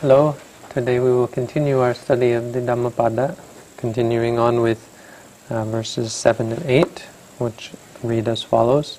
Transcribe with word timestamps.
Hello, 0.00 0.34
today 0.72 0.98
we 0.98 1.12
will 1.12 1.28
continue 1.28 1.78
our 1.78 1.92
study 1.92 2.32
of 2.32 2.54
the 2.54 2.60
Dhammapada, 2.62 3.36
continuing 3.76 4.38
on 4.38 4.62
with 4.62 4.80
uh, 5.50 5.66
verses 5.66 6.14
7 6.14 6.52
and 6.52 6.64
8, 6.64 6.88
which 7.36 7.72
read 8.02 8.26
as 8.26 8.40
follows. 8.42 8.96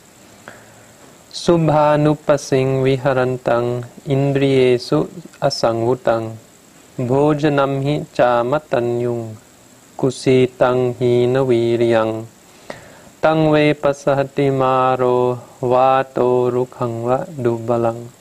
Subhanupasing 1.34 2.86
viharantang 2.86 3.90
indriyesu 4.06 5.10
asangvutang 5.42 6.38
bhojanam 7.02 7.82
hi 7.82 8.06
cha 8.14 8.46
matanyung 8.46 9.34
kusitang 9.98 10.94
hi 11.02 11.26
naviriyang 11.26 12.30
tang 13.26 13.50
ve 13.50 13.74
pasahati 13.74 14.54
maro 14.54 15.42
vato 15.66 16.54
rukhangva 16.54 17.26
dubalang 17.26 18.21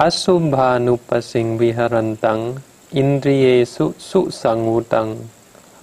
Asubhanupasing 0.00 1.60
viharantang 1.60 2.64
indriyesu 2.88 3.92
susangvutang 4.00 5.28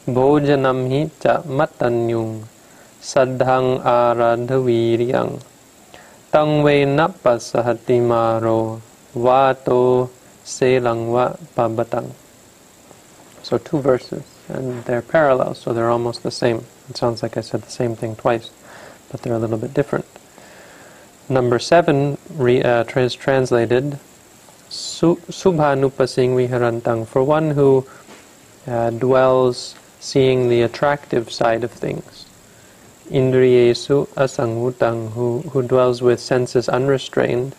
bhojanam 0.10 0.90
hi 0.90 1.06
cha 1.22 1.46
matanyung 1.46 2.50
saddhang 2.98 3.78
aradhaviryang 3.86 5.38
tang 6.34 6.66
ve 6.66 6.82
napasahati 6.90 8.02
maro 8.02 8.82
vato 9.14 10.10
selangva 10.42 11.38
pabatang. 11.54 12.10
So 13.46 13.62
two 13.62 13.78
verses, 13.86 14.26
and 14.50 14.82
they're 14.90 15.06
parallel, 15.06 15.54
so 15.54 15.78
they're 15.78 15.94
almost 15.94 16.26
the 16.26 16.34
same. 16.34 16.66
It 16.90 16.98
sounds 16.98 17.22
like 17.22 17.38
I 17.38 17.46
said 17.46 17.62
the 17.62 17.70
same 17.70 17.94
thing 17.94 18.18
twice, 18.18 18.50
but 19.14 19.22
they're 19.22 19.38
a 19.38 19.44
little 19.46 19.62
bit 19.62 19.78
different. 19.78 20.10
Number 21.30 21.60
seven 21.60 22.18
re, 22.34 22.64
uh, 22.64 22.82
is 22.98 23.14
translated 23.14 24.00
Subhanupasing 24.70 26.36
viharantang, 26.36 27.08
for 27.08 27.24
one 27.24 27.52
who 27.52 27.86
uh, 28.68 28.90
dwells 28.90 29.76
seeing 30.00 30.50
the 30.50 30.62
attractive 30.62 31.32
side 31.32 31.64
of 31.64 31.72
things. 31.72 32.26
Indriyesu 33.10 34.08
asangvutang, 34.16 35.12
who, 35.14 35.40
who 35.52 35.62
dwells 35.62 36.02
with 36.02 36.20
senses 36.20 36.68
unrestrained. 36.68 37.56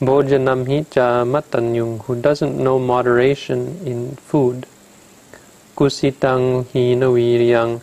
Bhojanam 0.00 0.64
cha 0.90 1.24
matanyung, 1.24 2.04
who 2.04 2.20
doesn't 2.20 2.56
know 2.56 2.78
moderation 2.78 3.80
in 3.84 4.14
food. 4.14 4.66
Kusitang 5.76 6.64
hinaviryang, 6.66 7.80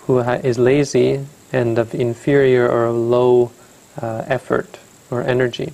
who 0.00 0.18
is 0.18 0.58
lazy 0.58 1.26
and 1.52 1.78
of 1.78 1.94
inferior 1.94 2.68
or 2.68 2.90
low 2.90 3.50
uh, 4.02 4.24
effort 4.26 4.78
or 5.10 5.22
energy. 5.22 5.72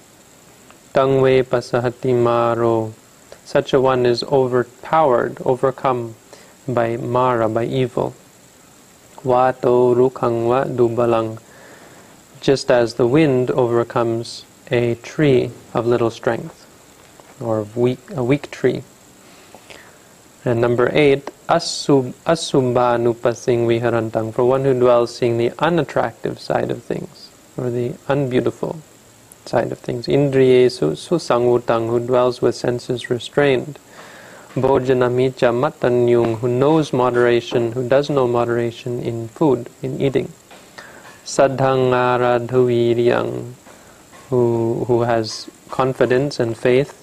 Tangwe 0.92 1.44
pasahati 1.44 2.12
maro. 2.12 2.92
Such 3.44 3.72
a 3.72 3.80
one 3.80 4.05
is 4.05 4.24
overpowered, 4.24 5.38
overcome 5.44 6.16
by 6.66 6.97
mara, 6.97 7.48
by 7.48 7.64
evil. 7.64 8.12
Vato 9.22 9.94
rukhangwa 9.94 10.66
dubalang. 10.74 11.38
Just 12.41 12.72
as 12.72 12.94
the 12.94 13.06
wind 13.06 13.52
overcomes 13.52 14.44
a 14.72 14.97
tree 14.97 15.52
of 15.74 15.86
little 15.86 16.10
strength, 16.10 16.66
or 17.41 17.62
weak, 17.77 18.00
a 18.16 18.25
weak 18.25 18.50
tree. 18.50 18.82
And 20.44 20.60
number 20.60 20.91
eight, 20.92 21.30
asub, 21.48 22.14
asubhanupasing 22.27 23.70
viharantang, 23.70 24.34
for 24.34 24.44
one 24.44 24.64
who 24.64 24.75
dwells 24.75 25.14
seeing 25.14 25.38
the 25.38 25.52
unattractive 25.60 26.41
side 26.41 26.72
of 26.72 26.82
things, 26.82 27.30
or 27.56 27.70
the 27.70 27.94
unbeautiful 28.08 28.80
side 29.50 29.72
of 29.72 29.80
things. 29.80 30.06
Indriyesu 30.06 30.94
susangvutang, 30.94 31.90
who 31.90 31.98
dwells 31.98 32.40
with 32.40 32.54
senses 32.54 33.10
restrained. 33.10 33.80
Bhojanamicha 34.54 35.50
matanyung, 35.50 36.38
who 36.38 36.46
knows 36.48 36.92
moderation, 36.92 37.72
who 37.72 37.88
does 37.88 38.10
know 38.10 38.26
moderation 38.26 39.00
in 39.02 39.28
food, 39.28 39.70
in 39.82 40.00
eating. 40.00 40.32
Sadhangaradhuviryang, 41.25 43.52
who, 44.28 44.84
who 44.86 45.02
has 45.02 45.48
confidence 45.69 46.41
and 46.41 46.56
faith 46.56 46.96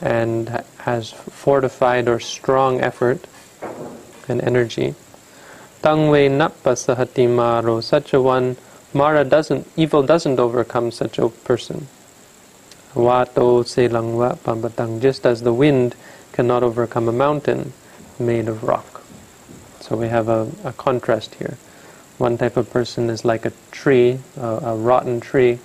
and 0.00 0.62
has 0.78 1.10
fortified 1.12 2.08
or 2.08 2.20
strong 2.20 2.80
effort 2.80 3.26
and 4.28 4.40
energy. 4.42 4.94
Tangve 5.82 6.30
nappasahati 6.30 7.28
maro, 7.28 7.80
such 7.80 8.14
a 8.14 8.20
one 8.20 8.56
Mara 8.94 9.24
doesn't, 9.24 9.66
evil 9.76 10.02
doesn't 10.02 10.40
overcome 10.40 10.90
such 10.90 11.18
a 11.18 11.28
person. 11.28 11.86
Vato 12.94 13.62
selangwa 13.62 14.38
pambatang, 14.38 15.00
just 15.00 15.26
as 15.26 15.42
the 15.42 15.52
wind 15.52 15.94
cannot 16.32 16.62
overcome 16.62 17.08
a 17.08 17.12
mountain 17.12 17.72
made 18.18 18.48
of 18.48 18.64
rock. 18.64 19.02
So 19.80 19.96
we 19.96 20.08
have 20.08 20.28
a, 20.28 20.50
a 20.64 20.72
contrast 20.72 21.34
here. 21.34 21.58
One 22.16 22.38
type 22.38 22.56
of 22.56 22.70
person 22.70 23.10
is 23.10 23.24
like 23.24 23.44
a 23.44 23.52
tree, 23.70 24.20
a, 24.36 24.46
a 24.46 24.76
rotten 24.76 25.20
tree 25.20 25.58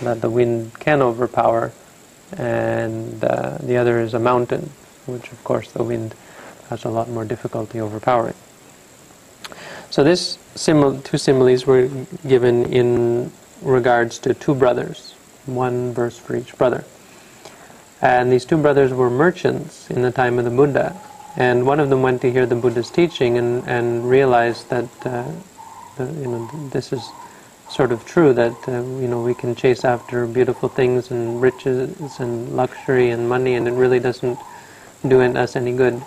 that 0.00 0.20
the 0.20 0.30
wind 0.30 0.78
can 0.80 1.02
overpower, 1.02 1.72
and 2.36 3.22
uh, 3.22 3.58
the 3.58 3.76
other 3.76 4.00
is 4.00 4.14
a 4.14 4.18
mountain, 4.18 4.70
which 5.06 5.30
of 5.30 5.44
course 5.44 5.70
the 5.70 5.84
wind 5.84 6.14
has 6.70 6.84
a 6.84 6.88
lot 6.88 7.08
more 7.08 7.24
difficulty 7.24 7.80
overpowering. 7.80 8.34
So 9.92 10.02
this 10.02 10.38
two 10.54 11.18
similes 11.18 11.66
were 11.66 11.86
given 12.26 12.64
in 12.72 13.30
regards 13.60 14.18
to 14.20 14.32
two 14.32 14.54
brothers, 14.54 15.12
one 15.44 15.92
verse 15.92 16.16
for 16.16 16.34
each 16.34 16.56
brother. 16.56 16.82
And 18.00 18.32
these 18.32 18.46
two 18.46 18.56
brothers 18.56 18.94
were 18.94 19.10
merchants 19.10 19.90
in 19.90 20.00
the 20.00 20.10
time 20.10 20.38
of 20.38 20.46
the 20.46 20.50
Buddha. 20.50 20.98
And 21.36 21.66
one 21.66 21.78
of 21.78 21.90
them 21.90 22.00
went 22.00 22.22
to 22.22 22.32
hear 22.32 22.46
the 22.46 22.54
Buddha's 22.54 22.90
teaching 22.90 23.36
and, 23.36 23.68
and 23.68 24.08
realized 24.08 24.70
that 24.70 24.88
uh, 25.04 25.30
the, 25.98 26.06
you 26.22 26.26
know 26.26 26.50
this 26.70 26.90
is 26.90 27.06
sort 27.68 27.92
of 27.92 28.06
true 28.06 28.32
that 28.32 28.56
uh, 28.68 28.80
you 28.96 29.08
know 29.08 29.22
we 29.22 29.34
can 29.34 29.54
chase 29.54 29.84
after 29.84 30.26
beautiful 30.26 30.70
things 30.70 31.10
and 31.10 31.42
riches 31.42 32.18
and 32.18 32.56
luxury 32.56 33.10
and 33.10 33.28
money 33.28 33.56
and 33.56 33.68
it 33.68 33.72
really 33.72 34.00
doesn't 34.00 34.38
do 35.06 35.20
us 35.20 35.54
any 35.54 35.72
good. 35.76 36.02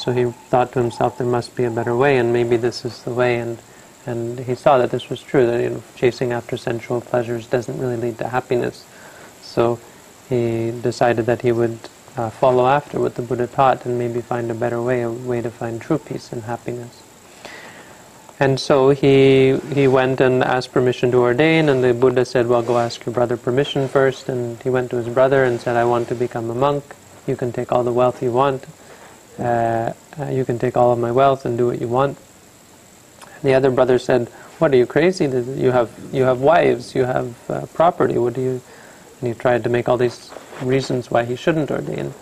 So 0.00 0.12
he 0.12 0.24
thought 0.48 0.72
to 0.72 0.78
himself, 0.80 1.18
there 1.18 1.26
must 1.26 1.54
be 1.54 1.64
a 1.64 1.70
better 1.70 1.94
way, 1.94 2.16
and 2.16 2.32
maybe 2.32 2.56
this 2.56 2.86
is 2.86 3.02
the 3.02 3.12
way. 3.12 3.38
And 3.38 3.58
and 4.06 4.38
he 4.38 4.54
saw 4.54 4.78
that 4.78 4.90
this 4.90 5.10
was 5.10 5.20
true. 5.20 5.46
That 5.46 5.60
you 5.60 5.68
know, 5.68 5.82
chasing 5.94 6.32
after 6.32 6.56
sensual 6.56 7.02
pleasures 7.02 7.46
doesn't 7.46 7.78
really 7.78 7.98
lead 7.98 8.16
to 8.18 8.28
happiness. 8.28 8.86
So 9.42 9.78
he 10.30 10.70
decided 10.70 11.26
that 11.26 11.42
he 11.42 11.52
would 11.52 11.78
uh, 12.16 12.30
follow 12.30 12.66
after 12.66 12.98
what 12.98 13.14
the 13.16 13.22
Buddha 13.22 13.46
taught, 13.46 13.84
and 13.84 13.98
maybe 13.98 14.22
find 14.22 14.50
a 14.50 14.54
better 14.54 14.80
way, 14.80 15.02
a 15.02 15.10
way 15.10 15.42
to 15.42 15.50
find 15.50 15.82
true 15.82 15.98
peace 15.98 16.32
and 16.32 16.44
happiness. 16.44 17.02
And 18.40 18.58
so 18.58 18.88
he 18.88 19.58
he 19.74 19.86
went 19.86 20.22
and 20.22 20.42
asked 20.42 20.72
permission 20.72 21.10
to 21.10 21.18
ordain, 21.18 21.68
and 21.68 21.84
the 21.84 21.92
Buddha 21.92 22.24
said, 22.24 22.46
"Well, 22.46 22.62
go 22.62 22.78
ask 22.78 23.04
your 23.04 23.12
brother 23.12 23.36
permission 23.36 23.86
first. 23.86 24.30
And 24.30 24.62
he 24.62 24.70
went 24.70 24.88
to 24.92 24.96
his 24.96 25.10
brother 25.12 25.44
and 25.44 25.60
said, 25.60 25.76
"I 25.76 25.84
want 25.84 26.08
to 26.08 26.14
become 26.14 26.48
a 26.48 26.54
monk. 26.54 26.96
You 27.26 27.36
can 27.36 27.52
take 27.52 27.70
all 27.70 27.84
the 27.84 27.92
wealth 27.92 28.22
you 28.22 28.32
want." 28.32 28.64
Uh, 29.40 29.94
uh, 30.18 30.26
you 30.26 30.44
can 30.44 30.58
take 30.58 30.76
all 30.76 30.92
of 30.92 30.98
my 30.98 31.10
wealth 31.10 31.46
and 31.46 31.56
do 31.56 31.66
what 31.66 31.80
you 31.80 31.88
want. 31.88 32.18
The 33.42 33.54
other 33.54 33.70
brother 33.70 33.98
said, 33.98 34.28
"What 34.58 34.72
are 34.72 34.76
you 34.76 34.86
crazy? 34.86 35.24
You 35.24 35.72
have 35.72 35.90
you 36.12 36.24
have 36.24 36.40
wives, 36.42 36.94
you 36.94 37.04
have 37.04 37.34
uh, 37.48 37.66
property. 37.72 38.18
What 38.18 38.34
do 38.34 38.42
you?" 38.42 38.60
And 39.20 39.28
he 39.28 39.34
tried 39.34 39.64
to 39.64 39.70
make 39.70 39.88
all 39.88 39.96
these 39.96 40.30
reasons 40.60 41.10
why 41.10 41.24
he 41.24 41.36
shouldn't 41.36 41.70
ordain. 41.70 42.12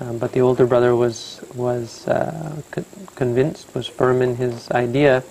Um, 0.00 0.18
but 0.18 0.30
the 0.30 0.40
older 0.40 0.66
brother 0.66 0.94
was 0.94 1.40
was 1.56 2.06
uh, 2.06 2.62
co- 2.70 2.84
convinced, 3.16 3.74
was 3.74 3.88
firm 3.88 4.22
in 4.22 4.36
his 4.36 4.70
idea. 4.70 5.24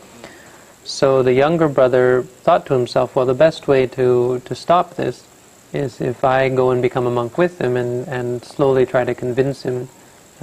So 0.83 1.23
the 1.23 1.31
younger 1.31 1.69
brother 1.69 2.23
thought 2.43 2.65
to 2.65 2.73
himself, 2.73 3.15
"Well, 3.15 3.25
the 3.25 3.33
best 3.33 3.69
way 3.69 3.87
to 3.87 4.41
to 4.43 4.55
stop 4.55 4.95
this 4.95 5.23
is 5.71 6.01
if 6.01 6.25
I 6.25 6.49
go 6.49 6.71
and 6.71 6.81
become 6.81 7.07
a 7.07 7.11
monk 7.11 7.37
with 7.37 7.61
him 7.61 7.77
and 7.77 8.05
and 8.09 8.43
slowly 8.43 8.85
try 8.85 9.05
to 9.05 9.15
convince 9.15 9.63
him." 9.63 9.87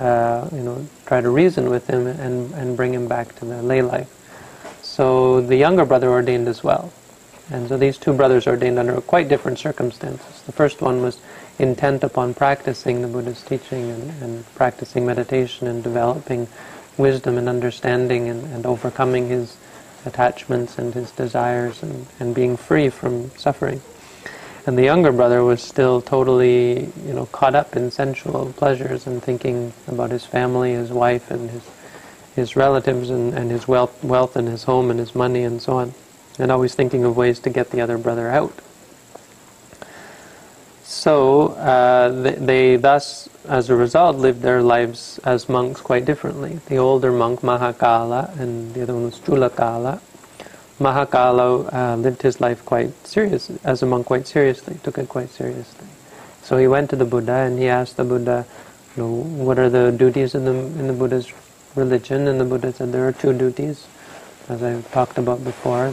Uh, 0.01 0.49
you 0.53 0.63
know, 0.63 0.87
try 1.05 1.21
to 1.21 1.29
reason 1.29 1.69
with 1.69 1.87
him 1.87 2.07
and, 2.07 2.53
and 2.55 2.77
bring 2.77 2.95
him 2.95 3.07
back 3.07 3.35
to 3.37 3.45
the 3.45 3.63
lay 3.63 3.83
life. 3.83 4.09
So 4.83 5.41
the 5.41 5.57
younger 5.57 5.85
brother 5.85 6.09
ordained 6.09 6.49
as 6.49 6.65
well. 6.65 6.93
And 7.51 7.69
so 7.69 7.77
these 7.77 7.99
two 7.99 8.15
brothers 8.15 8.47
ordained 8.47 8.79
under 8.79 9.01
quite 9.01 9.29
different 9.29 9.59
circumstances. 9.59 10.43
The 10.47 10.53
first 10.53 10.81
one 10.81 11.03
was 11.03 11.21
intent 11.59 12.03
upon 12.03 12.33
practicing 12.33 13.03
the 13.03 13.09
Buddha's 13.09 13.43
teaching 13.43 13.91
and, 13.91 14.23
and 14.23 14.55
practicing 14.55 15.05
meditation 15.05 15.67
and 15.67 15.83
developing 15.83 16.49
wisdom 16.97 17.37
and 17.37 17.49
understanding 17.49 18.29
and, 18.29 18.45
and 18.55 18.65
overcoming 18.65 19.29
his 19.29 19.57
attachments 20.07 20.79
and 20.79 20.95
his 20.95 21.11
desires 21.11 21.83
and, 21.83 22.07
and 22.19 22.35
being 22.35 22.57
free 22.57 22.89
from 22.89 23.31
suffering. 23.37 23.83
And 24.67 24.77
the 24.77 24.85
younger 24.85 25.11
brother 25.11 25.43
was 25.43 25.63
still 25.63 26.01
totally, 26.03 26.93
you 27.07 27.15
know, 27.15 27.27
caught 27.27 27.55
up 27.55 27.77
in 27.77 27.91
sensual 27.91 28.53
pleasures 28.57 29.07
and 29.07 29.23
thinking 29.23 29.73
about 29.89 30.11
his 30.11 30.27
family, 30.27 30.73
his 30.73 30.91
wife, 30.93 31.31
and 31.31 31.51
his 31.51 31.63
his 32.37 32.57
relatives, 32.57 33.11
and, 33.11 33.35
and 33.35 33.51
his 33.51 33.67
wealth, 33.67 34.03
wealth, 34.05 34.37
and 34.37 34.49
his 34.49 34.65
home, 34.65 34.91
and 34.91 35.01
his 35.01 35.15
money, 35.15 35.43
and 35.43 35.61
so 35.61 35.75
on, 35.75 35.95
and 36.39 36.51
always 36.51 36.75
thinking 36.75 37.05
of 37.05 37.17
ways 37.17 37.41
to 37.41 37.51
get 37.51 37.71
the 37.71 37.81
other 37.81 37.99
brother 37.99 38.29
out. 38.29 38.53
so 40.85 41.49
uh, 41.55 42.09
they, 42.23 42.35
they, 42.35 42.77
thus, 42.77 43.29
as 43.49 43.71
a 43.71 43.75
result, 43.75 44.17
lived 44.17 44.43
their 44.43 44.63
lives 44.63 45.19
as 45.25 45.49
monks 45.49 45.81
quite 45.81 46.05
differently. 46.05 46.61
The 46.67 46.77
older 46.77 47.13
monk, 47.13 47.41
Mahakala, 47.41 48.39
and 48.39 48.75
the 48.75 48.83
other 48.83 48.95
one 48.95 49.05
was 49.05 49.19
Chulakala. 49.19 50.01
Mahakala 50.81 51.73
uh, 51.73 51.97
lived 51.97 52.23
his 52.23 52.41
life 52.41 52.65
quite 52.65 53.07
serious, 53.07 53.51
as 53.65 53.83
a 53.83 53.87
monk 53.87 54.07
quite 54.07 54.27
seriously, 54.27 54.79
took 54.83 54.97
it 54.97 55.11
quite 55.11 55.29
seriously. 55.29 55.87
So 56.43 56.57
he 56.57 56.67
went 56.67 56.89
to 56.91 56.97
the 56.97 57.05
Buddha 57.05 57.35
and 57.35 57.59
he 57.59 57.69
asked 57.69 57.99
the 57.99 58.05
Buddha, 58.05 58.47
you 58.97 59.03
know, 59.03 59.13
what 59.45 59.59
are 59.59 59.69
the 59.69 59.93
duties 59.93 60.35
in 60.35 60.47
the, 60.47 60.53
in 60.53 60.87
the 60.87 60.95
Buddha's 60.95 61.31
religion? 61.77 62.27
And 62.27 62.41
the 62.41 62.47
Buddha 62.47 62.73
said 62.73 62.93
there 62.93 63.07
are 63.07 63.13
two 63.13 63.37
duties, 63.37 63.87
as 64.49 64.63
I 64.63 64.71
have 64.71 64.91
talked 64.91 65.19
about 65.19 65.45
before. 65.45 65.93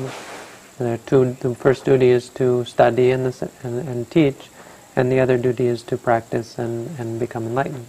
There 0.78 0.94
are 0.94 0.98
two, 1.00 1.34
the 1.34 1.54
first 1.54 1.84
duty 1.84 2.10
is 2.10 2.30
to 2.30 2.64
study 2.64 3.12
and, 3.12 3.26
the, 3.26 3.52
and, 3.64 3.88
and 3.90 4.10
teach, 4.10 4.50
and 4.96 5.12
the 5.12 5.20
other 5.20 5.38
duty 5.38 5.68
is 5.68 5.84
to 5.84 5.98
practice 5.98 6.58
and, 6.58 6.98
and 6.98 7.20
become 7.20 7.46
enlightened. 7.46 7.88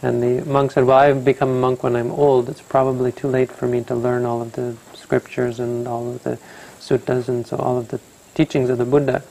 And 0.00 0.22
the 0.22 0.48
monk 0.48 0.72
said, 0.72 0.84
well, 0.84 0.98
I've 0.98 1.24
become 1.24 1.48
a 1.48 1.58
monk 1.58 1.82
when 1.82 1.96
I'm 1.96 2.12
old. 2.12 2.48
It's 2.48 2.60
probably 2.62 3.10
too 3.10 3.28
late 3.28 3.50
for 3.50 3.66
me 3.66 3.82
to 3.84 3.94
learn 3.94 4.24
all 4.24 4.42
of 4.42 4.52
the 4.52 4.76
scriptures 5.06 5.60
and 5.60 5.86
all 5.86 6.10
of 6.10 6.22
the 6.24 6.36
suttas 6.80 7.28
and 7.28 7.46
so 7.46 7.56
all 7.56 7.78
of 7.78 7.88
the 7.88 8.00
teachings 8.34 8.68
of 8.70 8.78
the 8.78 8.84
Buddha, 8.84 9.22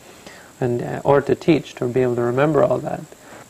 and 0.60 0.82
uh, 0.82 1.02
or 1.04 1.22
to 1.22 1.36
teach, 1.36 1.76
to 1.76 1.88
be 1.88 2.02
able 2.02 2.16
to 2.16 2.22
remember 2.22 2.64
all 2.64 2.80
that. 2.80 3.02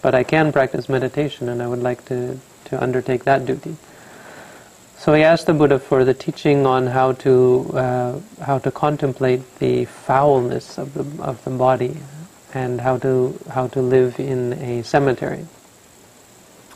But 0.02 0.14
I 0.14 0.24
can 0.24 0.52
practice 0.52 0.90
meditation, 0.90 1.50
and 1.50 1.62
I 1.62 1.68
would 1.68 1.82
like 1.82 2.06
to, 2.06 2.40
to 2.66 2.84
undertake 2.84 3.24
that 3.24 3.46
duty. 3.46 3.78
So 4.98 5.14
he 5.14 5.24
asked 5.24 5.46
the 5.46 5.54
Buddha 5.54 5.80
for 5.80 6.04
the 6.04 6.14
teaching 6.14 6.66
on 6.66 6.88
how 6.88 7.14
to 7.26 7.72
uh, 7.74 8.20
how 8.44 8.58
to 8.60 8.72
contemplate 8.72 9.44
the 9.60 9.86
foulness 9.86 10.78
of 10.78 10.94
the 10.94 11.06
of 11.24 11.44
the 11.44 11.52
body, 11.52 11.98
and 12.54 12.82
how 12.82 12.98
to 12.98 13.40
how 13.50 13.68
to 13.68 13.82
live 13.82 14.20
in 14.20 14.54
a 14.54 14.84
cemetery. 14.84 15.46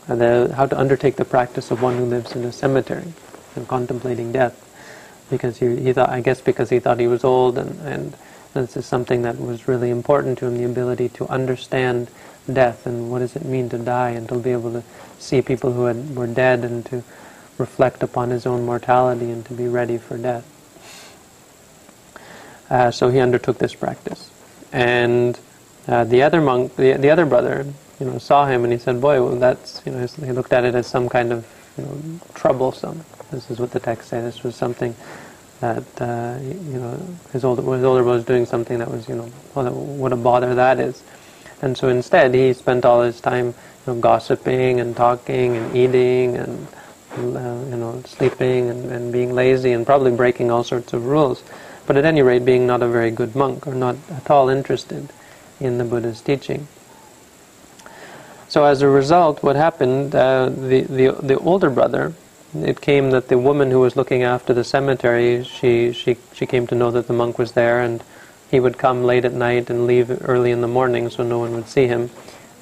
Uh, 0.08 0.14
the, 0.16 0.52
how 0.56 0.66
to 0.66 0.78
undertake 0.78 1.16
the 1.16 1.24
practice 1.24 1.70
of 1.70 1.82
one 1.82 1.96
who 1.96 2.04
lives 2.04 2.32
in 2.34 2.44
a 2.44 2.52
cemetery 2.52 3.12
and 3.54 3.68
contemplating 3.68 4.32
death 4.32 4.69
because 5.30 5.58
he, 5.58 5.76
he 5.76 5.92
thought, 5.92 6.10
I 6.10 6.20
guess 6.20 6.40
because 6.40 6.68
he 6.68 6.80
thought 6.80 7.00
he 7.00 7.06
was 7.06 7.24
old, 7.24 7.56
and, 7.56 7.80
and 7.82 8.14
this 8.52 8.76
is 8.76 8.84
something 8.84 9.22
that 9.22 9.40
was 9.40 9.68
really 9.68 9.90
important 9.90 10.38
to 10.38 10.46
him, 10.46 10.58
the 10.58 10.64
ability 10.64 11.08
to 11.10 11.28
understand 11.28 12.10
death 12.52 12.86
and 12.86 13.10
what 13.10 13.20
does 13.20 13.36
it 13.36 13.44
mean 13.44 13.68
to 13.70 13.78
die, 13.78 14.10
and 14.10 14.28
to 14.28 14.38
be 14.38 14.50
able 14.50 14.72
to 14.72 14.82
see 15.18 15.40
people 15.40 15.72
who 15.72 15.84
had, 15.84 16.16
were 16.16 16.26
dead 16.26 16.64
and 16.64 16.84
to 16.86 17.02
reflect 17.58 18.02
upon 18.02 18.30
his 18.30 18.46
own 18.46 18.64
mortality 18.66 19.30
and 19.30 19.44
to 19.46 19.54
be 19.54 19.68
ready 19.68 19.98
for 19.98 20.18
death. 20.18 20.44
Uh, 22.68 22.90
so 22.90 23.08
he 23.08 23.18
undertook 23.18 23.58
this 23.58 23.74
practice, 23.74 24.30
and 24.72 25.38
uh, 25.88 26.04
the 26.04 26.22
other 26.22 26.40
monk, 26.40 26.76
the, 26.76 26.92
the 26.94 27.10
other 27.10 27.26
brother, 27.26 27.66
you 27.98 28.06
know, 28.06 28.18
saw 28.18 28.46
him 28.46 28.64
and 28.64 28.72
he 28.72 28.78
said, 28.78 29.00
"Boy, 29.00 29.22
well, 29.22 29.36
that's 29.36 29.82
you 29.84 29.92
know," 29.92 30.06
he 30.06 30.32
looked 30.32 30.52
at 30.52 30.64
it 30.64 30.74
as 30.74 30.86
some 30.86 31.08
kind 31.08 31.32
of 31.32 31.46
you 31.76 31.84
know, 31.84 32.20
troublesome. 32.34 33.04
This 33.30 33.50
is 33.50 33.60
what 33.60 33.70
the 33.70 33.80
text 33.80 34.08
says. 34.08 34.34
This 34.34 34.42
was 34.42 34.56
something 34.56 34.94
that 35.60 35.84
uh, 36.00 36.38
you 36.42 36.80
know 36.80 36.98
his 37.32 37.44
older 37.44 37.62
his 37.62 37.84
older 37.84 38.02
brother 38.02 38.18
was 38.18 38.24
doing 38.24 38.46
something 38.46 38.78
that 38.78 38.90
was 38.90 39.08
you 39.08 39.14
know 39.14 39.26
what 39.54 40.12
a 40.12 40.16
bother 40.16 40.54
that 40.54 40.80
is. 40.80 41.02
And 41.62 41.76
so 41.76 41.88
instead, 41.88 42.34
he 42.34 42.52
spent 42.54 42.84
all 42.84 43.02
his 43.02 43.20
time 43.20 43.46
you 43.46 43.54
know, 43.94 44.00
gossiping 44.00 44.80
and 44.80 44.96
talking 44.96 45.56
and 45.56 45.76
eating 45.76 46.36
and 46.36 46.66
uh, 47.18 47.64
you 47.68 47.76
know 47.76 48.02
sleeping 48.06 48.70
and, 48.70 48.90
and 48.90 49.12
being 49.12 49.34
lazy 49.34 49.72
and 49.72 49.84
probably 49.86 50.10
breaking 50.10 50.50
all 50.50 50.64
sorts 50.64 50.92
of 50.92 51.06
rules. 51.06 51.42
But 51.86 51.96
at 51.96 52.04
any 52.04 52.22
rate, 52.22 52.44
being 52.44 52.66
not 52.66 52.82
a 52.82 52.88
very 52.88 53.10
good 53.10 53.36
monk 53.36 53.66
or 53.66 53.74
not 53.74 53.96
at 54.10 54.30
all 54.30 54.48
interested 54.48 55.12
in 55.60 55.78
the 55.78 55.84
Buddha's 55.84 56.20
teaching. 56.20 56.66
So 58.48 58.64
as 58.64 58.82
a 58.82 58.88
result, 58.88 59.42
what 59.42 59.56
happened? 59.56 60.14
Uh, 60.14 60.48
the, 60.48 60.80
the 60.82 61.12
the 61.22 61.38
older 61.38 61.70
brother 61.70 62.14
it 62.54 62.80
came 62.80 63.10
that 63.10 63.28
the 63.28 63.38
woman 63.38 63.70
who 63.70 63.80
was 63.80 63.96
looking 63.96 64.22
after 64.22 64.52
the 64.52 64.64
cemetery, 64.64 65.44
she, 65.44 65.92
she, 65.92 66.16
she 66.32 66.46
came 66.46 66.66
to 66.68 66.74
know 66.74 66.90
that 66.90 67.06
the 67.06 67.12
monk 67.12 67.38
was 67.38 67.52
there, 67.52 67.80
and 67.80 68.02
he 68.50 68.60
would 68.60 68.78
come 68.78 69.04
late 69.04 69.24
at 69.24 69.32
night 69.32 69.70
and 69.70 69.86
leave 69.86 70.10
early 70.28 70.50
in 70.50 70.60
the 70.60 70.68
morning 70.68 71.08
so 71.08 71.22
no 71.22 71.38
one 71.38 71.52
would 71.54 71.68
see 71.68 71.86
him. 71.86 72.10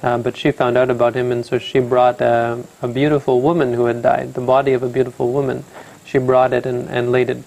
Uh, 0.03 0.19
but 0.19 0.37
she 0.37 0.53
found 0.53 0.77
out 0.77 0.91
about 0.91 1.15
him, 1.15 1.33
and 1.33 1.45
so 1.45 1.59
she 1.59 1.81
brought 1.81 2.21
a, 2.21 2.63
a, 2.83 2.89
beautiful 2.89 3.41
woman 3.41 3.73
who 3.73 3.87
had 3.87 4.01
died, 4.01 4.35
the 4.35 4.41
body 4.41 4.73
of 4.73 4.83
a 4.83 4.89
beautiful 4.89 5.33
woman. 5.33 5.65
She 6.05 6.19
brought 6.19 6.53
it 6.53 6.67
and, 6.67 6.89
and 6.89 7.11
laid 7.11 7.31
it 7.31 7.43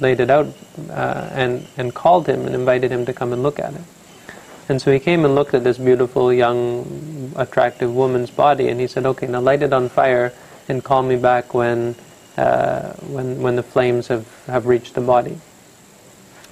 laid 0.00 0.20
it 0.20 0.30
out 0.30 0.46
uh, 0.90 1.28
and, 1.32 1.66
and 1.76 1.94
called 1.94 2.28
him 2.28 2.44
and 2.44 2.54
invited 2.54 2.90
him 2.90 3.06
to 3.06 3.12
come 3.14 3.32
and 3.32 3.42
look 3.42 3.58
at 3.58 3.72
it. 3.72 3.80
And 4.68 4.82
so 4.82 4.92
he 4.92 4.98
came 4.98 5.24
and 5.24 5.34
looked 5.34 5.54
at 5.54 5.64
this 5.64 5.78
beautiful, 5.78 6.32
young, 6.32 7.32
attractive 7.36 7.94
woman's 7.94 8.30
body, 8.30 8.68
and 8.68 8.80
he 8.80 8.86
said, 8.86 9.06
Okay, 9.06 9.26
now 9.26 9.40
light 9.40 9.62
it 9.62 9.72
on 9.72 9.88
fire 9.88 10.32
and 10.68 10.82
call 10.82 11.02
me 11.02 11.16
back 11.16 11.54
when, 11.54 11.94
uh, 12.36 12.92
when, 12.94 13.40
when 13.40 13.56
the 13.56 13.62
flames 13.62 14.08
have, 14.08 14.26
have 14.46 14.66
reached 14.66 14.94
the 14.94 15.00
body. 15.00 15.38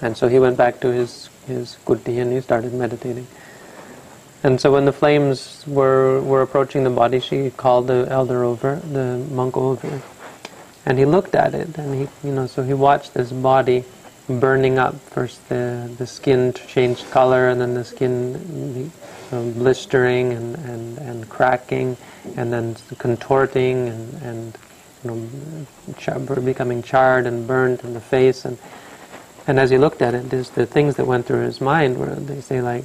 And 0.00 0.16
so 0.16 0.28
he 0.28 0.38
went 0.38 0.56
back 0.56 0.80
to 0.80 0.92
his, 0.92 1.28
his 1.46 1.76
kuti 1.86 2.20
and 2.20 2.32
he 2.32 2.40
started 2.40 2.72
meditating. 2.74 3.26
And 4.42 4.60
so 4.60 4.72
when 4.72 4.84
the 4.84 4.92
flames 4.92 5.64
were, 5.66 6.20
were 6.20 6.42
approaching 6.42 6.84
the 6.84 6.90
body, 6.90 7.18
she 7.18 7.50
called 7.50 7.86
the 7.86 8.06
elder 8.10 8.44
over, 8.44 8.76
the 8.76 9.24
monk 9.30 9.56
over. 9.56 10.02
And 10.84 10.98
he 10.98 11.06
looked 11.06 11.34
at 11.34 11.54
it, 11.54 11.78
and 11.78 11.94
he, 11.94 12.28
you 12.28 12.34
know, 12.34 12.46
so 12.46 12.62
he 12.62 12.74
watched 12.74 13.14
this 13.14 13.32
body 13.32 13.84
burning 14.28 14.78
up. 14.78 14.94
First, 15.00 15.48
the 15.48 15.90
the 15.98 16.06
skin 16.06 16.52
changed 16.52 17.10
color, 17.10 17.48
and 17.48 17.60
then 17.60 17.74
the 17.74 17.84
skin 17.84 18.90
um, 19.32 19.52
blistering 19.52 20.32
and, 20.32 20.56
and, 20.56 20.98
and 20.98 21.28
cracking, 21.28 21.96
and 22.36 22.52
then 22.52 22.76
contorting 22.98 23.88
and, 23.88 24.22
and 24.22 24.58
you 25.02 25.10
know, 25.10 26.40
becoming 26.40 26.82
charred 26.82 27.26
and 27.26 27.46
burnt 27.46 27.84
in 27.84 27.94
the 27.94 28.00
face. 28.00 28.44
And, 28.44 28.58
and 29.46 29.58
as 29.58 29.70
he 29.70 29.78
looked 29.78 30.02
at 30.02 30.14
it, 30.14 30.30
there's 30.30 30.50
the 30.50 30.66
things 30.66 30.96
that 30.96 31.06
went 31.06 31.26
through 31.26 31.42
his 31.42 31.60
mind 31.60 31.98
were, 31.98 32.14
they 32.14 32.40
say, 32.40 32.62
like, 32.62 32.84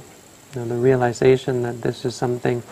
you 0.54 0.60
know, 0.60 0.68
the 0.68 0.76
realization 0.76 1.62
that 1.62 1.80
this 1.80 2.04
is 2.04 2.14
something, 2.14 2.62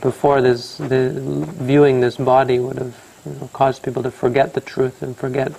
before 0.00 0.40
this, 0.40 0.76
the, 0.76 1.10
viewing 1.58 2.00
this 2.00 2.16
body 2.16 2.58
would 2.58 2.76
have 2.78 2.96
you 3.26 3.32
know, 3.32 3.48
caused 3.52 3.82
people 3.82 4.02
to 4.02 4.10
forget 4.10 4.54
the 4.54 4.60
truth 4.60 5.02
and 5.02 5.16
forget 5.16 5.52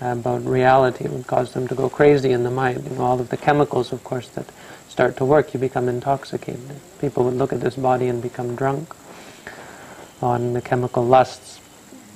about 0.00 0.44
reality. 0.44 1.04
It 1.04 1.10
would 1.10 1.26
cause 1.26 1.52
them 1.52 1.66
to 1.68 1.74
go 1.74 1.88
crazy 1.88 2.32
in 2.32 2.44
the 2.44 2.50
mind. 2.50 2.84
You 2.84 2.96
know, 2.96 3.04
all 3.04 3.20
of 3.20 3.28
the 3.28 3.36
chemicals, 3.36 3.92
of 3.92 4.04
course, 4.04 4.28
that 4.30 4.46
start 4.88 5.16
to 5.18 5.24
work, 5.24 5.54
you 5.54 5.60
become 5.60 5.88
intoxicated. 5.88 6.80
People 7.00 7.24
would 7.24 7.34
look 7.34 7.52
at 7.52 7.60
this 7.60 7.76
body 7.76 8.08
and 8.08 8.22
become 8.22 8.56
drunk 8.56 8.94
on 10.22 10.52
the 10.52 10.60
chemical 10.60 11.04
lusts. 11.04 11.60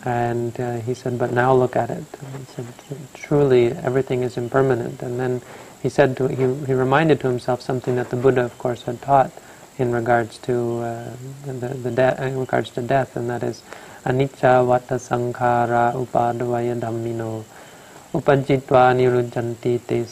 And 0.05 0.59
uh, 0.59 0.79
he 0.81 0.95
said, 0.95 1.19
but 1.19 1.33
now 1.33 1.53
look 1.55 1.77
at 1.77 1.91
it. 1.91 2.05
And 2.21 2.47
he 2.47 2.53
said, 2.55 2.67
truly, 3.13 3.67
everything 3.73 4.23
is 4.23 4.37
impermanent. 4.37 5.03
And 5.03 5.21
then 5.21 5.43
he 5.83 5.89
said, 5.91 6.17
to, 6.17 6.29
he, 6.29 6.37
he 6.67 6.73
reminded 6.73 7.21
to 7.21 7.29
himself 7.29 7.61
something 7.61 7.97
that 7.97 8.09
the 8.09 8.17
Buddha, 8.17 8.43
of 8.43 8.57
course, 8.59 8.83
had 8.85 9.03
taught 9.03 9.31
in 9.81 9.93
regards 9.93 10.37
to 10.39 10.81
uh, 10.81 11.11
the, 11.47 11.69
the 11.69 11.91
de- 11.91 12.27
in 12.27 12.39
regards 12.39 12.71
to 12.71 12.83
death, 12.83 13.17
and 13.17 13.31
that 13.31 13.43
is 13.43 13.63
anicca 14.05 14.61
vata 14.69 14.99
sankhara 14.99 15.95
upadavaya 15.95 16.79
dhammino 16.79 17.45
upajitva 18.13 18.95
nirujjanti 18.95 19.81
te. 19.87 20.07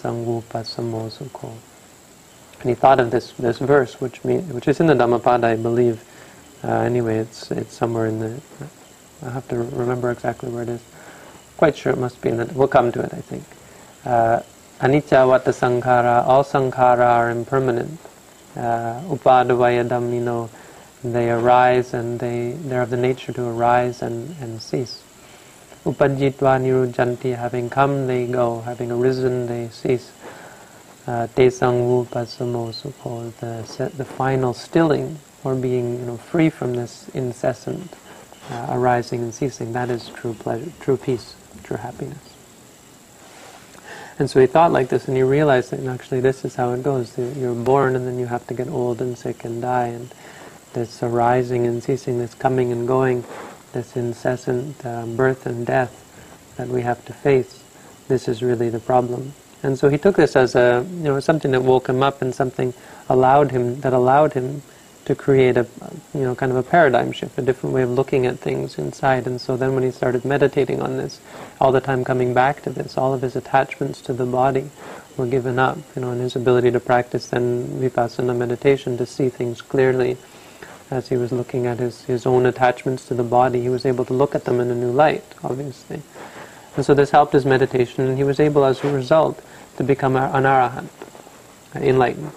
And 2.61 2.69
he 2.69 2.75
thought 2.75 2.99
of 2.99 3.11
this, 3.11 3.33
this 3.39 3.59
verse, 3.59 4.01
which 4.01 4.25
mean, 4.25 4.43
which 4.53 4.67
is 4.67 4.81
in 4.81 4.87
the 4.87 4.95
Dhammapada, 4.95 5.47
I 5.47 5.57
believe. 5.57 6.03
Uh, 6.65 6.81
anyway, 6.81 7.19
it's 7.19 7.53
it's 7.53 7.75
somewhere 7.77 8.07
in 8.07 8.19
the. 8.19 8.41
I 9.25 9.31
have 9.31 9.47
to 9.49 9.59
remember 9.59 10.11
exactly 10.11 10.51
where 10.51 10.65
it 10.65 10.69
is. 10.69 10.81
Quite 11.57 11.77
sure 11.77 11.93
it 11.93 11.99
must 11.99 12.21
be 12.21 12.31
in 12.31 12.37
the. 12.39 12.47
We'll 12.47 12.67
come 12.67 12.91
to 12.93 13.01
it, 13.01 13.15
I 13.15 13.21
think. 13.21 13.45
Uh, 14.05 14.41
anicca 14.81 15.23
vata 15.27 15.53
sankhara. 15.53 16.27
All 16.27 16.43
sankhara 16.43 17.07
are 17.07 17.31
impermanent. 17.31 17.99
Uh, 18.57 19.01
upadavaya. 19.07 20.49
They 21.05 21.31
arise 21.31 21.95
and 21.95 22.19
they 22.19 22.53
they're 22.59 22.83
of 22.83 22.91
the 22.91 22.97
nature 22.97 23.33
to 23.33 23.45
arise 23.45 24.03
and, 24.03 24.35
and 24.41 24.61
cease. 24.61 25.01
Upajitva 25.85 26.61
nirujjanti. 26.61 27.37
Having 27.37 27.71
come, 27.71 28.07
they 28.07 28.27
go. 28.27 28.61
Having 28.63 28.93
arisen, 28.93 29.47
they 29.47 29.69
cease. 29.69 30.13
Uh, 31.07 31.27
Pasamo, 31.35 32.75
so 32.75 32.91
called 33.01 33.33
the, 33.39 33.91
the 33.97 34.05
final 34.05 34.53
stilling 34.53 35.19
or 35.43 35.55
being 35.55 36.01
you 36.01 36.05
know, 36.05 36.17
free 36.19 36.51
from 36.51 36.75
this 36.75 37.09
incessant 37.15 37.95
uh, 38.51 38.67
arising 38.71 39.23
and 39.23 39.35
ceasing. 39.35 39.73
That 39.73 39.89
is 39.89 40.11
true 40.11 40.35
pleasure, 40.35 40.71
true 40.81 40.99
peace, 40.99 41.35
true 41.63 41.79
happiness. 41.79 42.19
And 44.19 44.29
so 44.29 44.41
he 44.41 44.47
thought 44.47 44.73
like 44.73 44.89
this, 44.89 45.07
and 45.07 45.17
he 45.17 45.23
realized 45.23 45.71
that 45.71 45.81
actually 45.87 46.21
this 46.21 46.45
is 46.45 46.57
how 46.57 46.73
it 46.73 46.83
goes. 46.83 47.17
You're 47.17 47.55
born, 47.55 47.95
and 47.97 48.07
then 48.07 48.19
you 48.19 48.27
have 48.27 48.47
to 48.49 48.55
get 48.55 48.69
old 48.69 49.01
and 49.01 49.17
sick 49.17 49.45
and 49.45 49.63
die, 49.63 49.87
and 49.87 50.13
this 50.73 51.03
arising 51.03 51.67
and 51.67 51.83
ceasing, 51.83 52.19
this 52.19 52.35
coming 52.35 52.73
and 52.73 52.87
going, 52.87 53.25
this 53.73 53.97
incessant 53.97 54.85
uh, 54.85 55.07
birth 55.07 55.47
and 55.47 55.67
death 55.67 56.05
that 56.57 56.69
we 56.69 56.83
have 56.83 57.05
to 57.07 57.13
face. 57.13 57.63
This 58.09 58.29
is 58.29 58.43
really 58.43 58.71
the 58.71 58.81
problem. 58.81 59.35
And 59.63 59.79
so 59.79 59.89
he 59.89 59.99
took 59.99 60.17
this 60.17 60.37
as 60.37 60.55
a, 60.55 60.87
you 60.91 61.05
know, 61.05 61.21
something 61.21 61.51
that 61.51 61.63
woke 61.63 61.89
him 61.89 62.03
up 62.03 62.23
and 62.23 62.35
something 62.35 62.73
allowed 63.09 63.51
him, 63.51 63.81
that 63.81 63.93
allowed 63.93 64.33
him 64.33 64.63
to 65.09 65.15
create 65.15 65.57
a 65.57 65.67
you 66.13 66.21
know 66.21 66.35
kind 66.35 66.53
of 66.53 66.59
a 66.59 66.63
paradigm 66.63 67.11
shift, 67.13 67.39
a 67.39 67.43
different 67.43 67.75
way 67.75 67.83
of 67.83 67.91
looking 67.91 68.27
at 68.27 68.39
things 68.39 68.79
inside. 68.79 69.27
And 69.27 69.41
so 69.41 69.57
then 69.57 69.75
when 69.75 69.83
he 69.83 69.91
started 69.91 70.23
meditating 70.23 70.83
on 70.83 70.99
this, 70.99 71.19
all 71.63 71.73
the 71.73 71.81
time 71.81 72.05
coming 72.05 72.35
back 72.35 72.63
to 72.65 72.71
this, 72.71 72.99
all 72.99 73.15
of 73.15 73.23
his 73.23 73.35
attachments 73.35 74.03
to 74.03 74.13
the 74.13 74.27
body 74.27 74.71
were 75.17 75.27
given 75.27 75.59
up, 75.59 75.79
you 75.97 76.03
know, 76.03 76.11
and 76.11 76.21
his 76.21 76.37
ability 76.37 76.71
to 76.73 76.79
practice 76.79 77.29
then 77.29 77.67
vipassana 77.81 78.37
meditation 78.37 78.99
to 78.99 79.07
see 79.07 79.31
things 79.31 79.63
clearly 79.63 80.19
as 80.91 81.09
he 81.09 81.17
was 81.17 81.33
looking 81.33 81.67
at 81.67 81.79
his, 81.79 82.03
his 82.03 82.27
own 82.27 82.47
attachments 82.47 83.07
to 83.09 83.15
the 83.15 83.23
body, 83.23 83.61
he 83.61 83.69
was 83.69 83.85
able 83.85 84.05
to 84.07 84.15
look 84.15 84.35
at 84.35 84.45
them 84.45 84.61
in 84.61 84.71
a 84.71 84.75
new 84.75 84.91
light, 84.91 85.25
obviously. 85.45 86.03
And 86.77 86.85
so 86.85 86.95
this 86.95 87.11
helped 87.11 87.33
his 87.33 87.45
meditation, 87.45 88.07
and 88.07 88.17
he 88.17 88.25
was 88.25 88.41
able, 88.41 88.65
as 88.65 88.83
a 88.85 88.93
result, 88.93 89.43
to 89.77 89.85
become 89.85 90.17
an 90.17 90.45
arahant, 90.45 90.89
enlightened. 91.75 92.33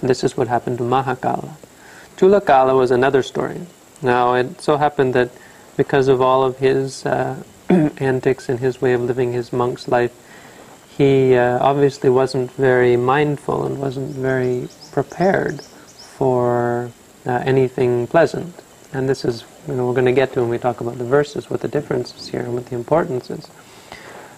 This 0.00 0.22
is 0.22 0.36
what 0.36 0.48
happened 0.48 0.78
to 0.78 0.84
Mahakala. 0.84 1.54
Chulakala 2.16 2.76
was 2.76 2.90
another 2.90 3.22
story. 3.22 3.60
Now, 4.02 4.34
it 4.34 4.60
so 4.60 4.76
happened 4.76 5.14
that 5.14 5.30
because 5.76 6.08
of 6.08 6.20
all 6.20 6.42
of 6.42 6.58
his 6.58 7.06
uh, 7.06 7.42
antics 7.68 8.48
and 8.48 8.60
his 8.60 8.80
way 8.80 8.92
of 8.92 9.00
living 9.00 9.32
his 9.32 9.52
monk's 9.52 9.88
life, 9.88 10.12
he 10.96 11.34
uh, 11.34 11.58
obviously 11.60 12.10
wasn't 12.10 12.52
very 12.52 12.96
mindful 12.96 13.64
and 13.64 13.80
wasn't 13.80 14.10
very 14.14 14.68
prepared 14.92 15.62
for 15.62 16.92
uh, 17.26 17.42
anything 17.44 18.06
pleasant. 18.06 18.54
And 18.92 19.08
this 19.08 19.24
is, 19.24 19.44
you 19.68 19.74
know, 19.74 19.86
we're 19.86 19.94
going 19.94 20.06
to 20.06 20.12
get 20.12 20.32
to 20.34 20.40
when 20.40 20.50
we 20.50 20.58
talk 20.58 20.80
about 20.80 20.98
the 20.98 21.04
verses, 21.04 21.48
what 21.48 21.60
the 21.60 21.68
difference 21.68 22.14
is 22.14 22.28
here 22.28 22.40
and 22.40 22.54
what 22.54 22.66
the 22.66 22.74
importance 22.74 23.30
is. 23.30 23.48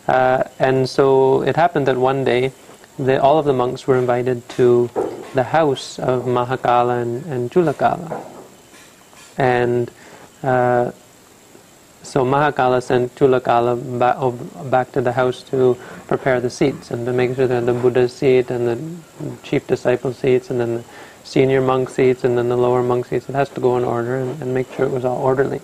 Uh, 0.06 0.44
and 0.58 0.88
so 0.88 1.42
it 1.42 1.56
happened 1.56 1.86
that 1.88 1.96
one 1.96 2.24
day, 2.24 2.52
the, 2.98 3.20
all 3.20 3.38
of 3.38 3.46
the 3.46 3.52
monks 3.52 3.86
were 3.86 3.96
invited 3.96 4.48
to 4.50 4.88
the 5.34 5.42
house 5.42 5.98
of 5.98 6.24
Mahakala 6.24 7.02
and, 7.02 7.24
and 7.26 7.50
Chulakala. 7.50 8.24
And 9.36 9.90
uh, 10.42 10.92
so 12.02 12.24
Mahakala 12.24 12.82
sent 12.82 13.14
Chulakala 13.16 13.98
back, 13.98 14.70
back 14.70 14.92
to 14.92 15.00
the 15.00 15.10
house 15.10 15.42
to 15.44 15.76
prepare 16.06 16.40
the 16.40 16.50
seats 16.50 16.90
and 16.90 17.04
to 17.06 17.12
make 17.12 17.34
sure 17.34 17.48
that 17.48 17.66
the 17.66 17.72
Buddha's 17.72 18.12
seat 18.12 18.50
and 18.50 18.68
the 18.68 19.36
chief 19.42 19.66
disciple 19.66 20.12
seats 20.12 20.50
and 20.50 20.60
then 20.60 20.74
the 20.76 20.84
senior 21.24 21.60
monk 21.60 21.88
seats 21.88 22.22
and 22.22 22.38
then 22.38 22.48
the 22.48 22.56
lower 22.56 22.82
monk 22.82 23.06
seats. 23.06 23.28
It 23.28 23.34
has 23.34 23.48
to 23.50 23.60
go 23.60 23.76
in 23.76 23.84
order 23.84 24.18
and, 24.18 24.40
and 24.40 24.54
make 24.54 24.70
sure 24.72 24.86
it 24.86 24.92
was 24.92 25.04
all 25.04 25.18
orderly. 25.18 25.60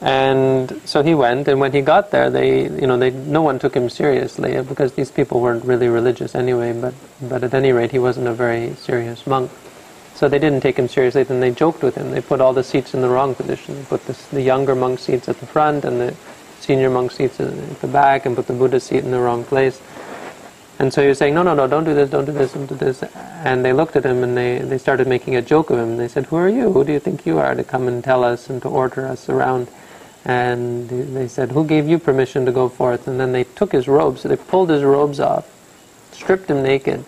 And 0.00 0.80
so 0.84 1.02
he 1.02 1.14
went, 1.14 1.48
and 1.48 1.58
when 1.58 1.72
he 1.72 1.80
got 1.80 2.12
there, 2.12 2.30
they, 2.30 2.62
you 2.62 2.86
know, 2.86 2.96
they, 2.96 3.10
no 3.10 3.42
one 3.42 3.58
took 3.58 3.74
him 3.74 3.90
seriously 3.90 4.56
uh, 4.56 4.62
because 4.62 4.92
these 4.92 5.10
people 5.10 5.40
weren't 5.40 5.64
really 5.64 5.88
religious 5.88 6.34
anyway. 6.34 6.72
But, 6.72 6.94
but 7.20 7.42
at 7.42 7.52
any 7.52 7.72
rate, 7.72 7.90
he 7.90 7.98
wasn't 7.98 8.28
a 8.28 8.34
very 8.34 8.74
serious 8.74 9.26
monk. 9.26 9.50
So 10.14 10.28
they 10.28 10.38
didn't 10.38 10.60
take 10.60 10.78
him 10.78 10.88
seriously. 10.88 11.24
Then 11.24 11.40
they 11.40 11.50
joked 11.50 11.82
with 11.82 11.96
him. 11.96 12.12
They 12.12 12.20
put 12.20 12.40
all 12.40 12.52
the 12.52 12.62
seats 12.64 12.94
in 12.94 13.00
the 13.00 13.08
wrong 13.08 13.34
position. 13.34 13.74
They 13.74 13.84
put 13.84 14.04
the 14.06 14.42
younger 14.42 14.74
monk 14.74 15.00
seats 15.00 15.28
at 15.28 15.38
the 15.40 15.46
front 15.46 15.84
and 15.84 16.00
the 16.00 16.14
senior 16.60 16.90
monk 16.90 17.10
seats 17.12 17.40
at 17.40 17.80
the 17.80 17.86
back, 17.86 18.26
and 18.26 18.36
put 18.36 18.46
the 18.46 18.52
Buddha 18.52 18.80
seat 18.80 19.04
in 19.04 19.10
the 19.10 19.20
wrong 19.20 19.44
place. 19.44 19.80
And 20.78 20.92
so 20.92 21.02
he 21.02 21.08
was 21.08 21.18
saying, 21.18 21.34
no, 21.34 21.42
no, 21.42 21.54
no, 21.54 21.66
don't 21.66 21.84
do 21.84 21.92
this, 21.92 22.08
don't 22.08 22.24
do 22.24 22.32
this, 22.32 22.52
don't 22.52 22.66
do 22.66 22.76
this. 22.76 23.02
And 23.02 23.64
they 23.64 23.72
looked 23.72 23.96
at 23.96 24.04
him 24.04 24.22
and 24.22 24.36
they, 24.36 24.58
they 24.58 24.78
started 24.78 25.08
making 25.08 25.34
a 25.34 25.42
joke 25.42 25.70
of 25.70 25.78
him. 25.78 25.96
They 25.96 26.06
said, 26.06 26.26
who 26.26 26.36
are 26.36 26.48
you? 26.48 26.72
Who 26.72 26.84
do 26.84 26.92
you 26.92 27.00
think 27.00 27.26
you 27.26 27.38
are 27.38 27.54
to 27.56 27.64
come 27.64 27.88
and 27.88 28.02
tell 28.02 28.22
us 28.22 28.48
and 28.48 28.62
to 28.62 28.68
order 28.68 29.06
us 29.06 29.28
around? 29.28 29.68
And 30.24 30.88
they 30.88 31.26
said, 31.26 31.50
who 31.50 31.64
gave 31.66 31.88
you 31.88 31.98
permission 31.98 32.46
to 32.46 32.52
go 32.52 32.68
forth? 32.68 33.08
And 33.08 33.18
then 33.18 33.32
they 33.32 33.42
took 33.44 33.72
his 33.72 33.88
robes. 33.88 34.20
So 34.20 34.28
they 34.28 34.36
pulled 34.36 34.70
his 34.70 34.84
robes 34.84 35.18
off, 35.18 35.48
stripped 36.12 36.48
him 36.48 36.62
naked, 36.62 37.04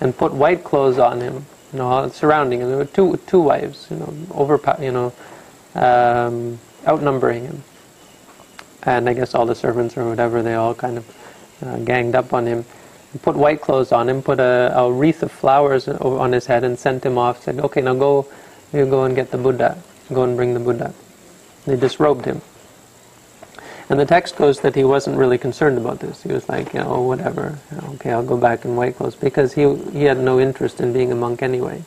and 0.00 0.16
put 0.16 0.32
white 0.32 0.64
clothes 0.64 0.98
on 0.98 1.20
him, 1.20 1.44
you 1.72 1.80
know, 1.80 2.08
surrounding 2.08 2.60
him. 2.60 2.68
There 2.68 2.78
were 2.78 2.84
two, 2.86 3.18
two 3.26 3.40
wives, 3.40 3.86
you 3.90 3.96
know, 3.96 4.14
over, 4.32 4.58
you 4.80 4.92
know, 4.92 5.12
um, 5.74 6.58
outnumbering 6.86 7.44
him. 7.44 7.64
And 8.84 9.08
I 9.10 9.12
guess 9.12 9.34
all 9.34 9.44
the 9.44 9.54
servants 9.54 9.96
or 9.98 10.08
whatever, 10.08 10.42
they 10.42 10.54
all 10.54 10.74
kind 10.74 10.98
of 10.98 11.16
uh, 11.62 11.78
ganged 11.78 12.14
up 12.14 12.32
on 12.32 12.46
him 12.46 12.64
put 13.22 13.36
white 13.36 13.60
clothes 13.60 13.92
on 13.92 14.08
him, 14.08 14.22
put 14.22 14.40
a, 14.40 14.72
a, 14.74 14.92
wreath 14.92 15.22
of 15.22 15.32
flowers 15.32 15.88
on 15.88 16.32
his 16.32 16.46
head, 16.46 16.64
and 16.64 16.78
sent 16.78 17.04
him 17.04 17.18
off. 17.18 17.42
Said, 17.42 17.60
"Okay, 17.60 17.80
now 17.80 17.94
go, 17.94 18.26
you 18.72 18.86
go 18.86 19.04
and 19.04 19.14
get 19.14 19.30
the 19.30 19.38
Buddha. 19.38 19.78
Go 20.12 20.24
and 20.24 20.36
bring 20.36 20.54
the 20.54 20.60
Buddha." 20.60 20.92
They 21.66 21.76
disrobed 21.76 22.24
him. 22.24 22.42
And 23.90 24.00
the 24.00 24.06
text 24.06 24.36
goes 24.36 24.60
that 24.60 24.74
he 24.74 24.84
wasn't 24.84 25.18
really 25.18 25.38
concerned 25.38 25.76
about 25.76 26.00
this. 26.00 26.22
He 26.22 26.32
was 26.32 26.48
like, 26.48 26.72
you 26.72 26.80
know, 26.80 27.02
whatever. 27.02 27.58
Okay, 27.94 28.12
I'll 28.12 28.24
go 28.24 28.36
back 28.36 28.64
in 28.64 28.76
white 28.76 28.96
clothes 28.96 29.14
because 29.14 29.52
he 29.52 29.74
he 29.92 30.04
had 30.04 30.18
no 30.18 30.40
interest 30.40 30.80
in 30.80 30.92
being 30.92 31.12
a 31.12 31.14
monk 31.14 31.42
anyway. 31.42 31.82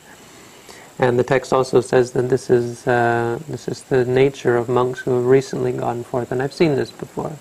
And 1.00 1.20
the 1.20 1.24
text 1.24 1.54
also 1.54 1.80
says 1.82 2.12
that 2.12 2.30
this 2.30 2.50
is 2.50 2.88
uh, 2.88 3.40
this 3.48 3.68
is 3.68 3.84
the 3.84 4.06
nature 4.06 4.58
of 4.58 4.68
monks 4.68 5.00
who 5.00 5.16
have 5.16 5.26
recently 5.26 5.72
gone 5.72 6.04
forth. 6.04 6.32
And 6.32 6.42
I've 6.42 6.54
seen 6.54 6.76
this 6.76 6.92
before, 6.92 7.34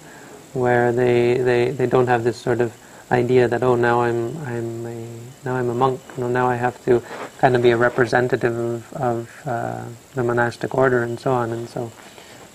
where 0.52 0.92
they, 0.92 1.38
they, 1.38 1.70
they 1.70 1.86
don't 1.86 2.06
have 2.06 2.24
this 2.24 2.36
sort 2.36 2.60
of 2.60 2.74
idea 3.10 3.46
that 3.48 3.62
oh 3.62 3.76
now 3.76 4.02
I'm 4.02 4.36
I'm 4.38 4.86
a 4.86 5.06
now 5.44 5.56
I'm 5.56 5.68
a 5.70 5.74
monk 5.74 6.00
you 6.16 6.24
know 6.24 6.28
now 6.28 6.48
I 6.48 6.56
have 6.56 6.82
to 6.86 7.02
kind 7.38 7.54
of 7.54 7.62
be 7.62 7.70
a 7.70 7.76
representative 7.76 8.56
of, 8.56 8.92
of 8.94 9.42
uh, 9.46 9.84
the 10.14 10.24
monastic 10.24 10.74
order 10.74 11.02
and 11.02 11.18
so 11.18 11.32
on. 11.32 11.52
And 11.52 11.68
so 11.68 11.92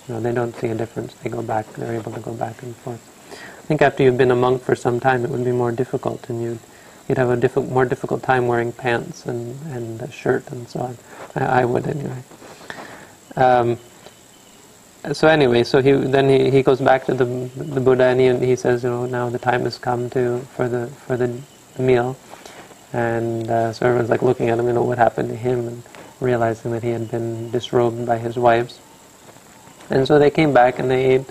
you 0.08 0.14
know 0.14 0.20
they 0.22 0.34
don't 0.34 0.56
see 0.56 0.68
a 0.68 0.76
difference. 0.76 1.14
They 1.16 1.30
go 1.30 1.42
back 1.42 1.72
they're 1.74 1.96
able 1.96 2.12
to 2.12 2.20
go 2.20 2.34
back 2.34 2.62
and 2.64 2.76
forth. 2.78 3.02
I 3.32 3.62
think 3.68 3.82
after 3.82 4.04
you've 4.04 4.18
been 4.18 4.32
a 4.32 4.36
monk 4.36 4.62
for 4.64 4.76
some 4.76 5.00
time 5.00 5.24
it 5.24 5.30
would 5.32 5.46
be 5.46 5.52
more 5.54 5.72
difficult 5.72 6.30
and 6.30 6.42
you'd 6.42 6.60
you'd 7.08 7.18
have 7.18 7.30
a 7.30 7.38
diffi- 7.38 7.70
more 7.70 7.86
difficult 7.86 8.24
time 8.24 8.48
wearing 8.48 8.72
pants 8.74 9.26
and 9.26 9.58
and 9.68 10.02
a 10.02 10.12
shirt 10.12 10.52
and 10.52 10.68
so 10.68 10.82
on. 10.82 10.98
I, 11.36 11.62
I 11.62 11.66
would 11.66 11.88
anyway. 11.88 12.24
Um, 13.38 13.80
so 15.14 15.28
anyway, 15.28 15.64
so 15.64 15.82
he 15.82 15.94
then 15.94 16.30
he, 16.30 16.52
he 16.52 16.62
goes 16.62 16.80
back 16.80 17.06
to 17.06 17.14
the 17.14 17.26
the 17.56 17.82
Buddha 17.82 18.04
and 18.06 18.20
he, 18.20 18.48
he 18.48 18.56
says, 18.56 18.84
you 18.84 18.90
know, 18.90 19.06
now 19.08 19.30
the 19.30 19.40
time 19.40 19.64
has 19.64 19.78
come 19.78 20.10
to 20.12 20.40
for 20.56 20.70
the 20.70 20.88
for 21.08 21.18
the, 21.18 21.42
the 21.76 21.84
meal, 21.84 22.16
and 22.94 23.50
uh, 23.50 23.74
so 23.74 23.88
everyone's 23.88 24.10
like 24.10 24.22
looking 24.22 24.50
at 24.50 24.60
him, 24.60 24.68
you 24.68 24.74
know, 24.74 24.84
what 24.84 25.00
happened 25.00 25.30
to 25.30 25.36
him, 25.36 25.68
and 25.68 25.84
realizing 26.20 26.72
that 26.72 26.84
he 26.84 26.90
had 26.90 27.10
been 27.10 27.50
disrobed 27.50 28.06
by 28.06 28.20
his 28.20 28.38
wives, 28.38 28.80
and 29.90 30.08
so 30.08 30.20
they 30.20 30.30
came 30.30 30.54
back 30.54 30.78
and 30.78 30.92
they 30.92 31.04
ate 31.16 31.30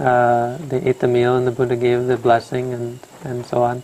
uh, 0.00 0.58
they 0.68 0.80
ate 0.82 1.00
the 1.00 1.08
meal 1.08 1.36
and 1.36 1.46
the 1.46 1.50
Buddha 1.50 1.76
gave 1.76 2.06
the 2.06 2.16
blessing 2.18 2.74
and 2.74 3.00
and 3.24 3.46
so 3.46 3.62
on, 3.62 3.82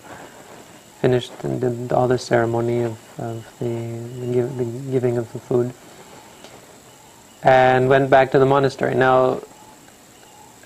finished 1.00 1.32
and 1.44 1.62
did 1.62 1.92
all 1.92 2.08
the 2.08 2.18
ceremony 2.18 2.82
of, 2.82 2.98
of 3.18 3.44
the, 3.58 3.98
the, 4.20 4.32
give, 4.32 4.56
the 4.58 4.64
giving 4.90 5.16
of 5.16 5.32
the 5.32 5.38
food 5.38 5.72
and 7.44 7.88
went 7.88 8.10
back 8.10 8.32
to 8.32 8.38
the 8.38 8.46
monastery. 8.46 8.94
Now, 8.94 9.40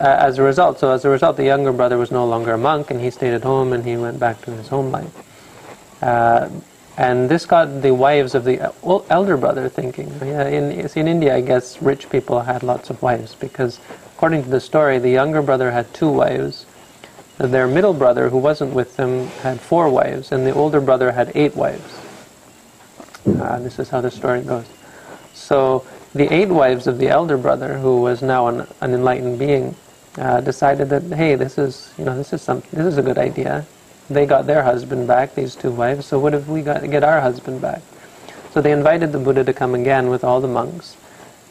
uh, 0.00 0.16
as 0.20 0.38
a 0.38 0.42
result, 0.42 0.78
so 0.78 0.92
as 0.92 1.04
a 1.04 1.08
result, 1.08 1.36
the 1.36 1.44
younger 1.44 1.72
brother 1.72 1.98
was 1.98 2.12
no 2.12 2.24
longer 2.24 2.52
a 2.52 2.58
monk, 2.58 2.90
and 2.90 3.00
he 3.00 3.10
stayed 3.10 3.34
at 3.34 3.42
home, 3.42 3.72
and 3.72 3.84
he 3.84 3.96
went 3.96 4.20
back 4.20 4.40
to 4.42 4.52
his 4.52 4.68
home 4.68 4.92
life. 4.92 6.02
Uh, 6.02 6.48
and 6.96 7.28
this 7.28 7.46
got 7.46 7.82
the 7.82 7.92
wives 7.94 8.34
of 8.34 8.44
the 8.44 8.72
elder 9.10 9.36
brother 9.36 9.68
thinking. 9.68 10.08
In, 10.20 10.70
in 10.72 11.08
India, 11.08 11.34
I 11.34 11.40
guess 11.40 11.82
rich 11.82 12.10
people 12.10 12.40
had 12.40 12.62
lots 12.62 12.90
of 12.90 13.00
wives 13.02 13.34
because, 13.34 13.80
according 14.16 14.44
to 14.44 14.48
the 14.48 14.60
story, 14.60 14.98
the 14.98 15.10
younger 15.10 15.42
brother 15.42 15.70
had 15.70 15.92
two 15.94 16.10
wives. 16.10 16.66
Their 17.38 17.68
middle 17.68 17.94
brother, 17.94 18.28
who 18.28 18.38
wasn't 18.38 18.74
with 18.74 18.96
them, 18.96 19.28
had 19.42 19.60
four 19.60 19.88
wives, 19.88 20.32
and 20.32 20.44
the 20.44 20.52
older 20.52 20.80
brother 20.80 21.12
had 21.12 21.30
eight 21.36 21.54
wives. 21.54 22.00
Uh, 23.26 23.60
this 23.60 23.78
is 23.78 23.88
how 23.90 24.00
the 24.00 24.10
story 24.10 24.42
goes. 24.42 24.66
So 25.34 25.84
the 26.14 26.32
eight 26.32 26.48
wives 26.48 26.86
of 26.86 26.98
the 26.98 27.08
elder 27.08 27.36
brother, 27.36 27.78
who 27.78 28.00
was 28.00 28.22
now 28.22 28.48
an, 28.48 28.66
an 28.80 28.94
enlightened 28.94 29.38
being, 29.38 29.74
uh, 30.16 30.40
decided 30.40 30.88
that 30.88 31.02
hey, 31.14 31.34
this 31.34 31.58
is 31.58 31.92
you 31.98 32.04
know 32.04 32.16
this 32.16 32.32
is 32.32 32.42
some 32.42 32.62
this 32.72 32.86
is 32.86 32.98
a 32.98 33.02
good 33.02 33.18
idea. 33.18 33.66
They 34.10 34.24
got 34.24 34.46
their 34.46 34.62
husband 34.62 35.06
back, 35.06 35.34
these 35.34 35.54
two 35.54 35.70
wives. 35.70 36.06
So 36.06 36.18
what 36.18 36.34
if 36.34 36.48
we 36.48 36.62
got 36.62 36.88
get 36.90 37.04
our 37.04 37.20
husband 37.20 37.60
back? 37.60 37.82
So 38.52 38.62
they 38.62 38.72
invited 38.72 39.12
the 39.12 39.18
Buddha 39.18 39.44
to 39.44 39.52
come 39.52 39.74
again 39.74 40.08
with 40.08 40.24
all 40.24 40.40
the 40.40 40.48
monks, 40.48 40.96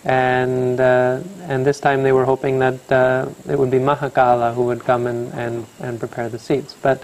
and 0.03 0.79
uh, 0.79 1.19
and 1.43 1.65
this 1.65 1.79
time 1.79 2.03
they 2.03 2.11
were 2.11 2.25
hoping 2.25 2.59
that 2.59 2.91
uh, 2.91 3.29
it 3.47 3.57
would 3.57 3.71
be 3.71 3.77
Mahakala 3.77 4.53
who 4.53 4.63
would 4.63 4.81
come 4.81 5.05
and, 5.05 5.31
and, 5.33 5.65
and 5.79 5.99
prepare 5.99 6.29
the 6.29 6.39
seats. 6.39 6.75
But 6.81 7.03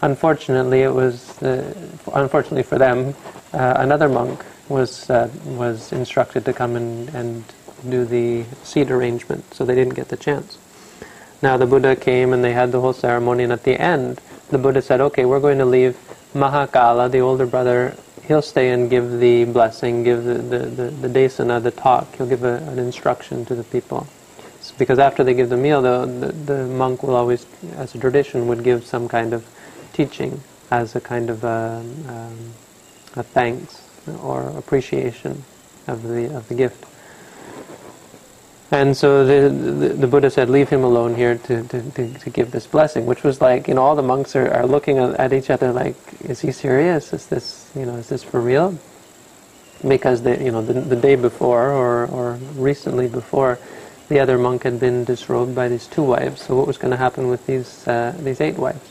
unfortunately, 0.00 0.82
it 0.82 0.92
was 0.92 1.40
uh, 1.42 1.74
unfortunately 2.14 2.62
for 2.62 2.78
them 2.78 3.14
uh, 3.52 3.74
another 3.76 4.08
monk 4.08 4.44
was 4.68 5.08
uh, 5.10 5.30
was 5.44 5.92
instructed 5.92 6.44
to 6.44 6.52
come 6.52 6.76
and, 6.76 7.08
and 7.10 7.44
do 7.88 8.04
the 8.04 8.44
seat 8.62 8.90
arrangement, 8.90 9.54
so 9.54 9.64
they 9.64 9.74
didn't 9.74 9.94
get 9.94 10.08
the 10.08 10.16
chance. 10.16 10.58
Now 11.42 11.56
the 11.56 11.66
Buddha 11.66 11.94
came 11.96 12.32
and 12.32 12.42
they 12.42 12.52
had 12.52 12.72
the 12.72 12.80
whole 12.80 12.92
ceremony, 12.92 13.44
and 13.44 13.52
at 13.52 13.64
the 13.64 13.80
end, 13.80 14.20
the 14.50 14.58
Buddha 14.58 14.82
said, 14.82 15.00
"Okay, 15.00 15.24
we're 15.24 15.40
going 15.40 15.58
to 15.58 15.64
leave 15.64 15.96
Mahakala, 16.34 17.10
the 17.10 17.20
older 17.20 17.46
brother. 17.46 17.96
He'll 18.26 18.42
stay 18.42 18.70
and 18.70 18.90
give 18.90 19.20
the 19.20 19.44
blessing, 19.44 20.04
give 20.04 20.24
the 20.24 20.34
the, 20.34 20.58
the, 20.58 20.90
the 20.90 21.08
desana, 21.08 21.62
the 21.62 21.70
talk. 21.70 22.16
He'll 22.16 22.26
give 22.26 22.44
a, 22.44 22.56
an 22.68 22.78
instruction 22.78 23.44
to 23.46 23.54
the 23.54 23.64
people." 23.64 24.06
because 24.76 24.98
after 24.98 25.24
they 25.24 25.34
give 25.34 25.48
the 25.48 25.56
meal, 25.56 25.80
the, 25.80 26.04
the, 26.04 26.32
the 26.32 26.66
monk 26.66 27.02
will 27.02 27.14
always, 27.16 27.46
as 27.76 27.94
a 27.94 27.98
tradition, 27.98 28.46
would 28.48 28.62
give 28.62 28.84
some 28.84 29.08
kind 29.08 29.32
of 29.32 29.46
teaching 29.92 30.40
as 30.70 30.94
a 30.94 31.00
kind 31.00 31.30
of 31.30 31.42
a, 31.42 31.82
um, 31.82 32.08
um, 32.08 32.54
a 33.16 33.22
thanks 33.22 33.87
or 34.16 34.42
appreciation 34.58 35.44
of 35.86 36.02
the 36.02 36.34
of 36.36 36.48
the 36.48 36.54
gift. 36.54 36.84
And 38.70 38.94
so 38.94 39.24
the, 39.24 39.48
the, 39.48 39.88
the, 39.94 40.06
Buddha 40.06 40.28
said, 40.28 40.50
leave 40.50 40.68
him 40.68 40.84
alone 40.84 41.14
here 41.14 41.38
to, 41.38 41.62
to, 41.68 41.90
to, 41.92 42.12
to, 42.12 42.30
give 42.30 42.50
this 42.50 42.66
blessing, 42.66 43.06
which 43.06 43.22
was 43.22 43.40
like, 43.40 43.66
you 43.66 43.72
know, 43.72 43.82
all 43.82 43.96
the 43.96 44.02
monks 44.02 44.36
are, 44.36 44.50
are 44.52 44.66
looking 44.66 44.98
at 44.98 45.32
each 45.32 45.48
other 45.48 45.72
like, 45.72 45.96
is 46.20 46.40
he 46.40 46.52
serious? 46.52 47.14
Is 47.14 47.26
this, 47.28 47.70
you 47.74 47.86
know, 47.86 47.96
is 47.96 48.10
this 48.10 48.22
for 48.22 48.40
real? 48.42 48.78
Because, 49.86 50.20
the, 50.22 50.36
you 50.44 50.52
know, 50.52 50.60
the, 50.60 50.74
the 50.74 50.96
day 50.96 51.16
before 51.16 51.70
or, 51.70 52.06
or 52.08 52.34
recently 52.56 53.08
before, 53.08 53.58
the 54.10 54.20
other 54.20 54.36
monk 54.36 54.64
had 54.64 54.78
been 54.78 55.04
disrobed 55.04 55.54
by 55.54 55.68
these 55.68 55.86
two 55.86 56.02
wives. 56.02 56.42
So 56.42 56.54
what 56.54 56.66
was 56.66 56.76
going 56.76 56.90
to 56.90 56.98
happen 56.98 57.28
with 57.28 57.46
these, 57.46 57.88
uh, 57.88 58.14
these 58.18 58.40
eight 58.42 58.58
wives? 58.58 58.86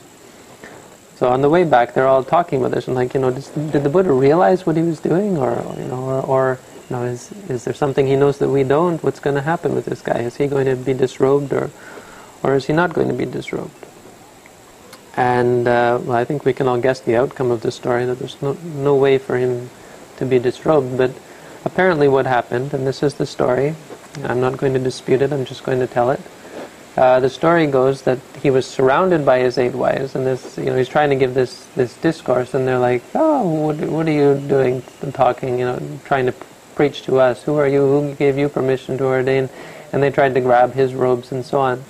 So 1.18 1.28
on 1.28 1.42
the 1.42 1.50
way 1.50 1.64
back, 1.64 1.94
they're 1.94 2.06
all 2.06 2.22
talking 2.22 2.60
about 2.60 2.70
this 2.70 2.86
and 2.86 2.94
like, 2.94 3.12
you 3.12 3.18
know, 3.18 3.32
did, 3.32 3.72
did 3.72 3.82
the 3.82 3.88
Buddha 3.88 4.12
realize 4.12 4.64
what 4.64 4.76
he 4.76 4.84
was 4.84 5.00
doing 5.00 5.36
or, 5.36 5.50
you 5.76 5.84
know, 5.86 6.04
or, 6.04 6.22
or 6.22 6.60
now, 6.90 7.02
is, 7.02 7.32
is 7.48 7.64
there 7.64 7.74
something 7.74 8.06
he 8.06 8.14
knows 8.14 8.38
that 8.38 8.48
we 8.48 8.62
don't? 8.62 9.02
What's 9.02 9.18
going 9.18 9.34
to 9.34 9.42
happen 9.42 9.74
with 9.74 9.84
this 9.86 10.00
guy? 10.00 10.20
Is 10.20 10.36
he 10.36 10.46
going 10.46 10.66
to 10.66 10.76
be 10.76 10.94
disrobed 10.94 11.52
or, 11.52 11.72
or 12.44 12.54
is 12.54 12.66
he 12.66 12.72
not 12.72 12.94
going 12.94 13.08
to 13.08 13.14
be 13.14 13.24
disrobed? 13.24 13.84
And 15.16 15.66
uh, 15.66 15.98
well, 16.04 16.16
I 16.16 16.24
think 16.24 16.44
we 16.44 16.52
can 16.52 16.68
all 16.68 16.80
guess 16.80 17.00
the 17.00 17.16
outcome 17.16 17.50
of 17.50 17.62
the 17.62 17.72
story, 17.72 18.06
that 18.06 18.20
there's 18.20 18.40
no, 18.40 18.52
no 18.52 18.94
way 18.94 19.18
for 19.18 19.38
him 19.38 19.70
to 20.18 20.24
be 20.24 20.38
disrobed. 20.38 20.96
But 20.96 21.10
apparently 21.64 22.06
what 22.06 22.26
happened, 22.26 22.72
and 22.72 22.86
this 22.86 23.02
is 23.02 23.14
the 23.14 23.26
story, 23.26 23.74
I'm 24.22 24.40
not 24.40 24.56
going 24.56 24.72
to 24.74 24.78
dispute 24.78 25.20
it, 25.20 25.32
I'm 25.32 25.44
just 25.44 25.64
going 25.64 25.80
to 25.80 25.88
tell 25.88 26.12
it. 26.12 26.20
Uh, 26.98 27.20
the 27.20 27.30
story 27.30 27.68
goes 27.68 28.02
that 28.02 28.18
he 28.42 28.50
was 28.50 28.66
surrounded 28.66 29.24
by 29.24 29.38
his 29.38 29.56
eight 29.56 29.72
wives, 29.72 30.16
and 30.16 30.26
this, 30.26 30.58
you 30.58 30.64
know, 30.64 30.76
he's 30.76 30.88
trying 30.88 31.08
to 31.10 31.14
give 31.14 31.32
this, 31.32 31.64
this 31.76 31.96
discourse, 31.98 32.54
and 32.54 32.66
they're 32.66 32.80
like, 32.80 33.04
"Oh, 33.14 33.66
what, 33.66 33.76
what 33.76 34.08
are 34.08 34.12
you 34.12 34.34
doing, 34.48 34.82
talking? 35.12 35.60
You 35.60 35.66
know, 35.66 36.00
trying 36.04 36.26
to 36.26 36.34
preach 36.74 37.02
to 37.02 37.20
us? 37.20 37.44
Who 37.44 37.54
are 37.54 37.68
you? 37.68 37.82
Who 37.82 38.14
gave 38.16 38.36
you 38.36 38.48
permission 38.48 38.98
to 38.98 39.04
ordain? 39.04 39.48
And 39.92 40.02
they 40.02 40.10
tried 40.10 40.34
to 40.34 40.40
grab 40.40 40.72
his 40.72 40.92
robes 40.92 41.30
and 41.30 41.44
so 41.44 41.60
on. 41.60 41.84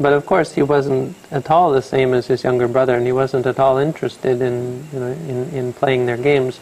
But 0.00 0.12
of 0.12 0.26
course, 0.26 0.54
he 0.54 0.62
wasn't 0.62 1.14
at 1.30 1.48
all 1.48 1.70
the 1.70 1.80
same 1.80 2.12
as 2.12 2.26
his 2.26 2.42
younger 2.42 2.66
brother, 2.66 2.96
and 2.96 3.06
he 3.06 3.12
wasn't 3.12 3.46
at 3.46 3.60
all 3.60 3.78
interested 3.78 4.42
in, 4.42 4.88
you 4.92 4.98
know, 4.98 5.12
in, 5.12 5.50
in 5.50 5.72
playing 5.72 6.06
their 6.06 6.16
games. 6.18 6.58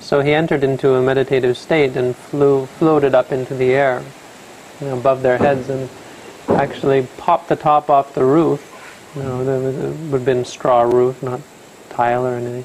So 0.00 0.20
he 0.20 0.34
entered 0.34 0.62
into 0.62 0.92
a 0.92 1.00
meditative 1.00 1.56
state 1.56 1.96
and 1.96 2.14
flew, 2.14 2.66
floated 2.66 3.14
up 3.14 3.32
into 3.32 3.54
the 3.54 3.72
air 3.72 4.02
you 4.82 4.88
know, 4.88 4.98
above 4.98 5.22
their 5.22 5.38
heads 5.38 5.70
and 5.70 5.88
actually 6.48 7.06
popped 7.18 7.48
the 7.48 7.56
top 7.56 7.90
off 7.90 8.14
the 8.14 8.24
roof. 8.24 8.72
You 9.14 9.22
know, 9.22 9.44
there 9.44 9.60
was, 9.60 9.76
it 9.76 10.10
would 10.10 10.18
have 10.18 10.24
been 10.24 10.44
straw 10.44 10.82
roof, 10.82 11.22
not 11.22 11.40
tile 11.90 12.26
or 12.26 12.34
anything, 12.34 12.64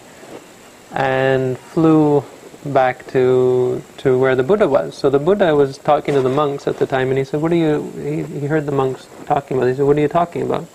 and 0.91 1.57
flew 1.57 2.23
back 2.65 3.07
to 3.07 3.81
to 3.97 4.19
where 4.19 4.35
the 4.35 4.43
Buddha 4.43 4.67
was. 4.67 4.95
So 4.95 5.09
the 5.09 5.19
Buddha 5.19 5.55
was 5.55 5.77
talking 5.77 6.13
to 6.13 6.21
the 6.21 6.29
monks 6.29 6.67
at 6.67 6.77
the 6.77 6.85
time, 6.85 7.09
and 7.09 7.17
he 7.17 7.23
said, 7.23 7.41
"What 7.41 7.51
are 7.51 7.55
you?" 7.55 7.91
He, 7.95 8.39
he 8.39 8.45
heard 8.47 8.65
the 8.65 8.71
monks 8.71 9.07
talking 9.25 9.57
about. 9.57 9.67
He 9.67 9.75
said, 9.75 9.85
"What 9.85 9.97
are 9.97 10.01
you 10.01 10.07
talking 10.07 10.41
about?" 10.43 10.67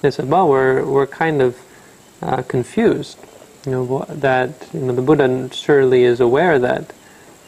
they 0.00 0.10
said, 0.10 0.28
"Well, 0.28 0.48
we're 0.48 0.84
we're 0.84 1.06
kind 1.06 1.42
of 1.42 1.58
uh, 2.22 2.42
confused. 2.42 3.18
You 3.66 3.72
know 3.72 4.06
that 4.08 4.50
you 4.72 4.80
know 4.80 4.94
the 4.94 5.02
Buddha 5.02 5.50
surely 5.52 6.04
is 6.04 6.20
aware 6.20 6.58
that." 6.58 6.92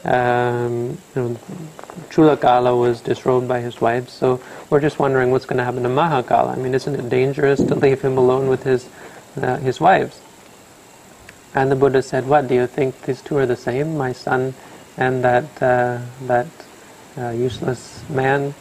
Um, 0.05 0.99
you 1.15 1.23
know, 1.23 1.37
Chulakala 2.09 2.79
was 2.79 3.01
disrobed 3.01 3.47
by 3.47 3.61
his 3.61 3.81
wives, 3.81 4.13
so 4.13 4.41
we're 4.71 4.81
just 4.81 4.99
wondering 4.99 5.31
what's 5.31 5.45
going 5.45 5.59
to 5.59 5.65
happen 5.65 5.83
to 5.83 5.89
Mahakala. 5.89 6.57
I 6.57 6.57
mean, 6.57 6.75
isn't 6.75 6.95
it 6.95 7.09
dangerous 7.11 7.59
to 7.63 7.75
leave 7.75 8.01
him 8.01 8.17
alone 8.17 8.49
with 8.49 8.63
his 8.63 8.89
uh, 9.37 9.57
his 9.59 9.81
wives? 9.81 10.21
And 11.55 11.71
the 11.71 11.77
Buddha 11.77 12.03
said, 12.03 12.27
"What 12.27 12.49
do 12.49 12.55
you 12.55 12.67
think? 12.67 13.03
These 13.03 13.21
two 13.21 13.37
are 13.37 13.47
the 13.47 13.57
same, 13.57 13.97
my 13.97 14.13
son 14.13 14.55
and 14.97 15.25
that 15.25 15.63
uh, 15.63 15.99
that 16.27 16.47
uh, 17.19 17.31
useless 17.31 18.05
man 18.09 18.55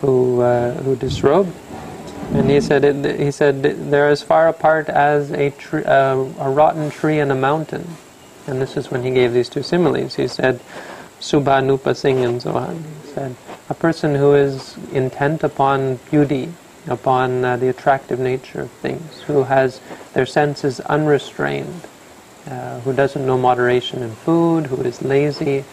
who 0.00 0.40
uh, 0.40 0.74
who 0.82 0.94
disrobed." 0.96 1.52
And 2.32 2.50
he 2.50 2.60
said, 2.60 2.84
it, 2.84 3.18
"He 3.18 3.30
said 3.30 3.62
they're 3.62 4.08
as 4.08 4.22
far 4.22 4.48
apart 4.48 4.88
as 4.88 5.32
a 5.32 5.50
tree, 5.50 5.84
uh, 5.84 6.16
a 6.38 6.50
rotten 6.50 6.90
tree 6.90 7.18
and 7.18 7.32
a 7.32 7.34
mountain." 7.34 7.96
And 8.48 8.60
this 8.60 8.76
is 8.76 8.90
when 8.90 9.04
he 9.04 9.10
gave 9.10 9.32
these 9.32 9.48
two 9.48 9.62
similes. 9.62 10.16
He 10.16 10.26
said, 10.26 10.60
"Subha 11.20 11.62
nupa 11.62 11.94
sing" 11.94 12.24
and 12.24 12.42
so 12.42 12.56
on. 12.56 12.82
He 13.04 13.12
said, 13.12 13.36
"A 13.68 13.74
person 13.74 14.14
who 14.16 14.34
is 14.34 14.76
intent 14.92 15.44
upon 15.44 16.00
beauty." 16.10 16.52
Upon 16.86 17.44
uh, 17.44 17.58
the 17.58 17.68
attractive 17.68 18.18
nature 18.18 18.62
of 18.62 18.70
things, 18.70 19.20
who 19.26 19.42
has 19.42 19.78
their 20.14 20.24
senses 20.24 20.80
unrestrained, 20.80 21.82
uh, 22.48 22.80
who 22.80 22.94
doesn't 22.94 23.26
know 23.26 23.36
moderation 23.36 24.02
in 24.02 24.12
food, 24.12 24.68
who 24.68 24.80
is 24.80 25.02
lazy, 25.02 25.64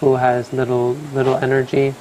who 0.00 0.16
has 0.16 0.50
little 0.54 0.96
little 1.12 1.36
energy. 1.36 1.94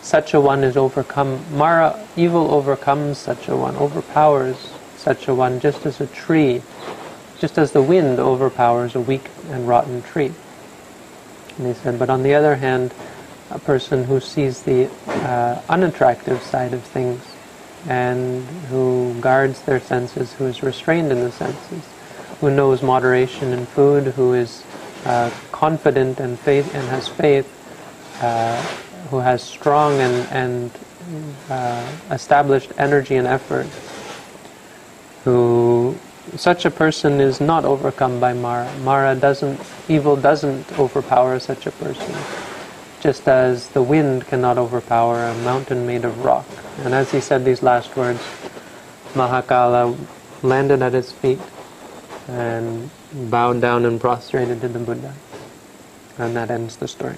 Such 0.00 0.32
a 0.32 0.40
one 0.40 0.64
is 0.64 0.78
overcome. 0.78 1.44
Mara, 1.52 2.00
evil 2.16 2.50
overcomes 2.50 3.18
such 3.18 3.48
a 3.48 3.56
one, 3.56 3.76
overpowers 3.76 4.56
such 4.96 5.28
a 5.28 5.34
one, 5.34 5.60
just 5.60 5.84
as 5.84 6.00
a 6.00 6.06
tree, 6.06 6.62
just 7.38 7.58
as 7.58 7.72
the 7.72 7.82
wind 7.82 8.18
overpowers 8.18 8.94
a 8.94 9.00
weak 9.00 9.28
and 9.50 9.68
rotten 9.68 10.02
tree. 10.02 10.32
And 11.58 11.66
he 11.66 11.74
said, 11.74 11.98
but 11.98 12.10
on 12.10 12.22
the 12.22 12.34
other 12.34 12.56
hand, 12.56 12.92
a 13.50 13.58
person 13.58 14.04
who 14.04 14.20
sees 14.20 14.62
the 14.62 14.90
uh, 15.06 15.60
unattractive 15.68 16.42
side 16.42 16.72
of 16.72 16.82
things 16.82 17.22
and 17.88 18.42
who 18.68 19.14
guards 19.20 19.62
their 19.62 19.80
senses, 19.80 20.32
who 20.34 20.46
is 20.46 20.62
restrained 20.62 21.12
in 21.12 21.20
the 21.20 21.30
senses, 21.30 21.84
who 22.40 22.50
knows 22.50 22.82
moderation 22.82 23.52
in 23.52 23.64
food, 23.66 24.08
who 24.08 24.34
is 24.34 24.64
uh, 25.04 25.30
confident 25.52 26.18
and 26.20 26.38
faith 26.40 26.74
and 26.74 26.88
has 26.88 27.06
faith, 27.06 27.46
uh, 28.22 28.60
who 29.10 29.18
has 29.18 29.42
strong 29.42 29.92
and, 30.00 30.26
and 30.32 30.70
uh, 31.48 31.88
established 32.10 32.72
energy 32.76 33.14
and 33.14 33.26
effort, 33.26 33.66
who 35.24 35.96
such 36.34 36.64
a 36.64 36.70
person 36.70 37.20
is 37.20 37.40
not 37.40 37.64
overcome 37.64 38.18
by 38.18 38.32
Mara. 38.32 38.70
Mara 38.78 39.14
doesn't, 39.14 39.60
evil 39.88 40.16
doesn't 40.16 40.78
overpower 40.78 41.38
such 41.38 41.66
a 41.66 41.70
person, 41.70 42.14
just 43.00 43.28
as 43.28 43.68
the 43.68 43.82
wind 43.82 44.26
cannot 44.26 44.58
overpower 44.58 45.24
a 45.24 45.34
mountain 45.44 45.86
made 45.86 46.04
of 46.04 46.24
rock. 46.24 46.46
And 46.84 46.94
as 46.94 47.12
he 47.12 47.20
said 47.20 47.44
these 47.44 47.62
last 47.62 47.96
words, 47.96 48.20
Mahakala 49.14 49.96
landed 50.42 50.82
at 50.82 50.92
his 50.92 51.12
feet 51.12 51.40
and 52.28 52.90
bowed 53.30 53.60
down 53.60 53.84
and 53.84 54.00
prostrated 54.00 54.60
to 54.60 54.68
the 54.68 54.78
Buddha. 54.78 55.14
And 56.18 56.34
that 56.36 56.50
ends 56.50 56.76
the 56.76 56.88
story. 56.88 57.16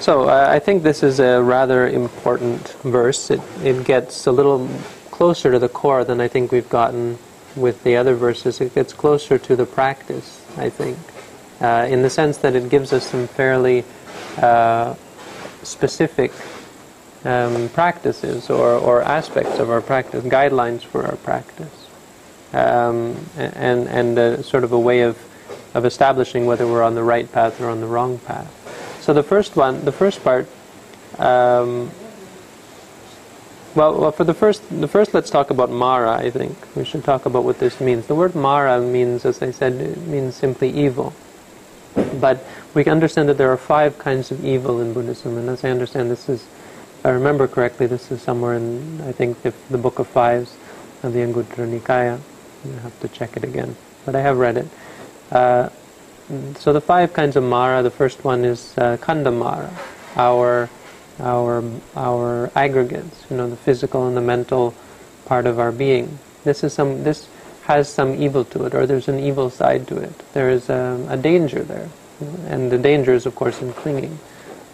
So 0.00 0.28
uh, 0.28 0.46
I 0.48 0.58
think 0.58 0.82
this 0.82 1.02
is 1.02 1.20
a 1.20 1.40
rather 1.42 1.88
important 1.88 2.68
verse. 2.82 3.30
It, 3.30 3.40
it 3.62 3.84
gets 3.84 4.26
a 4.26 4.32
little 4.32 4.68
closer 5.22 5.52
to 5.52 5.58
the 5.60 5.68
core 5.68 6.02
than 6.02 6.20
I 6.20 6.26
think 6.26 6.50
we've 6.50 6.68
gotten 6.68 7.16
with 7.54 7.84
the 7.84 7.94
other 7.94 8.16
verses. 8.16 8.60
It 8.60 8.74
gets 8.74 8.92
closer 8.92 9.38
to 9.38 9.54
the 9.54 9.64
practice, 9.64 10.44
I 10.56 10.68
think, 10.68 10.98
uh, 11.60 11.86
in 11.88 12.02
the 12.02 12.10
sense 12.10 12.38
that 12.38 12.56
it 12.56 12.68
gives 12.68 12.92
us 12.92 13.08
some 13.08 13.28
fairly 13.28 13.84
uh, 14.38 14.96
specific 15.62 16.32
um, 17.24 17.68
practices 17.68 18.50
or, 18.50 18.72
or 18.72 19.02
aspects 19.02 19.60
of 19.60 19.70
our 19.70 19.80
practice, 19.80 20.24
guidelines 20.24 20.82
for 20.82 21.06
our 21.06 21.14
practice 21.18 21.86
um, 22.52 23.14
and 23.36 23.86
and 23.86 24.18
a, 24.18 24.42
sort 24.42 24.64
of 24.64 24.72
a 24.72 24.80
way 24.88 25.02
of 25.02 25.16
of 25.74 25.84
establishing 25.84 26.46
whether 26.46 26.66
we're 26.66 26.82
on 26.82 26.96
the 26.96 27.04
right 27.04 27.30
path 27.30 27.60
or 27.60 27.68
on 27.68 27.80
the 27.80 27.86
wrong 27.86 28.18
path. 28.18 28.50
So 29.00 29.12
the 29.12 29.22
first 29.22 29.54
one, 29.54 29.84
the 29.84 29.92
first 29.92 30.24
part. 30.24 30.48
Um, 31.20 31.92
well, 33.74 33.98
well, 33.98 34.12
for 34.12 34.24
the 34.24 34.34
first, 34.34 34.62
the 34.80 34.88
first, 34.88 35.14
let's 35.14 35.30
talk 35.30 35.50
about 35.50 35.70
Mara. 35.70 36.12
I 36.12 36.30
think 36.30 36.56
we 36.76 36.84
should 36.84 37.04
talk 37.04 37.26
about 37.26 37.44
what 37.44 37.58
this 37.58 37.80
means. 37.80 38.06
The 38.06 38.14
word 38.14 38.34
Mara 38.34 38.80
means, 38.80 39.24
as 39.24 39.42
I 39.42 39.50
said, 39.50 39.74
it 39.74 39.98
means 40.06 40.34
simply 40.34 40.70
evil. 40.70 41.14
But 42.20 42.44
we 42.74 42.84
can 42.84 42.92
understand 42.92 43.28
that 43.28 43.38
there 43.38 43.50
are 43.50 43.56
five 43.56 43.98
kinds 43.98 44.30
of 44.30 44.44
evil 44.44 44.80
in 44.80 44.92
Buddhism, 44.92 45.36
and 45.36 45.48
as 45.48 45.64
I 45.64 45.70
understand, 45.70 46.10
this 46.10 46.28
is, 46.28 46.42
if 46.98 47.06
I 47.06 47.10
remember 47.10 47.46
correctly, 47.48 47.86
this 47.86 48.10
is 48.10 48.22
somewhere 48.22 48.54
in, 48.54 49.00
I 49.02 49.12
think, 49.12 49.42
the, 49.42 49.52
the 49.70 49.78
Book 49.78 49.98
of 49.98 50.06
Fives 50.06 50.56
of 51.02 51.12
the 51.12 51.20
Anguttara 51.20 51.68
Nikaya. 51.68 52.18
I 52.64 52.80
have 52.80 52.98
to 53.00 53.08
check 53.08 53.36
it 53.36 53.44
again, 53.44 53.76
but 54.04 54.14
I 54.14 54.20
have 54.20 54.38
read 54.38 54.56
it. 54.56 54.68
Uh, 55.30 55.68
so 56.56 56.72
the 56.72 56.80
five 56.80 57.12
kinds 57.12 57.36
of 57.36 57.42
Mara. 57.42 57.82
The 57.82 57.90
first 57.90 58.24
one 58.24 58.44
is 58.44 58.74
uh, 58.78 58.96
Khandha 58.98 59.36
Mara, 59.36 59.70
our 60.16 60.70
our 61.22 61.62
our 61.96 62.50
aggregates. 62.54 63.24
You 63.30 63.36
know, 63.36 63.48
the 63.48 63.56
physical 63.56 64.06
and 64.06 64.16
the 64.16 64.20
mental 64.20 64.74
part 65.24 65.46
of 65.46 65.58
our 65.58 65.72
being. 65.72 66.18
This 66.44 66.64
is 66.64 66.72
some. 66.72 67.04
This 67.04 67.28
has 67.64 67.88
some 67.88 68.20
evil 68.20 68.44
to 68.44 68.64
it, 68.64 68.74
or 68.74 68.86
there's 68.86 69.08
an 69.08 69.20
evil 69.20 69.48
side 69.48 69.86
to 69.88 69.96
it. 69.96 70.12
There 70.32 70.50
is 70.50 70.68
a, 70.68 70.98
a 71.08 71.16
danger 71.16 71.62
there, 71.62 71.88
and 72.48 72.70
the 72.70 72.78
danger 72.78 73.14
is, 73.14 73.24
of 73.26 73.34
course, 73.34 73.62
in 73.62 73.72
clinging, 73.72 74.18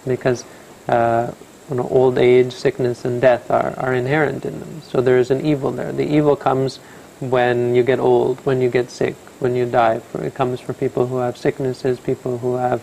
because. 0.06 0.44
Uh, 0.88 1.32
you 1.68 1.76
know, 1.76 1.88
old 1.90 2.16
age, 2.16 2.52
sickness, 2.52 3.04
and 3.04 3.20
death 3.20 3.50
are, 3.50 3.74
are 3.76 3.92
inherent 3.92 4.46
in 4.46 4.58
them. 4.58 4.80
So 4.80 5.02
there 5.02 5.18
is 5.18 5.30
an 5.30 5.44
evil 5.44 5.70
there. 5.70 5.92
The 5.92 6.06
evil 6.06 6.34
comes 6.34 6.78
when 7.20 7.74
you 7.74 7.82
get 7.82 7.98
old, 7.98 8.38
when 8.46 8.62
you 8.62 8.70
get 8.70 8.90
sick, 8.90 9.14
when 9.38 9.54
you 9.54 9.66
die. 9.66 10.00
It 10.14 10.34
comes 10.34 10.61
for 10.61 10.72
people 10.72 11.06
who 11.06 11.18
have 11.18 11.37
sicknesses, 11.37 12.00
people 12.00 12.38
who 12.38 12.54
have 12.54 12.80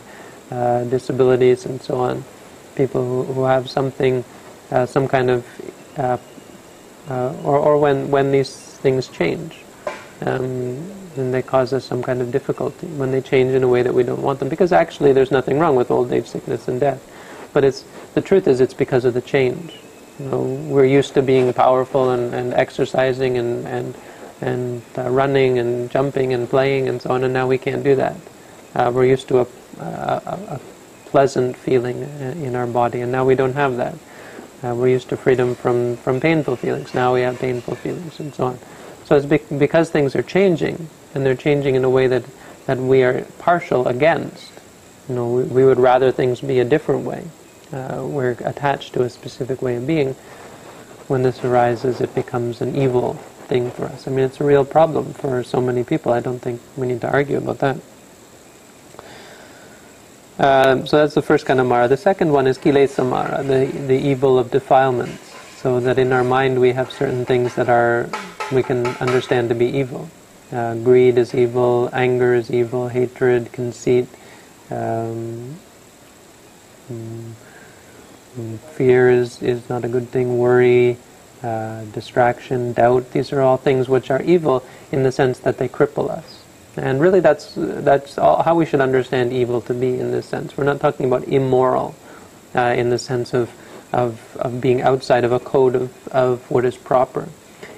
uh, 0.52 0.84
disabilities, 0.84 1.66
and 1.66 1.82
so 1.82 1.98
on. 1.98 2.24
People 2.76 3.04
who, 3.04 3.34
who 3.34 3.44
have 3.44 3.70
something, 3.70 4.24
uh, 4.72 4.86
some 4.86 5.08
kind 5.08 5.30
of, 5.30 5.46
uh, 5.98 6.18
uh, 7.10 7.34
or, 7.44 7.58
or 7.58 7.78
when, 7.78 8.12
when 8.12 8.32
these 8.32 8.56
things 8.56 9.08
change. 9.08 9.64
Um, 10.22 10.92
and 11.18 11.34
they 11.34 11.42
cause 11.42 11.74
us 11.74 11.86
some 11.86 12.04
kind 12.04 12.22
of 12.22 12.32
difficulty 12.32 12.88
when 12.88 13.12
they 13.12 13.22
change 13.22 13.54
in 13.54 13.64
a 13.64 13.68
way 13.68 13.82
that 13.82 13.94
we 13.94 14.04
don't 14.04 14.22
want 14.22 14.40
them. 14.40 14.50
Because 14.50 14.72
actually, 14.72 15.14
there's 15.14 15.32
nothing 15.32 15.60
wrong 15.60 15.76
with 15.76 15.92
old 15.92 16.12
age, 16.12 16.28
sickness, 16.28 16.68
and 16.68 16.80
death. 16.80 17.02
But 17.54 17.64
it's 17.64 17.86
the 18.14 18.22
truth 18.22 18.48
is, 18.48 18.60
it's 18.60 18.74
because 18.74 19.06
of 19.06 19.14
the 19.14 19.22
change. 19.22 19.74
You 20.20 20.26
know, 20.26 20.42
we're 20.42 20.86
used 20.86 21.14
to 21.14 21.22
being 21.22 21.52
powerful 21.54 22.12
and, 22.12 22.34
and 22.34 22.54
exercising 22.54 23.38
and 23.38 23.68
and 23.68 23.96
and 24.42 24.82
uh, 24.98 25.10
running 25.10 25.60
and 25.60 25.90
jumping 25.90 26.34
and 26.34 26.50
playing 26.50 26.90
and 26.90 27.02
so 27.02 27.12
on, 27.12 27.24
and 27.24 27.34
now 27.34 27.48
we 27.48 27.58
can't 27.58 27.84
do 27.84 27.96
that. 27.96 28.18
Uh, 28.76 28.92
we're 28.94 29.06
used 29.06 29.28
to 29.30 29.40
a, 29.40 29.48
a, 29.80 29.84
a, 29.84 30.60
pleasant 31.16 31.56
feeling 31.56 32.02
in 32.44 32.58
our 32.58 32.68
body, 32.68 33.00
and 33.00 33.10
now 33.10 33.24
we 33.24 33.36
don't 33.36 33.54
have 33.54 33.78
that. 33.78 33.96
Uh, 34.62 34.76
we're 34.76 34.90
used 34.90 35.08
to 35.08 35.16
freedom 35.16 35.56
from, 35.56 35.96
from 35.96 36.20
painful 36.20 36.58
feelings. 36.58 36.94
Now 36.94 37.14
we 37.14 37.22
have 37.22 37.40
painful 37.40 37.76
feelings, 37.76 38.20
and 38.20 38.36
so 38.36 38.48
on. 38.48 38.60
So 39.06 39.16
it's 39.16 39.26
be- 39.26 39.58
because 39.58 39.90
things 39.90 40.14
are 40.14 40.22
changing, 40.22 40.90
and 41.14 41.26
they're 41.26 41.34
changing 41.34 41.76
in 41.76 41.86
a 41.86 41.90
way 41.90 42.08
that, 42.08 42.26
that 42.66 42.78
we 42.80 43.02
are 43.04 43.22
partial 43.40 43.88
against. 43.88 44.52
You 45.08 45.16
know, 45.16 45.32
we, 45.32 45.44
we 45.44 45.64
would 45.64 45.80
rather 45.80 46.12
things 46.12 46.42
be 46.42 46.60
a 46.60 46.66
different 46.66 47.06
way. 47.06 47.24
Uh, 47.72 48.04
we're 48.06 48.32
attached 48.44 48.92
to 48.96 49.04
a 49.04 49.10
specific 49.10 49.62
way 49.62 49.78
of 49.78 49.88
being. 49.88 50.16
When 51.08 51.24
this 51.24 51.46
arises, 51.46 52.02
it 52.02 52.14
becomes 52.14 52.60
an 52.60 52.76
evil 52.76 53.14
thing 53.48 53.72
for 53.72 53.86
us. 53.86 54.06
I 54.06 54.12
mean, 54.12 54.26
it's 54.26 54.42
a 54.42 54.44
real 54.44 54.66
problem 54.66 55.14
for 55.14 55.46
so 55.46 55.62
many 55.62 55.86
people. 55.86 56.12
I 56.12 56.20
don't 56.20 56.40
think 56.40 56.60
we 56.76 56.88
need 56.88 57.00
to 57.00 57.10
argue 57.10 57.38
about 57.38 57.60
that. 57.60 57.78
Uh, 60.38 60.86
so 60.86 60.98
that's 60.98 61.14
the 61.14 61.22
first 61.22 61.46
kind 61.46 61.60
of 61.60 61.68
mara. 61.68 61.88
The 61.88 61.98
second 61.98 62.32
one 62.32 62.46
is 62.48 62.58
kilesa 62.58 63.08
mara, 63.08 63.42
the, 63.44 63.66
the 63.88 63.98
evil 63.98 64.38
of 64.38 64.52
defilements. 64.52 65.34
So 65.62 65.80
that 65.80 65.98
in 65.98 66.12
our 66.14 66.24
mind 66.24 66.60
we 66.60 66.74
have 66.74 66.92
certain 66.92 67.26
things 67.26 67.56
that 67.56 67.70
are 67.70 68.10
we 68.52 68.62
can 68.62 68.86
understand 68.98 69.50
to 69.50 69.56
be 69.56 69.66
evil. 69.66 70.10
Uh, 70.52 70.76
greed 70.76 71.18
is 71.18 71.34
evil, 71.34 71.90
anger 71.92 72.36
is 72.36 72.52
evil, 72.52 72.88
hatred, 72.90 73.52
conceit, 73.52 74.08
um, 74.70 75.56
mm, 76.92 77.32
mm, 78.38 78.60
fear 78.60 79.10
is, 79.10 79.42
is 79.42 79.68
not 79.70 79.84
a 79.84 79.88
good 79.88 80.10
thing, 80.10 80.38
worry, 80.38 80.98
uh, 81.42 81.84
distraction, 81.86 82.74
doubt. 82.74 83.12
These 83.12 83.34
are 83.34 83.42
all 83.42 83.58
things 83.58 83.90
which 83.90 84.12
are 84.12 84.22
evil 84.22 84.64
in 84.92 85.04
the 85.04 85.12
sense 85.12 85.40
that 85.40 85.58
they 85.58 85.68
cripple 85.68 86.10
us. 86.10 86.45
And 86.78 87.00
really, 87.00 87.22
that's 87.22 87.54
that's 87.56 88.16
how 88.16 88.56
we 88.56 88.66
should 88.66 88.82
understand 88.82 89.32
evil 89.32 89.62
to 89.62 89.74
be 89.74 90.00
in 90.00 90.12
this 90.12 90.26
sense. 90.26 90.58
We're 90.58 90.66
not 90.66 90.80
talking 90.80 91.06
about 91.06 91.24
immoral 91.28 91.96
uh, 92.54 92.74
in 92.78 92.90
the 92.90 93.00
sense 93.00 93.34
of, 93.34 93.52
of 93.94 94.20
of 94.38 94.60
being 94.60 94.82
outside 94.82 95.24
of 95.24 95.32
a 95.32 95.40
code 95.40 95.76
of, 95.76 96.08
of 96.10 96.52
what 96.52 96.66
is 96.66 96.76
proper. 96.76 97.30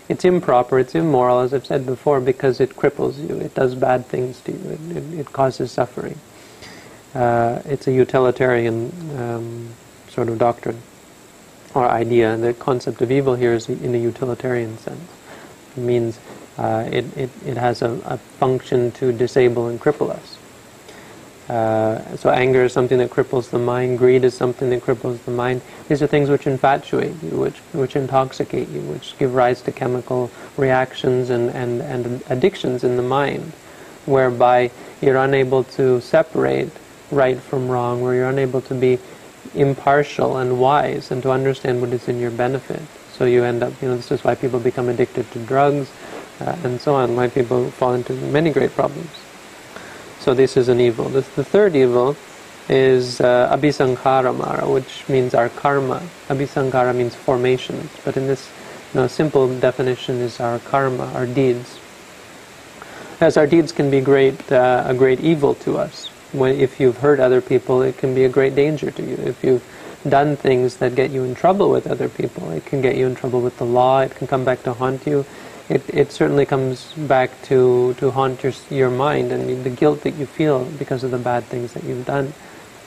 It's 0.09 0.23
improper, 0.23 0.79
it's 0.79 0.95
immoral, 0.95 1.39
as 1.39 1.53
I've 1.53 1.65
said 1.65 1.85
before, 1.85 2.21
because 2.21 2.61
it 2.61 2.75
cripples 2.75 3.17
you. 3.17 3.35
It 3.35 3.53
does 3.53 3.75
bad 3.75 4.05
things 4.05 4.39
to 4.41 4.53
you. 4.53 4.69
It, 4.69 4.97
it, 4.97 5.19
it 5.19 5.33
causes 5.33 5.71
suffering. 5.71 6.17
Uh, 7.13 7.61
it's 7.65 7.87
a 7.87 7.91
utilitarian 7.91 8.91
um, 9.17 9.69
sort 10.07 10.29
of 10.29 10.37
doctrine 10.37 10.81
or 11.75 11.89
idea. 11.89 12.37
The 12.37 12.53
concept 12.53 13.01
of 13.01 13.11
evil 13.11 13.35
here 13.35 13.53
is 13.53 13.67
in 13.67 13.93
a 13.93 13.97
utilitarian 13.97 14.77
sense. 14.77 15.09
It 15.75 15.81
means 15.81 16.19
uh, 16.57 16.87
it, 16.91 17.05
it, 17.17 17.29
it 17.45 17.57
has 17.57 17.81
a, 17.81 17.91
a, 18.05 18.17
function 18.17 18.91
to 18.93 19.11
disable 19.11 19.67
and 19.67 19.79
cripple 19.79 20.09
us. 20.09 20.37
Uh, 21.49 22.17
so 22.17 22.29
anger 22.29 22.63
is 22.63 22.73
something 22.73 22.97
that 22.97 23.09
cripples 23.09 23.51
the 23.51 23.59
mind. 23.59 23.97
Greed 23.97 24.25
is 24.25 24.33
something 24.33 24.69
that 24.71 24.81
cripples 24.81 25.23
the 25.23 25.31
mind. 25.31 25.61
These 25.87 26.01
are 26.01 26.07
things 26.07 26.29
which 26.29 26.47
infatuate 26.47 27.13
you, 27.23 27.37
which, 27.37 27.57
which 27.73 27.95
intoxicate 27.95 28.67
you, 28.69 28.81
which 28.81 29.17
give 29.17 29.33
rise 29.33 29.61
to 29.61 29.71
chemical 29.71 30.31
reactions 30.57 31.29
and, 31.29 31.49
and, 31.51 31.81
and 31.81 32.23
addictions 32.29 32.83
in 32.83 32.97
the 32.97 33.03
mind, 33.03 33.53
whereby 34.05 34.71
you're 34.99 35.17
unable 35.17 35.63
to 35.63 36.01
separate 36.01 36.71
right 37.11 37.39
from 37.39 37.69
wrong, 37.69 38.01
where 38.01 38.15
you're 38.15 38.29
unable 38.29 38.61
to 38.61 38.73
be 38.73 38.99
impartial 39.53 40.37
and 40.37 40.59
wise 40.59 41.11
and 41.11 41.23
to 41.23 41.31
understand 41.31 41.79
what 41.79 41.91
is 41.91 42.09
in 42.09 42.19
your 42.19 42.31
benefit. 42.31 42.81
So 43.13 43.25
you 43.25 43.43
end 43.43 43.63
up, 43.63 43.73
you 43.81 43.87
know, 43.87 43.95
this 43.95 44.11
is 44.11 44.23
why 44.23 44.35
people 44.35 44.59
become 44.59 44.89
addicted 44.89 45.31
to 45.31 45.39
drugs 45.39 45.89
uh, 46.41 46.55
and 46.63 46.79
so 46.79 46.95
on, 46.95 47.15
why 47.15 47.27
people 47.27 47.69
fall 47.71 47.93
into 47.93 48.13
many 48.13 48.51
great 48.51 48.71
problems. 48.71 49.09
So 50.19 50.33
this 50.33 50.57
is 50.57 50.67
an 50.69 50.79
evil. 50.79 51.09
the 51.09 51.21
third 51.21 51.75
evil 51.75 52.15
is 52.69 53.21
uh, 53.21 53.55
abhisankhara 53.55 54.35
mara, 54.35 54.69
which 54.69 55.07
means 55.07 55.33
our 55.33 55.49
karma. 55.49 56.01
Abhisankhara 56.27 56.95
means 56.95 57.15
formations, 57.15 57.89
but 58.03 58.17
in 58.17 58.27
this 58.27 58.49
you 58.93 59.01
know, 59.01 59.07
simple 59.07 59.47
definition 59.59 60.17
is 60.17 60.39
our 60.39 60.59
karma, 60.59 61.05
our 61.13 61.25
deeds. 61.25 61.79
As 63.19 63.37
our 63.37 63.47
deeds 63.47 63.71
can 63.71 63.89
be 63.89 64.01
great, 64.01 64.51
uh, 64.51 64.83
a 64.85 64.93
great 64.93 65.21
evil 65.21 65.55
to 65.55 65.77
us 65.77 66.09
when, 66.33 66.59
if 66.59 66.79
you've 66.79 66.97
hurt 66.97 67.19
other 67.19 67.41
people, 67.41 67.81
it 67.81 67.97
can 67.97 68.13
be 68.13 68.25
a 68.25 68.29
great 68.29 68.55
danger 68.55 68.91
to 68.91 69.03
you. 69.03 69.15
If 69.15 69.43
you've 69.43 69.63
done 70.07 70.35
things 70.35 70.77
that 70.77 70.95
get 70.95 71.11
you 71.11 71.23
in 71.23 71.35
trouble 71.35 71.71
with 71.71 71.87
other 71.87 72.09
people, 72.09 72.51
it 72.51 72.65
can 72.65 72.81
get 72.81 72.95
you 72.95 73.07
in 73.07 73.15
trouble 73.15 73.41
with 73.41 73.57
the 73.57 73.65
law. 73.65 74.01
It 74.01 74.15
can 74.15 74.27
come 74.27 74.45
back 74.45 74.63
to 74.63 74.73
haunt 74.73 75.07
you. 75.07 75.25
It, 75.69 75.83
it 75.93 76.11
certainly 76.11 76.45
comes 76.45 76.93
back 76.93 77.29
to, 77.43 77.93
to 77.95 78.11
haunt 78.11 78.43
your, 78.43 78.53
your 78.69 78.89
mind 78.89 79.31
and 79.31 79.63
the 79.63 79.69
guilt 79.69 80.01
that 80.01 80.15
you 80.15 80.25
feel 80.25 80.63
because 80.63 81.03
of 81.03 81.11
the 81.11 81.17
bad 81.17 81.43
things 81.45 81.73
that 81.73 81.83
you've 81.83 82.05
done. 82.05 82.33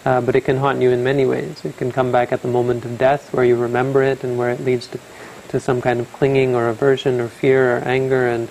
Uh, 0.04 0.20
but 0.22 0.34
it 0.34 0.42
can 0.42 0.56
haunt 0.56 0.80
you 0.80 0.90
in 0.90 1.04
many 1.04 1.26
ways. 1.26 1.62
It 1.64 1.76
can 1.76 1.92
come 1.92 2.10
back 2.10 2.32
at 2.32 2.40
the 2.40 2.48
moment 2.48 2.86
of 2.86 2.96
death 2.96 3.32
where 3.34 3.44
you 3.44 3.56
remember 3.56 4.02
it 4.02 4.24
and 4.24 4.38
where 4.38 4.50
it 4.50 4.60
leads 4.60 4.86
to, 4.88 5.00
to 5.48 5.60
some 5.60 5.82
kind 5.82 6.00
of 6.00 6.10
clinging 6.14 6.54
or 6.54 6.70
aversion 6.70 7.20
or 7.20 7.28
fear 7.28 7.76
or 7.76 7.80
anger 7.80 8.28
and 8.28 8.48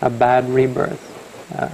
a 0.00 0.10
bad 0.10 0.48
rebirth. 0.48 1.02
Uh, 1.52 1.68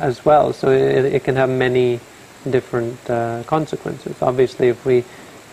as 0.00 0.24
well. 0.24 0.52
So 0.52 0.70
it, 0.70 1.04
it 1.04 1.24
can 1.24 1.36
have 1.36 1.48
many 1.48 2.00
different 2.48 2.98
uh, 3.08 3.44
consequences. 3.46 4.20
Obviously, 4.20 4.68
if 4.68 4.84
we 4.84 5.04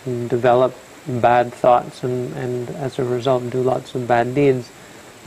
develop 0.05 0.73
bad 1.07 1.53
thoughts 1.53 2.03
and, 2.03 2.33
and 2.33 2.69
as 2.71 2.97
a 2.97 3.03
result 3.03 3.49
do 3.49 3.61
lots 3.61 3.93
of 3.93 4.07
bad 4.07 4.33
deeds, 4.33 4.71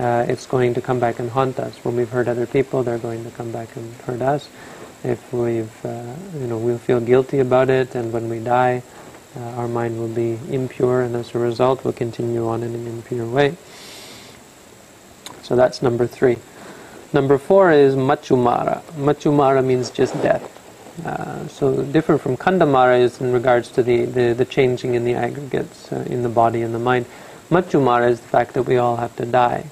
uh, 0.00 0.24
it's 0.26 0.46
going 0.46 0.72
to 0.72 0.80
come 0.80 0.98
back 0.98 1.18
and 1.18 1.30
haunt 1.30 1.60
us. 1.60 1.76
When 1.84 1.94
we've 1.94 2.08
hurt 2.08 2.26
other 2.26 2.46
people, 2.46 2.82
they're 2.82 2.98
going 2.98 3.22
to 3.24 3.30
come 3.32 3.52
back 3.52 3.76
and 3.76 3.94
hurt 4.06 4.22
us. 4.22 4.48
If 5.04 5.32
we've, 5.32 5.84
uh, 5.84 6.14
you 6.34 6.46
know, 6.46 6.56
we'll 6.56 6.78
feel 6.78 7.00
guilty 7.00 7.40
about 7.40 7.68
it, 7.68 7.94
and 7.94 8.10
when 8.10 8.30
we 8.30 8.38
die, 8.38 8.82
uh, 9.36 9.60
our 9.60 9.68
mind 9.68 9.98
will 9.98 10.08
be 10.08 10.38
impure, 10.48 11.02
and 11.02 11.14
as 11.14 11.34
a 11.34 11.38
result, 11.38 11.84
we'll 11.84 11.92
continue 11.92 12.48
on 12.48 12.62
in 12.62 12.74
an 12.74 12.86
impure 12.86 13.26
way. 13.26 13.56
So 15.42 15.54
that's 15.54 15.82
number 15.82 16.06
three. 16.06 16.38
Number 17.12 17.36
four 17.36 17.70
is 17.70 17.94
Machumara. 17.94 18.82
Machumara 18.92 19.62
means 19.62 19.90
just 19.90 20.14
death. 20.22 20.56
Uh, 21.04 21.46
so 21.48 21.82
different 21.82 22.20
from 22.20 22.36
Kandamara 22.36 23.00
is 23.00 23.20
in 23.20 23.32
regards 23.32 23.68
to 23.72 23.82
the, 23.82 24.04
the, 24.06 24.32
the 24.32 24.44
changing 24.44 24.94
in 24.94 25.04
the 25.04 25.14
aggregates 25.14 25.92
uh, 25.92 26.06
in 26.08 26.22
the 26.22 26.28
body 26.28 26.62
and 26.62 26.74
the 26.74 26.78
mind. 26.78 27.04
Machumara 27.50 28.08
is 28.08 28.20
the 28.20 28.28
fact 28.28 28.54
that 28.54 28.62
we 28.62 28.76
all 28.76 28.96
have 28.96 29.14
to 29.16 29.26
die. 29.26 29.66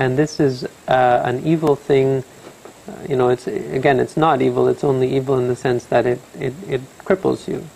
And 0.00 0.16
this 0.16 0.40
is 0.40 0.64
uh, 0.88 1.22
an 1.24 1.46
evil 1.46 1.76
thing. 1.76 2.24
Uh, 2.88 2.92
you 3.06 3.16
know, 3.16 3.28
it's 3.28 3.46
again, 3.46 4.00
it's 4.00 4.16
not 4.16 4.40
evil. 4.40 4.66
It's 4.66 4.82
only 4.82 5.14
evil 5.14 5.38
in 5.38 5.46
the 5.46 5.54
sense 5.54 5.84
that 5.86 6.06
it, 6.06 6.20
it, 6.38 6.54
it 6.66 6.80
cripples 7.04 7.46
you. 7.46 7.66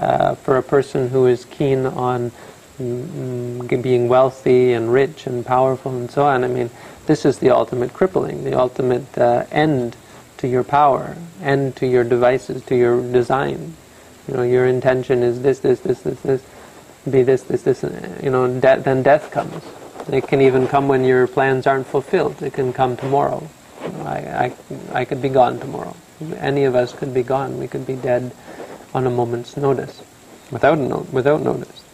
Uh, 0.00 0.34
for 0.36 0.56
a 0.56 0.62
person 0.62 1.10
who 1.10 1.26
is 1.26 1.44
keen 1.44 1.84
on 1.86 2.32
mm, 2.78 3.82
being 3.82 4.08
wealthy 4.08 4.72
and 4.72 4.90
rich 4.92 5.26
and 5.26 5.44
powerful 5.44 5.92
and 5.92 6.10
so 6.10 6.24
on, 6.24 6.44
I 6.44 6.48
mean, 6.48 6.70
this 7.06 7.26
is 7.26 7.38
the 7.38 7.50
ultimate 7.50 7.92
crippling, 7.92 8.44
the 8.44 8.58
ultimate 8.58 9.16
uh, 9.18 9.44
end 9.50 9.96
to 10.38 10.48
your 10.48 10.64
power, 10.64 11.16
end 11.42 11.76
to 11.76 11.86
your 11.86 12.04
devices, 12.04 12.64
to 12.64 12.76
your 12.76 13.00
design. 13.12 13.74
You 14.28 14.34
know, 14.34 14.42
your 14.42 14.66
intention 14.66 15.22
is 15.22 15.42
this, 15.42 15.60
this, 15.60 15.80
this, 15.80 16.00
this, 16.00 16.20
this, 16.20 16.42
be 17.10 17.22
this, 17.22 17.42
this, 17.42 17.62
this, 17.62 17.82
you 18.22 18.30
know, 18.30 18.48
de- 18.60 18.80
then 18.80 19.02
death 19.02 19.30
comes. 19.30 19.62
It 20.10 20.28
can 20.28 20.40
even 20.40 20.68
come 20.68 20.88
when 20.88 21.04
your 21.04 21.26
plans 21.26 21.66
aren't 21.66 21.86
fulfilled. 21.86 22.42
It 22.42 22.52
can 22.52 22.72
come 22.72 22.96
tomorrow. 22.96 23.48
I, 24.04 24.52
I, 24.92 25.00
I 25.00 25.04
could 25.04 25.20
be 25.20 25.28
gone 25.28 25.58
tomorrow. 25.58 25.96
Any 26.38 26.64
of 26.64 26.74
us 26.74 26.92
could 26.92 27.12
be 27.12 27.22
gone. 27.22 27.58
We 27.58 27.68
could 27.68 27.86
be 27.86 27.96
dead 27.96 28.32
on 28.94 29.06
a 29.06 29.10
moment's 29.10 29.56
notice, 29.56 30.02
without, 30.50 30.78
no- 30.78 31.06
without 31.12 31.42
notice. 31.42 31.84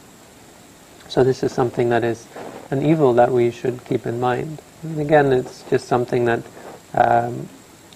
So 1.09 1.25
this 1.25 1.43
is 1.43 1.53
something 1.53 1.89
that 1.91 2.05
is 2.05 2.27
an 2.71 2.85
evil 2.85 3.13
that 3.15 3.31
we 3.31 3.51
should 3.51 3.85
keep 3.85 4.07
in 4.07 4.21
mind. 4.21 4.63
And 4.83 5.01
again, 5.01 5.33
it's 5.33 5.63
just 5.71 5.89
something 5.89 6.25
that 6.27 6.43
um, 6.95 7.49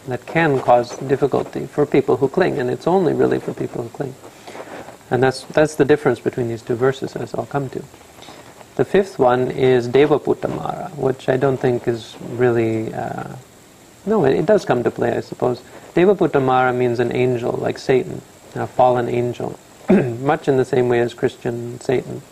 that 0.06 0.24
can 0.26 0.60
cause 0.60 0.96
difficulty 0.98 1.66
for 1.66 1.84
people 1.84 2.16
who 2.16 2.28
cling, 2.28 2.58
and 2.58 2.70
it's 2.70 2.86
only 2.86 3.12
really 3.12 3.38
for 3.38 3.52
people 3.52 3.82
who 3.82 3.88
cling. 3.90 4.14
And 5.10 5.22
that's 5.22 5.44
that's 5.44 5.74
the 5.76 5.84
difference 5.84 6.20
between 6.20 6.48
these 6.48 6.62
two 6.62 6.74
verses, 6.76 7.16
as 7.16 7.34
I'll 7.34 7.46
come 7.46 7.68
to. 7.70 7.82
The 8.76 8.84
fifth 8.84 9.18
one 9.18 9.50
is 9.50 9.88
Devaputta 9.88 10.54
Mara, 10.54 10.90
which 10.96 11.28
I 11.28 11.36
don't 11.36 11.56
think 11.56 11.88
is 11.88 12.14
really 12.20 12.92
uh, 12.92 13.34
no, 14.06 14.24
it, 14.24 14.36
it, 14.36 14.46
does 14.46 14.64
come 14.64 14.84
to 14.84 14.90
play, 14.90 15.16
I 15.16 15.20
suppose. 15.20 15.60
Devaputta 15.94 16.42
Mara 16.42 16.72
means 16.72 17.00
an 17.00 17.14
angel, 17.14 17.52
like 17.52 17.76
Satan, 17.76 18.22
a 18.54 18.66
fallen 18.66 19.08
angel, 19.08 19.58
much 19.90 20.46
in 20.46 20.56
the 20.56 20.64
same 20.64 20.88
way 20.88 21.00
as 21.00 21.12
Christian 21.12 21.80
Satan. 21.80 22.22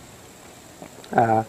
Uh, 1.12 1.42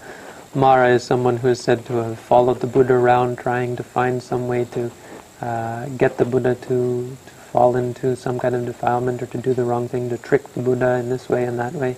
Mara 0.56 0.90
is 0.90 1.04
someone 1.04 1.38
who 1.38 1.50
is 1.50 1.60
said 1.60 1.86
to 1.86 1.94
have 1.94 2.18
followed 2.18 2.60
the 2.60 2.68
Buddha 2.68 2.94
around, 2.94 3.38
trying 3.38 3.76
to 3.76 3.84
find 3.84 4.22
some 4.22 4.48
way 4.48 4.66
to 4.66 4.92
uh, 5.42 5.86
get 5.90 6.18
the 6.18 6.26
Buddha 6.26 6.56
to, 6.56 7.18
to 7.26 7.32
fall 7.52 7.76
into 7.76 8.16
some 8.16 8.40
kind 8.40 8.56
of 8.56 8.66
defilement 8.66 9.22
or 9.22 9.28
to 9.28 9.38
do 9.38 9.54
the 9.54 9.64
wrong 9.64 9.88
thing, 9.88 10.10
to 10.10 10.18
trick 10.18 10.48
the 10.54 10.62
Buddha 10.62 10.96
in 10.96 11.10
this 11.10 11.30
way 11.30 11.44
and 11.44 11.60
that 11.60 11.74
way. 11.74 11.96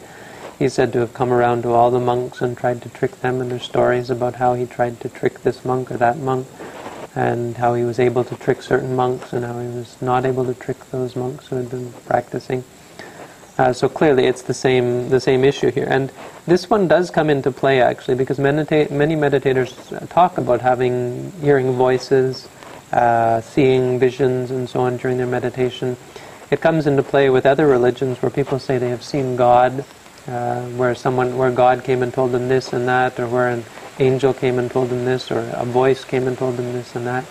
He's 0.59 0.73
said 0.73 0.91
to 0.93 0.99
have 0.99 1.13
come 1.13 1.31
around 1.31 1.61
to 1.63 1.73
all 1.73 1.91
the 1.91 1.99
monks 1.99 2.41
and 2.41 2.57
tried 2.57 2.81
to 2.81 2.89
trick 2.89 3.21
them, 3.21 3.41
and 3.41 3.51
there's 3.51 3.63
stories 3.63 4.09
about 4.09 4.35
how 4.35 4.55
he 4.55 4.65
tried 4.65 4.99
to 5.01 5.09
trick 5.09 5.43
this 5.43 5.63
monk 5.63 5.91
or 5.91 5.97
that 5.97 6.17
monk, 6.17 6.47
and 7.15 7.57
how 7.57 7.75
he 7.75 7.83
was 7.83 7.99
able 7.99 8.23
to 8.23 8.35
trick 8.35 8.63
certain 8.63 8.95
monks, 8.95 9.33
and 9.33 9.45
how 9.45 9.59
he 9.59 9.67
was 9.67 10.01
not 10.01 10.25
able 10.25 10.45
to 10.45 10.55
trick 10.55 10.77
those 10.89 11.15
monks 11.15 11.47
who 11.47 11.57
had 11.57 11.69
been 11.69 11.93
practicing. 12.07 12.63
Uh, 13.59 13.71
so 13.71 13.87
clearly, 13.87 14.25
it's 14.25 14.41
the 14.41 14.53
same 14.53 15.09
the 15.09 15.19
same 15.19 15.43
issue 15.43 15.69
here, 15.69 15.87
and 15.89 16.11
this 16.47 16.69
one 16.71 16.87
does 16.87 17.11
come 17.11 17.29
into 17.29 17.51
play 17.51 17.81
actually 17.81 18.15
because 18.15 18.39
many 18.39 18.63
meditators 18.65 20.09
talk 20.09 20.39
about 20.39 20.61
having 20.61 21.31
hearing 21.41 21.73
voices, 21.73 22.47
uh, 22.93 23.41
seeing 23.41 23.99
visions 23.99 24.49
and 24.49 24.67
so 24.67 24.81
on 24.81 24.97
during 24.97 25.17
their 25.17 25.27
meditation. 25.27 25.97
It 26.49 26.61
comes 26.61 26.87
into 26.87 27.03
play 27.03 27.29
with 27.29 27.45
other 27.45 27.67
religions 27.67 28.21
where 28.21 28.29
people 28.31 28.57
say 28.57 28.77
they 28.77 28.89
have 28.89 29.03
seen 29.03 29.35
God, 29.35 29.83
uh, 30.27 30.61
where 30.69 30.95
someone, 30.95 31.37
where 31.37 31.51
God 31.51 31.83
came 31.83 32.03
and 32.03 32.13
told 32.13 32.31
them 32.31 32.47
this 32.47 32.73
and 32.73 32.87
that, 32.87 33.19
or 33.19 33.27
where 33.27 33.49
an 33.49 33.63
angel 33.99 34.33
came 34.33 34.59
and 34.59 34.69
told 34.69 34.89
them 34.89 35.05
this, 35.05 35.31
or 35.31 35.39
a 35.53 35.65
voice 35.65 36.03
came 36.03 36.27
and 36.27 36.37
told 36.37 36.57
them 36.57 36.73
this 36.73 36.95
and 36.95 37.07
that. 37.07 37.25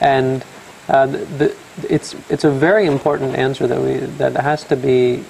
And 0.00 0.44
uh, 0.88 1.06
the, 1.06 1.56
it's 1.88 2.14
it's 2.28 2.44
a 2.44 2.50
very 2.50 2.86
important 2.86 3.36
answer 3.36 3.66
that 3.66 3.80
we 3.80 3.98
that 4.18 4.36
has 4.36 4.64
to 4.64 4.76
be 4.76 5.24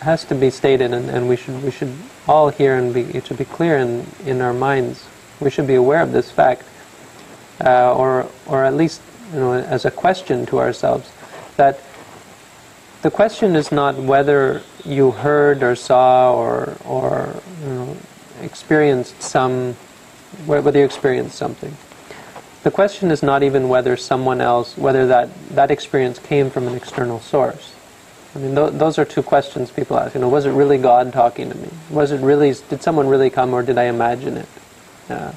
has 0.00 0.24
to 0.24 0.34
be 0.34 0.50
stated, 0.50 0.92
and, 0.92 1.10
and 1.10 1.28
we 1.28 1.36
should 1.36 1.62
we 1.62 1.70
should 1.70 1.92
all 2.26 2.48
hear 2.48 2.76
and 2.76 2.94
be 2.94 3.02
it 3.02 3.26
should 3.26 3.38
be 3.38 3.44
clear 3.44 3.78
in 3.78 4.06
in 4.24 4.40
our 4.40 4.54
minds. 4.54 5.04
We 5.38 5.50
should 5.50 5.66
be 5.66 5.74
aware 5.74 6.00
of 6.00 6.12
this 6.12 6.30
fact 6.30 6.62
uh, 7.64 7.94
or 7.94 8.28
or 8.46 8.64
at 8.64 8.74
least 8.74 9.00
you 9.32 9.40
know 9.40 9.52
as 9.52 9.84
a 9.84 9.90
question 9.90 10.46
to 10.46 10.58
ourselves 10.58 11.10
that 11.56 11.80
the 13.02 13.10
question 13.10 13.56
is 13.56 13.72
not 13.72 13.96
whether 13.96 14.62
you 14.86 15.10
heard 15.10 15.62
or 15.62 15.74
saw 15.74 16.34
or 16.34 16.76
or 16.84 17.34
you 17.62 17.68
know, 17.68 17.96
experienced 18.42 19.20
some 19.22 19.74
whether 20.46 20.78
you 20.78 20.84
experienced 20.84 21.36
something. 21.36 21.76
The 22.62 22.70
question 22.70 23.10
is 23.10 23.22
not 23.22 23.42
even 23.42 23.68
whether 23.68 23.96
someone 23.96 24.40
else 24.40 24.76
whether 24.76 25.06
that 25.06 25.28
that 25.50 25.70
experience 25.70 26.18
came 26.18 26.50
from 26.50 26.66
an 26.68 26.74
external 26.74 27.20
source. 27.20 27.72
I 28.34 28.38
mean, 28.38 28.54
th- 28.54 28.72
those 28.74 28.98
are 28.98 29.04
two 29.04 29.22
questions 29.22 29.70
people 29.70 29.98
ask. 29.98 30.14
You 30.14 30.20
know, 30.20 30.28
was 30.28 30.44
it 30.44 30.50
really 30.50 30.76
God 30.76 31.12
talking 31.12 31.48
to 31.48 31.56
me? 31.56 31.68
Was 31.90 32.12
it 32.12 32.20
really? 32.20 32.54
Did 32.68 32.82
someone 32.82 33.08
really 33.08 33.30
come, 33.30 33.54
or 33.54 33.62
did 33.62 33.78
I 33.78 33.84
imagine 33.84 34.36
it? 34.36 34.48
Uh, 35.08 35.32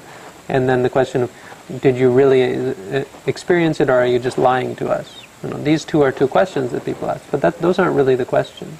and 0.48 0.68
then 0.68 0.82
the 0.82 0.90
question 0.90 1.22
of 1.22 1.32
did 1.80 1.96
you 1.96 2.10
really 2.10 2.72
uh, 2.72 3.04
experience 3.26 3.80
it 3.80 3.88
or 3.88 3.94
are 3.94 4.06
you 4.06 4.18
just 4.18 4.38
lying 4.38 4.74
to 4.76 4.90
us? 4.90 5.24
You 5.42 5.50
know, 5.50 5.62
these 5.62 5.84
two 5.84 6.02
are 6.02 6.12
two 6.12 6.28
questions 6.28 6.72
that 6.72 6.84
people 6.84 7.08
ask, 7.08 7.24
but 7.30 7.40
that, 7.40 7.58
those 7.60 7.78
aren't 7.78 7.96
really 7.96 8.16
the 8.16 8.24
question. 8.24 8.76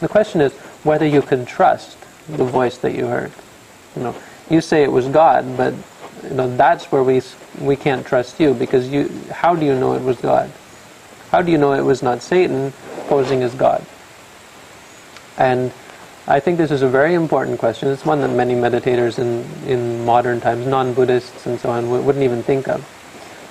The 0.00 0.08
question 0.08 0.40
is 0.40 0.52
whether 0.84 1.06
you 1.06 1.22
can 1.22 1.44
trust 1.46 1.98
the 2.28 2.44
voice 2.44 2.78
that 2.78 2.94
you 2.94 3.06
heard. 3.06 3.32
You 3.96 4.02
know, 4.02 4.16
you 4.50 4.60
say 4.60 4.82
it 4.82 4.92
was 4.92 5.08
God, 5.08 5.56
but 5.56 5.74
you 6.22 6.30
know 6.30 6.54
that's 6.56 6.86
where 6.86 7.02
we 7.02 7.22
we 7.60 7.76
can't 7.76 8.06
trust 8.06 8.40
you 8.40 8.54
because 8.54 8.88
you. 8.88 9.08
How 9.30 9.54
do 9.54 9.64
you 9.64 9.74
know 9.74 9.94
it 9.94 10.02
was 10.02 10.18
God? 10.18 10.50
How 11.30 11.42
do 11.42 11.50
you 11.50 11.58
know 11.58 11.72
it 11.72 11.82
was 11.82 12.02
not 12.02 12.22
Satan 12.22 12.72
posing 13.08 13.42
as 13.42 13.54
God? 13.54 13.84
And 15.36 15.72
I 16.26 16.40
think 16.40 16.58
this 16.58 16.70
is 16.70 16.82
a 16.82 16.88
very 16.88 17.14
important 17.14 17.58
question. 17.58 17.88
It's 17.88 18.06
one 18.06 18.20
that 18.20 18.28
many 18.28 18.54
meditators 18.54 19.18
in, 19.18 19.44
in 19.68 20.04
modern 20.04 20.40
times, 20.40 20.66
non-Buddhists 20.66 21.44
and 21.46 21.60
so 21.60 21.70
on, 21.70 21.90
wouldn't 21.90 22.24
even 22.24 22.42
think 22.42 22.66
of. 22.68 22.88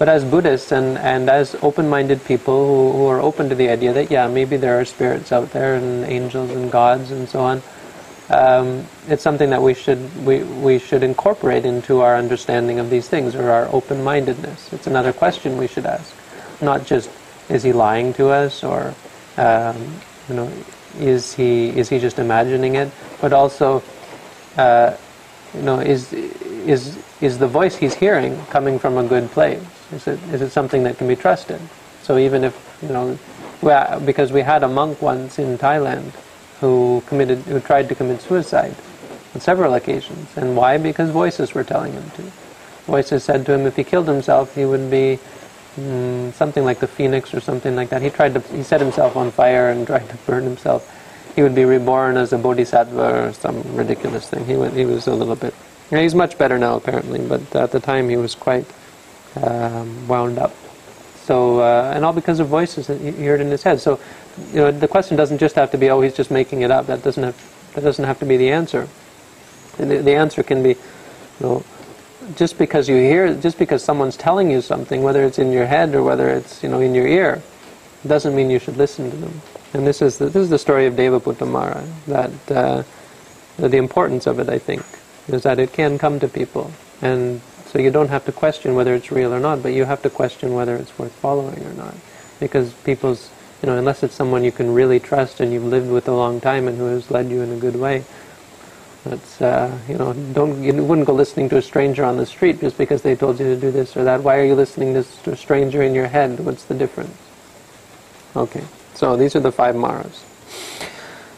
But 0.04 0.10
as 0.10 0.26
Buddhists 0.26 0.74
and, 0.74 0.98
and 0.98 1.30
as 1.30 1.56
open-minded 1.62 2.26
people 2.26 2.68
who, 2.68 2.92
who 2.92 3.06
are 3.08 3.22
open 3.22 3.48
to 3.48 3.56
the 3.56 3.70
idea 3.70 3.94
that, 3.94 4.12
yeah, 4.12 4.28
maybe 4.28 4.58
there 4.58 4.78
are 4.78 4.84
spirits 4.84 5.32
out 5.32 5.52
there 5.52 5.76
and 5.76 6.04
angels 6.04 6.52
and 6.52 6.70
gods 6.70 7.10
and 7.10 7.30
so 7.30 7.40
on, 7.40 7.62
um, 8.30 8.86
it's 9.08 9.24
something 9.24 9.50
that 9.52 9.62
we 9.62 9.74
should, 9.74 10.26
we, 10.26 10.44
we 10.44 10.78
should 10.78 11.04
incorporate 11.04 11.64
into 11.64 12.02
our 12.02 12.18
understanding 12.18 12.80
of 12.80 12.90
these 12.90 13.08
things 13.08 13.34
or 13.34 13.50
our 13.50 13.70
open-mindedness. 13.72 14.74
It's 14.74 14.88
another 14.88 15.14
question 15.14 15.58
we 15.58 15.68
should 15.68 15.86
ask. 15.86 16.14
Not 16.62 16.86
just, 16.86 17.10
is 17.48 17.64
he 17.64 17.72
lying 17.72 18.14
to 18.16 18.28
us 18.28 18.62
or, 18.62 18.94
um, 19.38 20.02
you 20.28 20.36
know, 20.36 20.52
is 21.00 21.34
he 21.34 21.70
is 21.70 21.88
he 21.88 21.98
just 21.98 22.20
imagining 22.20 22.76
it? 22.76 22.92
But 23.22 23.32
also, 23.32 23.82
uh, 24.58 24.98
you 25.54 25.62
know, 25.62 25.80
is 25.80 26.12
is 26.12 27.02
is 27.22 27.40
the 27.40 27.48
voice 27.48 27.78
he's 27.78 27.94
hearing 27.94 28.38
coming 28.48 28.78
from 28.80 28.98
a 28.98 29.08
good 29.08 29.32
place? 29.32 29.64
Is 29.94 30.08
it 30.08 30.20
is 30.34 30.42
it 30.42 30.50
something 30.50 30.84
that 30.84 30.98
can 30.98 31.08
be 31.08 31.16
trusted? 31.16 31.62
So 32.02 32.18
even 32.18 32.44
if 32.44 32.54
you 32.82 32.90
know, 32.90 33.18
well, 33.62 34.00
because 34.00 34.32
we 34.32 34.42
had 34.42 34.64
a 34.64 34.68
monk 34.68 35.02
once 35.02 35.40
in 35.40 35.58
Thailand 35.58 36.12
who 36.60 37.04
committed 37.08 37.40
who 37.40 37.60
tried 37.60 37.90
to 37.90 37.96
commit 37.96 38.22
suicide 38.22 38.76
on 39.34 39.42
several 39.42 39.74
occasions, 39.74 40.36
and 40.36 40.56
why? 40.56 40.78
Because 40.78 41.10
voices 41.10 41.54
were 41.54 41.64
telling 41.64 41.94
him 41.94 42.10
to. 42.12 42.22
Voices 42.86 43.24
said 43.24 43.46
to 43.46 43.54
him 43.54 43.66
if 43.66 43.76
he 43.76 43.84
killed 43.84 44.08
himself, 44.08 44.54
he 44.56 44.66
would 44.66 44.92
be 44.92 45.20
mm, 45.78 46.34
something 46.34 46.66
like 46.66 46.80
the 46.80 46.88
phoenix 46.88 47.34
or 47.34 47.40
something 47.40 47.76
like 47.76 47.90
that. 47.90 48.02
He 48.02 48.10
tried 48.10 48.34
to 48.34 48.40
he 48.56 48.64
set 48.64 48.82
himself 48.82 49.16
on 49.16 49.32
fire 49.32 49.70
and 49.70 49.88
tried 49.94 50.10
to 50.10 50.18
burn 50.26 50.44
himself. 50.44 50.90
He 51.36 51.42
would 51.42 51.56
be 51.56 51.66
reborn 51.66 52.18
as 52.18 52.34
a 52.34 52.38
bodhisattva 52.38 53.28
or 53.28 53.34
some 53.34 53.64
ridiculous 53.76 54.30
thing. 54.30 54.46
He 54.46 54.56
went, 54.56 54.76
he 54.76 54.86
was 54.86 55.08
a 55.08 55.16
little 55.16 55.36
bit. 55.36 55.54
he's 55.90 56.14
much 56.14 56.38
better 56.38 56.60
now 56.60 56.76
apparently, 56.76 57.20
but 57.26 57.56
at 57.56 57.72
the 57.72 57.80
time 57.80 58.10
he 58.10 58.18
was 58.18 58.36
quite 58.36 58.68
um, 59.42 60.08
wound 60.08 60.38
up. 60.38 60.54
So 61.24 61.60
uh, 61.62 61.94
and 61.96 62.04
all 62.04 62.14
because 62.14 62.40
of 62.40 62.48
voices 62.48 62.88
that 62.88 63.00
he 63.00 63.26
heard 63.26 63.42
in 63.42 63.48
his 63.48 63.64
head. 63.64 63.80
So 63.80 64.00
you 64.52 64.62
know 64.62 64.72
the 64.72 64.88
question 64.88 65.16
doesn't 65.16 65.38
just 65.38 65.56
have 65.56 65.72
to 65.72 65.78
be 65.78 65.90
oh 65.90 66.02
he's 66.02 66.16
just 66.16 66.32
making 66.32 66.62
it 66.62 66.72
up. 66.72 66.88
That 66.88 67.04
doesn't 67.04 67.24
have 67.24 67.72
that 67.74 67.84
doesn't 67.84 68.06
have 68.06 68.20
to 68.20 68.26
be 68.26 68.38
the 68.38 68.52
answer. 68.52 68.88
The, 69.78 69.86
the 69.86 70.14
answer 70.14 70.44
can 70.44 70.62
be 70.62 70.70
you 70.70 70.78
know 71.42 71.64
just 72.36 72.58
because 72.58 72.88
you 72.88 72.96
hear, 72.96 73.34
just 73.36 73.58
because 73.58 73.84
someone's 73.84 74.18
telling 74.18 74.50
you 74.50 74.62
something, 74.62 75.04
whether 75.04 75.24
it's 75.24 75.40
in 75.40 75.52
your 75.52 75.66
head 75.66 75.94
or 75.96 76.04
whether 76.04 76.30
it's 76.30 76.64
you 76.64 76.70
know 76.70 76.80
in 76.80 76.96
your 76.96 77.08
ear, 77.08 77.42
doesn't 78.08 78.36
mean 78.36 78.50
you 78.50 78.60
should 78.60 78.78
listen 78.78 79.10
to 79.12 79.18
them. 79.18 79.42
And 79.74 79.88
this 79.88 80.02
is 80.02 80.18
the, 80.18 80.26
this 80.26 80.44
is 80.44 80.50
the 80.50 80.60
story 80.60 80.86
of 80.86 80.94
Devaputta 80.96 81.48
Mara. 81.48 81.84
That 82.08 82.52
uh, 82.52 82.84
the 83.58 83.78
importance 83.78 84.28
of 84.28 84.40
it, 84.40 84.50
I 84.50 84.60
think, 84.60 84.84
is 85.28 85.44
that 85.44 85.60
it 85.60 85.74
can 85.74 85.98
come 85.98 86.20
to 86.20 86.28
people, 86.28 86.72
and 87.02 87.42
so 87.74 87.80
you 87.80 87.92
don't 87.92 88.10
have 88.10 88.24
to 88.26 88.32
question 88.32 88.76
whether 88.76 88.94
it's 88.94 89.12
real 89.12 89.34
or 89.34 89.40
not, 89.40 89.62
but 89.62 89.74
you 89.74 89.84
have 89.84 90.02
to 90.04 90.10
question 90.10 90.54
whether 90.54 90.76
it's 90.76 90.98
worth 90.98 91.12
following 91.12 91.66
or 91.66 91.74
not, 91.74 91.96
because 92.40 92.72
people's 92.86 93.30
you 93.62 93.68
know 93.68 93.78
unless 93.78 94.04
it's 94.04 94.14
someone 94.14 94.44
you 94.44 94.52
can 94.52 94.74
really 94.74 95.00
trust 95.00 95.42
and 95.42 95.52
you've 95.52 95.66
lived 95.66 95.90
with 95.90 96.08
a 96.08 96.14
long 96.14 96.40
time 96.40 96.68
and 96.68 96.78
who 96.78 96.86
has 96.86 97.10
led 97.12 97.30
you 97.30 97.42
in 97.42 97.52
a 97.52 97.58
good 97.58 97.76
way 97.76 98.06
that's 99.04 99.42
uh, 99.42 99.78
you 99.88 99.98
know, 99.98 100.14
don't 100.14 100.64
you 100.64 100.74
wouldn't 100.84 101.08
go 101.08 101.14
listening 101.14 101.50
to 101.50 101.58
a 101.58 101.62
stranger 101.62 102.06
on 102.06 102.16
the 102.18 102.26
street 102.26 102.62
just 102.62 102.78
because 102.78 103.02
they 103.02 103.16
told 103.16 103.40
you 103.40 103.46
to 103.46 103.60
do 103.60 103.70
this 103.70 103.98
or 103.98 104.04
that. 104.06 104.24
Why 104.24 104.38
are 104.38 104.46
you 104.46 104.56
listening 104.56 104.94
to 104.94 105.32
a 105.32 105.36
stranger 105.36 105.84
in 105.84 105.94
your 105.94 106.08
head? 106.08 106.40
What's 106.40 106.64
the 106.64 106.74
difference? 106.74 107.18
Okay, 108.36 108.64
so 108.94 109.18
these 109.18 109.36
are 109.36 109.42
the 109.42 109.52
five 109.52 109.76
maras. 109.76 110.24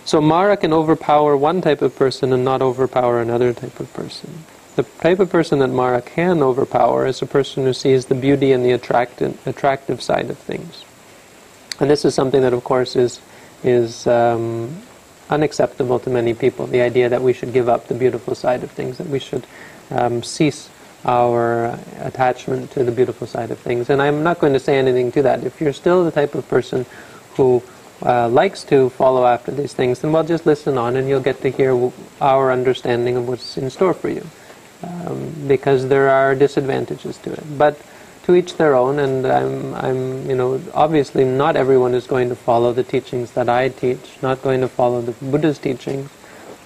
So 0.05 0.21
Mara 0.21 0.55
can 0.55 0.71
overpower 0.71 1.35
one 1.35 1.61
type 1.61 1.81
of 1.81 1.95
person 1.95 2.31
and 2.31 2.45
not 2.45 2.61
overpower 2.61 3.19
another 3.19 3.53
type 3.53 3.79
of 3.79 3.91
person. 3.93 4.45
The 4.75 4.83
type 4.83 5.19
of 5.19 5.29
person 5.29 5.59
that 5.59 5.69
Mara 5.69 6.01
can 6.01 6.43
overpower 6.43 7.05
is 7.05 7.21
a 7.21 7.25
person 7.25 7.63
who 7.63 7.73
sees 7.73 8.07
the 8.07 8.15
beauty 8.15 8.51
and 8.51 8.65
the 8.65 8.71
attractive, 8.71 9.47
attractive 9.47 10.01
side 10.01 10.29
of 10.29 10.37
things. 10.37 10.83
And 11.79 11.89
this 11.89 12.03
is 12.03 12.13
something 12.13 12.41
that, 12.41 12.53
of 12.53 12.63
course, 12.63 12.95
is 12.95 13.21
is 13.63 14.05
um, 14.05 14.81
unacceptable 15.29 15.99
to 15.99 16.09
many 16.09 16.33
people. 16.33 16.67
The 16.67 16.81
idea 16.81 17.09
that 17.09 17.21
we 17.21 17.33
should 17.33 17.53
give 17.53 17.67
up 17.67 17.87
the 17.87 17.95
beautiful 17.95 18.35
side 18.35 18.63
of 18.63 18.71
things, 18.71 18.97
that 18.97 19.07
we 19.07 19.19
should 19.19 19.47
um, 19.89 20.21
cease 20.21 20.69
our 21.05 21.79
attachment 21.99 22.71
to 22.71 22.83
the 22.83 22.91
beautiful 22.91 23.27
side 23.27 23.51
of 23.51 23.59
things. 23.59 23.89
And 23.89 24.01
I'm 24.01 24.23
not 24.23 24.39
going 24.39 24.53
to 24.53 24.59
say 24.59 24.77
anything 24.77 25.11
to 25.13 25.21
that. 25.23 25.43
If 25.43 25.61
you're 25.61 25.73
still 25.73 26.03
the 26.03 26.11
type 26.11 26.35
of 26.35 26.47
person 26.47 26.85
who 27.35 27.63
uh, 28.03 28.27
likes 28.29 28.63
to 28.65 28.89
follow 28.89 29.25
after 29.25 29.51
these 29.51 29.73
things, 29.73 29.99
then 29.99 30.11
well, 30.11 30.23
just 30.23 30.45
listen 30.45 30.77
on 30.77 30.95
and 30.95 31.07
you'll 31.07 31.21
get 31.21 31.41
to 31.41 31.49
hear 31.49 31.91
our 32.21 32.51
understanding 32.51 33.15
of 33.17 33.27
what's 33.27 33.57
in 33.57 33.69
store 33.69 33.93
for 33.93 34.09
you. 34.09 34.25
Um, 34.85 35.33
because 35.47 35.87
there 35.87 36.09
are 36.09 36.35
disadvantages 36.35 37.17
to 37.19 37.33
it. 37.33 37.57
But 37.57 37.79
to 38.23 38.35
each 38.35 38.57
their 38.57 38.75
own, 38.75 38.99
and 38.99 39.25
I'm, 39.25 39.73
I'm, 39.73 40.29
you 40.29 40.35
know, 40.35 40.61
obviously 40.73 41.23
not 41.23 41.55
everyone 41.55 41.93
is 41.93 42.05
going 42.07 42.29
to 42.29 42.35
follow 42.35 42.73
the 42.73 42.83
teachings 42.83 43.31
that 43.31 43.49
I 43.49 43.69
teach, 43.69 44.21
not 44.21 44.41
going 44.41 44.61
to 44.61 44.67
follow 44.67 45.01
the 45.01 45.13
Buddha's 45.13 45.57
teachings. 45.57 46.09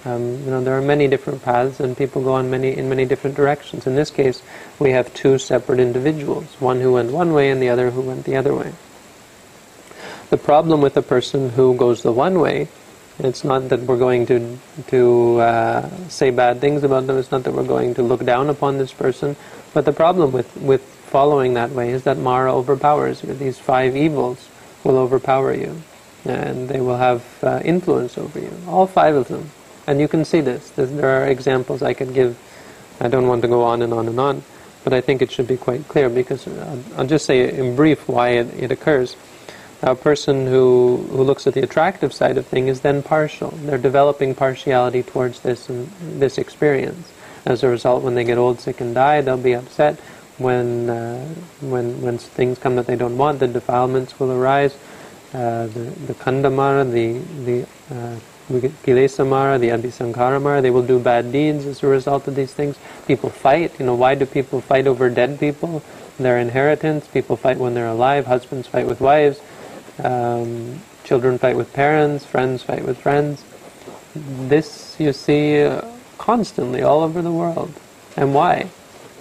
Um, 0.04 0.42
you 0.44 0.50
know, 0.50 0.62
there 0.62 0.76
are 0.76 0.82
many 0.82 1.08
different 1.08 1.42
paths, 1.42 1.80
and 1.80 1.96
people 1.96 2.22
go 2.22 2.32
on 2.32 2.50
many 2.50 2.76
in 2.76 2.88
many 2.88 3.04
different 3.04 3.36
directions. 3.36 3.86
In 3.86 3.94
this 3.94 4.10
case, 4.10 4.42
we 4.78 4.90
have 4.90 5.12
two 5.14 5.38
separate 5.38 5.80
individuals: 5.80 6.46
one 6.58 6.80
who 6.80 6.92
went 6.92 7.12
one 7.12 7.32
way, 7.32 7.50
and 7.50 7.60
the 7.60 7.68
other 7.68 7.90
who 7.90 8.00
went 8.00 8.24
the 8.24 8.36
other 8.36 8.54
way. 8.54 8.72
The 10.30 10.38
problem 10.38 10.80
with 10.80 10.96
a 10.96 11.02
person 11.02 11.50
who 11.50 11.74
goes 11.74 12.02
the 12.02 12.12
one 12.12 12.38
way, 12.40 12.68
it's 13.24 13.44
not 13.44 13.68
that 13.68 13.80
we're 13.80 13.98
going 13.98 14.26
to 14.26 14.58
to 14.88 15.40
uh, 15.40 16.08
say 16.08 16.30
bad 16.30 16.60
things 16.60 16.82
about 16.82 17.06
them. 17.06 17.18
It's 17.18 17.30
not 17.30 17.44
that 17.44 17.52
we're 17.52 17.66
going 17.66 17.94
to 17.94 18.02
look 18.02 18.24
down 18.24 18.48
upon 18.50 18.78
this 18.78 18.92
person. 18.92 19.36
But 19.74 19.84
the 19.84 19.92
problem 19.92 20.32
with 20.32 20.54
with 20.56 20.82
following 20.82 21.54
that 21.54 21.70
way 21.70 21.90
is 21.90 22.04
that 22.04 22.18
Mara 22.18 22.54
overpowers 22.54 23.22
you. 23.24 23.34
These 23.34 23.58
five 23.58 23.96
evils 23.96 24.48
will 24.84 24.96
overpower 24.96 25.54
you, 25.54 25.82
and 26.24 26.68
they 26.68 26.80
will 26.80 26.96
have 26.96 27.24
uh, 27.42 27.60
influence 27.64 28.16
over 28.16 28.38
you. 28.38 28.52
All 28.66 28.86
five 28.86 29.14
of 29.14 29.28
them. 29.28 29.50
And 29.86 30.00
you 30.00 30.08
can 30.08 30.24
see 30.24 30.40
this. 30.40 30.70
There 30.70 31.08
are 31.08 31.26
examples 31.26 31.82
I 31.82 31.94
could 31.94 32.14
give. 32.14 32.38
I 33.00 33.08
don't 33.08 33.26
want 33.26 33.42
to 33.42 33.48
go 33.48 33.62
on 33.62 33.82
and 33.82 33.92
on 33.92 34.08
and 34.08 34.20
on, 34.20 34.42
but 34.84 34.92
I 34.92 35.00
think 35.00 35.22
it 35.22 35.30
should 35.30 35.46
be 35.48 35.56
quite 35.56 35.88
clear 35.88 36.08
because 36.08 36.46
I'll 36.96 37.06
just 37.06 37.24
say 37.24 37.50
in 37.50 37.74
brief 37.74 38.06
why 38.08 38.30
it, 38.30 38.54
it 38.54 38.70
occurs. 38.70 39.16
A 39.82 39.94
person 39.94 40.46
who, 40.46 41.06
who 41.10 41.22
looks 41.22 41.46
at 41.46 41.54
the 41.54 41.62
attractive 41.62 42.12
side 42.12 42.36
of 42.36 42.46
things 42.46 42.68
is 42.68 42.80
then 42.80 43.02
partial. 43.02 43.50
They're 43.64 43.78
developing 43.78 44.34
partiality 44.34 45.02
towards 45.02 45.40
this 45.40 45.68
this 46.00 46.36
experience. 46.36 47.10
As 47.46 47.62
a 47.62 47.68
result, 47.68 48.02
when 48.02 48.14
they 48.14 48.24
get 48.24 48.36
old, 48.36 48.60
sick, 48.60 48.82
and 48.82 48.94
die, 48.94 49.22
they'll 49.22 49.38
be 49.38 49.54
upset. 49.54 49.98
When 50.36 50.90
uh, 50.90 51.24
when 51.60 52.02
when 52.02 52.18
things 52.18 52.58
come 52.58 52.76
that 52.76 52.86
they 52.86 52.96
don't 52.96 53.16
want, 53.16 53.38
the 53.38 53.48
defilements 53.48 54.20
will 54.20 54.32
arise. 54.32 54.76
Uh, 55.32 55.66
the 55.68 55.84
the 56.08 56.14
khandhamara, 56.14 56.84
the 56.90 57.18
the 57.44 57.66
uh, 57.94 58.18
Kilesamara, 58.84 59.60
the 59.60 59.68
Abhisankaramara, 59.68 60.60
they 60.60 60.70
will 60.70 60.82
do 60.82 60.98
bad 60.98 61.30
deeds 61.30 61.64
as 61.66 61.82
a 61.82 61.86
result 61.86 62.26
of 62.26 62.34
these 62.34 62.52
things. 62.52 62.76
People 63.06 63.30
fight. 63.30 63.78
You 63.78 63.86
know, 63.86 63.94
why 63.94 64.14
do 64.14 64.26
people 64.26 64.60
fight 64.60 64.86
over 64.86 65.08
dead 65.08 65.38
people? 65.38 65.82
Their 66.18 66.38
inheritance. 66.38 67.06
People 67.06 67.36
fight 67.36 67.58
when 67.58 67.74
they're 67.74 67.86
alive. 67.86 68.26
Husbands 68.26 68.66
fight 68.66 68.86
with 68.86 69.00
wives. 69.00 69.40
Um, 70.04 70.80
children 71.04 71.38
fight 71.38 71.56
with 71.56 71.72
parents. 71.72 72.24
Friends 72.24 72.62
fight 72.62 72.84
with 72.84 72.98
friends. 72.98 73.44
This 74.14 74.96
you 74.98 75.12
see 75.12 75.62
uh, 75.62 75.82
constantly 76.18 76.82
all 76.82 77.02
over 77.02 77.22
the 77.22 77.32
world. 77.32 77.72
And 78.16 78.34
why? 78.34 78.68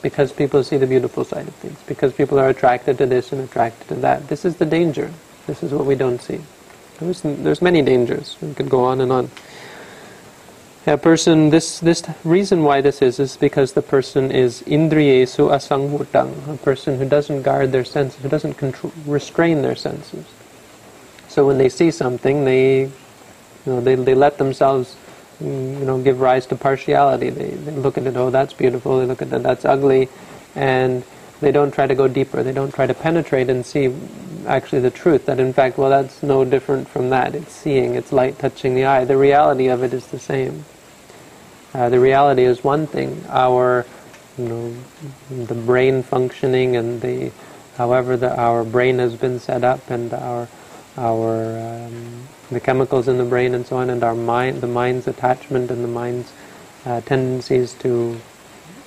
Because 0.02 0.32
people 0.32 0.64
see 0.64 0.78
the 0.78 0.88
beautiful 0.88 1.24
side 1.24 1.48
of 1.48 1.56
things. 1.56 1.78
Because 1.88 2.14
people 2.14 2.40
are 2.40 2.50
attracted 2.50 2.98
to 2.98 3.06
this 3.06 3.32
and 3.32 3.42
attracted 3.42 3.88
to 3.90 3.96
that. 3.96 4.28
This 4.28 4.46
is 4.46 4.58
the 4.58 4.66
danger. 4.66 5.12
This 5.48 5.64
is 5.64 5.72
what 5.72 5.86
we 5.86 5.96
don't 5.96 6.22
see. 6.22 6.40
There's, 7.00 7.22
there's 7.22 7.62
many 7.62 7.82
dangers. 7.82 8.38
We 8.42 8.54
could 8.54 8.70
go 8.70 8.84
on 8.84 9.02
and 9.02 9.12
on. 9.12 9.32
A 10.88 10.98
person, 10.98 11.52
this, 11.52 11.80
this 11.80 12.04
reason 12.24 12.64
why 12.64 12.82
this 12.82 13.02
is, 13.02 13.20
is 13.20 13.38
because 13.38 13.74
the 13.74 13.82
person 13.82 14.32
is 14.32 14.64
indriyesu 14.64 15.52
asangvutang, 15.52 16.52
a 16.52 16.58
person 16.58 16.98
who 16.98 17.08
doesn't 17.08 17.44
guard 17.44 17.72
their 17.72 17.86
senses, 17.86 18.22
who 18.22 18.30
doesn't 18.30 18.56
control, 18.56 18.92
restrain 19.06 19.62
their 19.62 19.76
senses. 19.76 20.26
So 21.30 21.46
when 21.46 21.60
they 21.60 21.70
see 21.70 21.92
something, 21.92 22.44
they, 22.44 22.82
you 22.82 22.92
know, 23.66 23.80
they, 23.80 23.96
they 23.96 24.16
let 24.16 24.40
themselves, 24.40 24.98
you 25.40 25.48
know, 25.48 26.02
give 26.02 26.20
rise 26.20 26.48
to 26.48 26.56
partiality. 26.56 27.30
They, 27.30 27.52
they 27.52 27.72
look 27.72 27.98
at 27.98 28.08
it, 28.08 28.18
oh, 28.18 28.32
that's 28.32 28.54
beautiful. 28.54 29.00
They 29.00 29.06
look 29.06 29.22
at 29.22 29.30
that, 29.30 29.44
that's 29.44 29.64
ugly, 29.64 30.10
and 30.56 31.04
they 31.40 31.52
don't 31.52 31.72
try 31.72 31.86
to 31.86 31.96
go 31.96 32.08
deeper. 32.08 32.42
They 32.42 32.52
don't 32.52 32.74
try 32.74 32.88
to 32.88 32.96
penetrate 32.96 33.50
and 33.50 33.66
see 33.66 33.96
actually 34.48 34.82
the 34.82 34.90
truth. 34.90 35.28
That 35.28 35.40
in 35.40 35.54
fact, 35.54 35.78
well, 35.78 35.92
that's 35.92 36.24
no 36.24 36.44
different 36.44 36.90
from 36.90 37.12
that. 37.12 37.36
It's 37.36 37.54
seeing, 37.54 37.94
it's 37.94 38.12
light 38.12 38.40
touching 38.40 38.74
the 38.74 38.86
eye. 38.86 39.06
The 39.06 39.16
reality 39.16 39.68
of 39.68 39.84
it 39.84 39.94
is 39.94 40.08
the 40.08 40.20
same. 40.20 40.66
Uh, 41.76 41.90
the 41.90 42.00
reality 42.00 42.44
is 42.44 42.64
one 42.64 42.88
thing. 42.88 43.24
Our, 43.30 43.86
you 44.38 44.46
know, 44.46 44.76
the 45.46 45.54
brain 45.54 46.02
functioning 46.02 46.76
and 46.76 47.02
the, 47.02 47.32
however, 47.78 48.18
the, 48.18 48.36
our 48.36 48.64
brain 48.64 48.98
has 48.98 49.16
been 49.16 49.40
set 49.40 49.64
up 49.64 49.90
and 49.92 50.12
our, 50.12 50.48
our, 50.98 51.60
um, 51.60 52.28
the 52.52 52.60
chemicals 52.60 53.08
in 53.08 53.18
the 53.18 53.24
brain 53.24 53.54
and 53.54 53.66
so 53.66 53.78
on, 53.78 53.90
and 53.90 54.04
our 54.04 54.16
mind, 54.16 54.62
the 54.62 54.68
mind's 54.68 55.08
attachment 55.08 55.72
and 55.72 55.84
the 55.84 55.88
mind's 55.88 56.32
uh, 56.86 57.02
tendencies 57.02 57.74
to, 57.76 57.90
you 57.90 58.20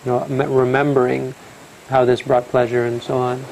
know, 0.07 0.25
remembering 0.47 1.35
how 1.89 2.05
this 2.05 2.23
brought 2.23 2.45
pleasure 2.49 2.87
and 2.87 3.03
so 3.03 3.19
on, 3.19 3.45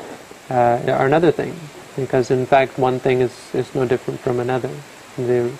uh, 0.50 0.82
are 0.88 1.06
another 1.06 1.30
thing 1.30 1.54
because 1.96 2.30
in 2.30 2.46
fact 2.46 2.78
one 2.78 2.98
thing 2.98 3.20
is, 3.20 3.54
is 3.54 3.74
no 3.74 3.84
different 3.84 4.20
from 4.20 4.40
another. 4.40 4.70
The, 5.16 5.52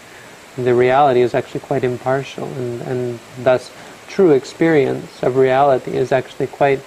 the 0.57 0.74
reality 0.74 1.20
is 1.20 1.35
actually 1.35 1.61
quite 1.61 1.85
impartial 1.85 2.46
and, 2.46 2.83
and 2.83 3.20
thus 3.42 3.70
true 4.09 4.33
experience 4.33 5.22
of 5.22 5.37
reality 5.37 5.92
is 5.92 6.12
actually 6.12 6.48
quite 6.48 6.81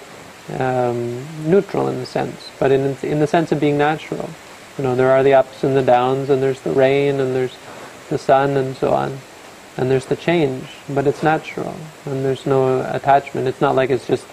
um, 0.58 1.24
neutral 1.48 1.88
in 1.88 1.98
the 1.98 2.06
sense, 2.06 2.50
but 2.58 2.70
in, 2.70 2.96
in 3.02 3.18
the 3.18 3.26
sense 3.26 3.52
of 3.52 3.60
being 3.60 3.78
natural. 3.78 4.28
You 4.78 4.84
know, 4.84 4.96
there 4.96 5.10
are 5.10 5.22
the 5.22 5.34
ups 5.34 5.64
and 5.64 5.76
the 5.76 5.82
downs 5.82 6.30
and 6.30 6.42
there's 6.42 6.60
the 6.60 6.72
rain 6.72 7.20
and 7.20 7.34
there's 7.34 7.56
the 8.10 8.18
sun 8.18 8.56
and 8.56 8.76
so 8.76 8.92
on. 8.92 9.18
And 9.76 9.90
there's 9.90 10.06
the 10.06 10.16
change, 10.16 10.64
but 10.88 11.06
it's 11.06 11.22
natural 11.22 11.74
and 12.06 12.24
there's 12.24 12.46
no 12.46 12.80
attachment. 12.92 13.48
It's 13.48 13.60
not 13.60 13.74
like 13.74 13.90
it's 13.90 14.06
just 14.06 14.26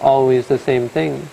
always 0.00 0.46
the 0.46 0.58
same 0.58 0.88
thing 0.88 1.28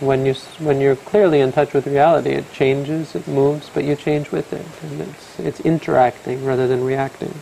when 0.00 0.24
you 0.24 0.34
when 0.60 0.80
you're 0.80 0.96
clearly 0.96 1.40
in 1.40 1.52
touch 1.52 1.72
with 1.72 1.86
reality, 1.86 2.30
it 2.30 2.52
changes, 2.52 3.14
it 3.14 3.26
moves, 3.26 3.68
but 3.72 3.84
you 3.84 3.96
change 3.96 4.30
with 4.30 4.52
it, 4.52 4.66
and 4.82 5.00
it's 5.00 5.40
it's 5.40 5.60
interacting 5.60 6.44
rather 6.44 6.68
than 6.68 6.84
reacting. 6.84 7.34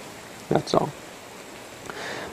That's 0.49 0.75
all. 0.75 0.91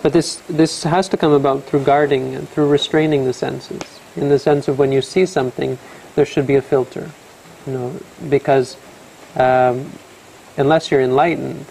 But 0.02 0.14
this 0.14 0.42
this 0.48 0.84
has 0.84 1.10
to 1.10 1.18
come 1.18 1.34
about 1.34 1.64
through 1.64 1.84
guarding 1.84 2.36
and 2.36 2.48
through 2.48 2.70
restraining 2.70 3.26
the 3.26 3.34
senses. 3.34 3.82
In 4.16 4.30
the 4.30 4.40
sense 4.40 4.68
of 4.68 4.80
when 4.80 4.92
you 4.92 5.02
see 5.02 5.26
something, 5.26 5.78
there 6.16 6.26
should 6.26 6.48
be 6.48 6.56
a 6.56 6.62
filter, 6.62 7.10
you 7.66 7.74
know, 7.74 8.00
because 8.30 8.78
um, 9.36 9.92
unless 10.58 10.92
you're 10.92 11.02
enlightened, 11.02 11.66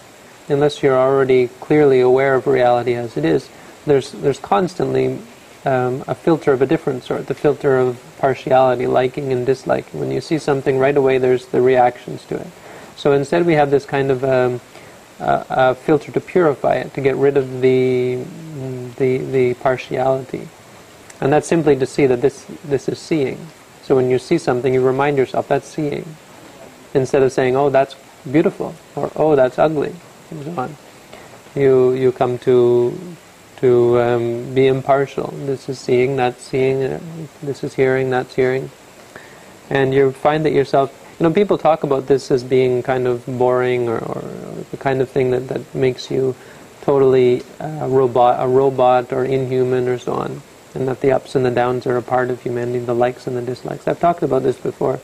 unless 0.49 0.83
you're 0.83 0.97
already 0.97 1.47
clearly 1.59 2.01
aware 2.01 2.35
of 2.35 2.47
reality 2.47 2.93
as 2.93 3.17
it 3.17 3.25
is, 3.25 3.49
there's 3.85 4.11
there's 4.11 4.39
constantly 4.39 5.19
um, 5.65 6.03
a 6.07 6.15
filter 6.15 6.51
of 6.51 6.61
a 6.61 6.65
different 6.65 7.03
sort, 7.03 7.27
the 7.27 7.33
filter 7.33 7.77
of 7.77 8.01
partiality, 8.19 8.87
liking 8.87 9.31
and 9.31 9.45
disliking. 9.45 9.99
When 9.99 10.11
you 10.11 10.21
see 10.21 10.37
something 10.37 10.77
right 10.77 10.95
away, 10.95 11.17
there's 11.17 11.45
the 11.47 11.61
reactions 11.61 12.25
to 12.25 12.35
it. 12.35 12.47
So 12.95 13.13
instead, 13.13 13.45
we 13.45 13.53
have 13.53 13.71
this 13.71 13.85
kind 13.85 14.11
of 14.11 14.23
um, 14.23 14.61
a, 15.19 15.45
a 15.49 15.75
filter 15.75 16.11
to 16.11 16.21
purify 16.21 16.75
it, 16.75 16.93
to 16.93 17.01
get 17.01 17.15
rid 17.15 17.37
of 17.37 17.61
the 17.61 18.23
the 18.97 19.17
the 19.17 19.53
partiality, 19.55 20.47
and 21.21 21.31
that's 21.31 21.47
simply 21.47 21.75
to 21.77 21.85
see 21.85 22.07
that 22.07 22.21
this 22.21 22.45
this 22.65 22.89
is 22.89 22.99
seeing. 22.99 23.47
So 23.83 23.95
when 23.95 24.09
you 24.09 24.17
see 24.17 24.37
something, 24.37 24.73
you 24.73 24.81
remind 24.81 25.17
yourself 25.17 25.47
that's 25.47 25.67
seeing, 25.67 26.15
instead 26.93 27.21
of 27.23 27.31
saying, 27.31 27.55
"Oh, 27.55 27.69
that's 27.69 27.95
beautiful," 28.31 28.73
or 28.95 29.11
"Oh, 29.15 29.35
that's 29.35 29.59
ugly," 29.59 29.93
and 30.31 30.43
so 30.43 30.61
on. 30.61 30.77
You 31.55 31.91
you 31.91 32.11
come 32.11 32.37
to 32.39 32.97
to 33.63 34.01
um, 34.01 34.53
be 34.53 34.67
impartial. 34.67 35.33
This 35.45 35.69
is 35.69 35.79
seeing, 35.79 36.17
that's 36.17 36.43
seeing, 36.43 36.83
uh, 36.83 36.99
this 37.41 37.63
is 37.63 37.73
hearing, 37.73 38.09
that's 38.09 38.35
hearing. 38.35 38.69
And 39.69 39.93
you 39.93 40.11
find 40.11 40.43
that 40.43 40.51
yourself, 40.51 40.91
you 41.17 41.23
know, 41.23 41.33
people 41.33 41.57
talk 41.57 41.83
about 41.83 42.07
this 42.07 42.29
as 42.29 42.43
being 42.43 42.83
kind 42.83 43.07
of 43.07 43.25
boring 43.25 43.87
or, 43.87 43.99
or 43.99 44.21
the 44.71 44.75
kind 44.75 45.01
of 45.01 45.09
thing 45.09 45.31
that, 45.31 45.47
that 45.47 45.73
makes 45.73 46.11
you 46.11 46.35
totally 46.81 47.41
uh, 47.61 47.87
robot, 47.87 48.43
a 48.43 48.47
robot 48.49 49.13
or 49.13 49.23
inhuman 49.23 49.87
or 49.87 49.97
so 49.97 50.11
on. 50.11 50.41
And 50.75 50.87
that 50.87 51.01
the 51.01 51.11
ups 51.11 51.35
and 51.35 51.45
the 51.45 51.51
downs 51.51 51.85
are 51.85 51.97
a 51.97 52.01
part 52.01 52.29
of 52.31 52.41
humanity, 52.41 52.79
the 52.79 52.95
likes 52.95 53.27
and 53.27 53.37
the 53.37 53.41
dislikes. 53.41 53.87
I've 53.87 53.99
talked 53.99 54.23
about 54.23 54.43
this 54.43 54.57
before. 54.57 54.99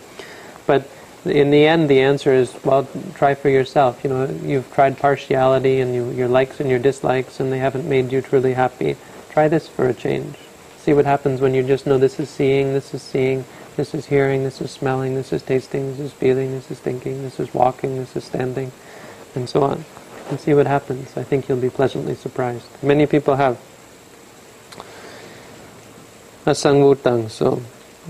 But 0.65 0.89
in 1.25 1.51
the 1.51 1.65
end, 1.65 1.89
the 1.89 1.99
answer 2.01 2.33
is, 2.33 2.55
well, 2.63 2.87
try 3.13 3.35
for 3.35 3.49
yourself. 3.49 4.03
You 4.03 4.09
know, 4.09 4.25
you've 4.43 4.71
tried 4.73 4.97
partiality 4.97 5.81
and 5.81 5.93
you, 5.93 6.09
your 6.11 6.27
likes 6.27 6.59
and 6.59 6.69
your 6.69 6.79
dislikes, 6.79 7.39
and 7.39 7.51
they 7.51 7.59
haven't 7.59 7.87
made 7.87 8.11
you 8.11 8.21
truly 8.21 8.53
happy. 8.53 8.95
Try 9.29 9.47
this 9.47 9.67
for 9.67 9.87
a 9.87 9.93
change. 9.93 10.35
See 10.77 10.93
what 10.93 11.05
happens 11.05 11.41
when 11.41 11.53
you 11.53 11.61
just 11.61 11.85
know 11.85 11.97
this 11.97 12.19
is 12.19 12.29
seeing, 12.29 12.73
this 12.73 12.93
is 12.93 13.01
seeing, 13.01 13.45
this 13.75 13.93
is 13.93 14.07
hearing, 14.07 14.43
this 14.43 14.61
is 14.61 14.71
smelling, 14.71 15.13
this 15.13 15.31
is 15.31 15.41
tasting, 15.43 15.91
this 15.91 15.99
is 15.99 16.13
feeling, 16.13 16.51
this 16.51 16.71
is 16.71 16.79
thinking, 16.79 17.21
this 17.21 17.39
is 17.39 17.53
walking, 17.53 17.97
this 17.97 18.15
is 18.15 18.23
standing, 18.23 18.71
and 19.35 19.47
so 19.47 19.63
on. 19.63 19.85
And 20.29 20.39
see 20.39 20.53
what 20.53 20.67
happens. 20.67 21.15
I 21.17 21.23
think 21.23 21.49
you'll 21.49 21.59
be 21.59 21.69
pleasantly 21.69 22.15
surprised. 22.15 22.65
Many 22.81 23.05
people 23.05 23.35
have. 23.35 23.57
Asangvutang, 26.49 27.29
so 27.29 27.61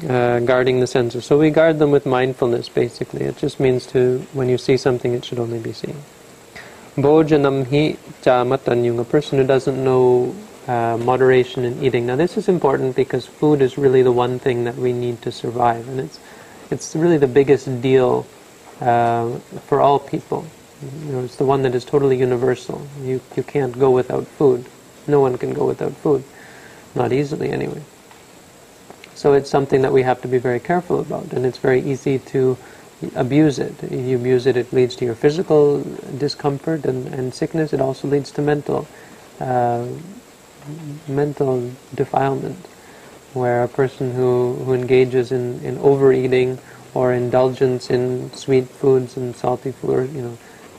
uh, 0.07 0.39
guarding 0.39 0.79
the 0.79 0.87
senses. 0.87 1.25
So 1.25 1.37
we 1.37 1.49
guard 1.49 1.77
them 1.77 1.91
with 1.91 2.05
mindfulness, 2.05 2.69
basically. 2.69 3.25
It 3.25 3.37
just 3.37 3.59
means 3.59 3.85
to, 3.87 4.25
when 4.33 4.47
you 4.47 4.57
see 4.57 4.77
something, 4.77 5.13
it 5.13 5.25
should 5.25 5.39
only 5.39 5.59
be 5.59 5.73
seen. 5.73 5.95
Bhojanam 6.95 7.65
hi 7.67 7.97
chamatanyung, 8.21 8.99
a 8.99 9.03
person 9.03 9.39
who 9.39 9.45
doesn't 9.45 9.83
know 9.83 10.33
uh, 10.67 10.97
moderation 10.97 11.65
in 11.65 11.83
eating. 11.83 12.05
Now 12.05 12.15
this 12.15 12.37
is 12.37 12.47
important 12.47 12.95
because 12.95 13.25
food 13.25 13.61
is 13.61 13.77
really 13.77 14.03
the 14.03 14.11
one 14.11 14.39
thing 14.39 14.63
that 14.63 14.75
we 14.75 14.93
need 14.93 15.21
to 15.23 15.31
survive, 15.31 15.87
and 15.89 15.99
it's 15.99 16.19
it's 16.71 16.95
really 16.95 17.17
the 17.17 17.27
biggest 17.27 17.81
deal 17.81 18.25
uh, 18.79 19.37
for 19.67 19.81
all 19.81 19.99
people. 19.99 20.45
You 21.03 21.11
know, 21.11 21.23
it's 21.23 21.35
the 21.35 21.45
one 21.45 21.63
that 21.63 21.75
is 21.75 21.83
totally 21.83 22.17
universal. 22.17 22.87
You, 23.03 23.19
you 23.35 23.43
can't 23.43 23.77
go 23.77 23.91
without 23.91 24.27
food. 24.27 24.65
No 25.07 25.19
one 25.19 25.37
can 25.37 25.53
go 25.53 25.65
without 25.65 25.93
food. 25.93 26.23
Not 26.95 27.11
easily, 27.11 27.51
anyway. 27.51 27.81
So 29.19 29.33
it's 29.33 29.49
something 29.49 29.81
that 29.81 29.91
we 29.91 30.03
have 30.03 30.21
to 30.21 30.29
be 30.29 30.37
very 30.37 30.61
careful 30.61 31.01
about, 31.01 31.33
and 31.33 31.45
it's 31.45 31.57
very 31.57 31.81
easy 31.81 32.19
to 32.31 32.57
abuse 33.15 33.59
it. 33.59 33.73
If 33.83 33.91
you 33.91 34.15
abuse 34.15 34.45
it, 34.45 34.55
it 34.55 34.71
leads 34.71 34.95
to 34.95 35.03
your 35.03 35.13
physical 35.13 35.83
discomfort 36.17 36.85
and, 36.85 37.05
and 37.07 37.33
sickness. 37.33 37.73
It 37.73 37.81
also 37.81 38.07
leads 38.07 38.31
to 38.31 38.41
mental, 38.41 38.87
uh, 39.41 39.85
mental 41.05 41.69
defilement, 41.93 42.65
where 43.33 43.61
a 43.61 43.67
person 43.67 44.13
who, 44.13 44.53
who 44.63 44.71
engages 44.71 45.33
in, 45.33 45.59
in 45.65 45.77
overeating 45.79 46.57
or 46.93 47.11
indulgence 47.11 47.89
in 47.89 48.31
sweet 48.31 48.69
foods 48.69 49.17
and 49.17 49.35
salty 49.35 49.73
food, 49.73 50.13
you 50.13 50.21
know, 50.21 50.37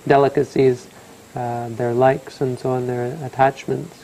delicacies, 0.08 0.88
uh, 1.36 1.68
their 1.68 1.92
likes 1.92 2.40
and 2.40 2.58
so 2.58 2.70
on, 2.70 2.86
their 2.86 3.18
attachments, 3.22 3.99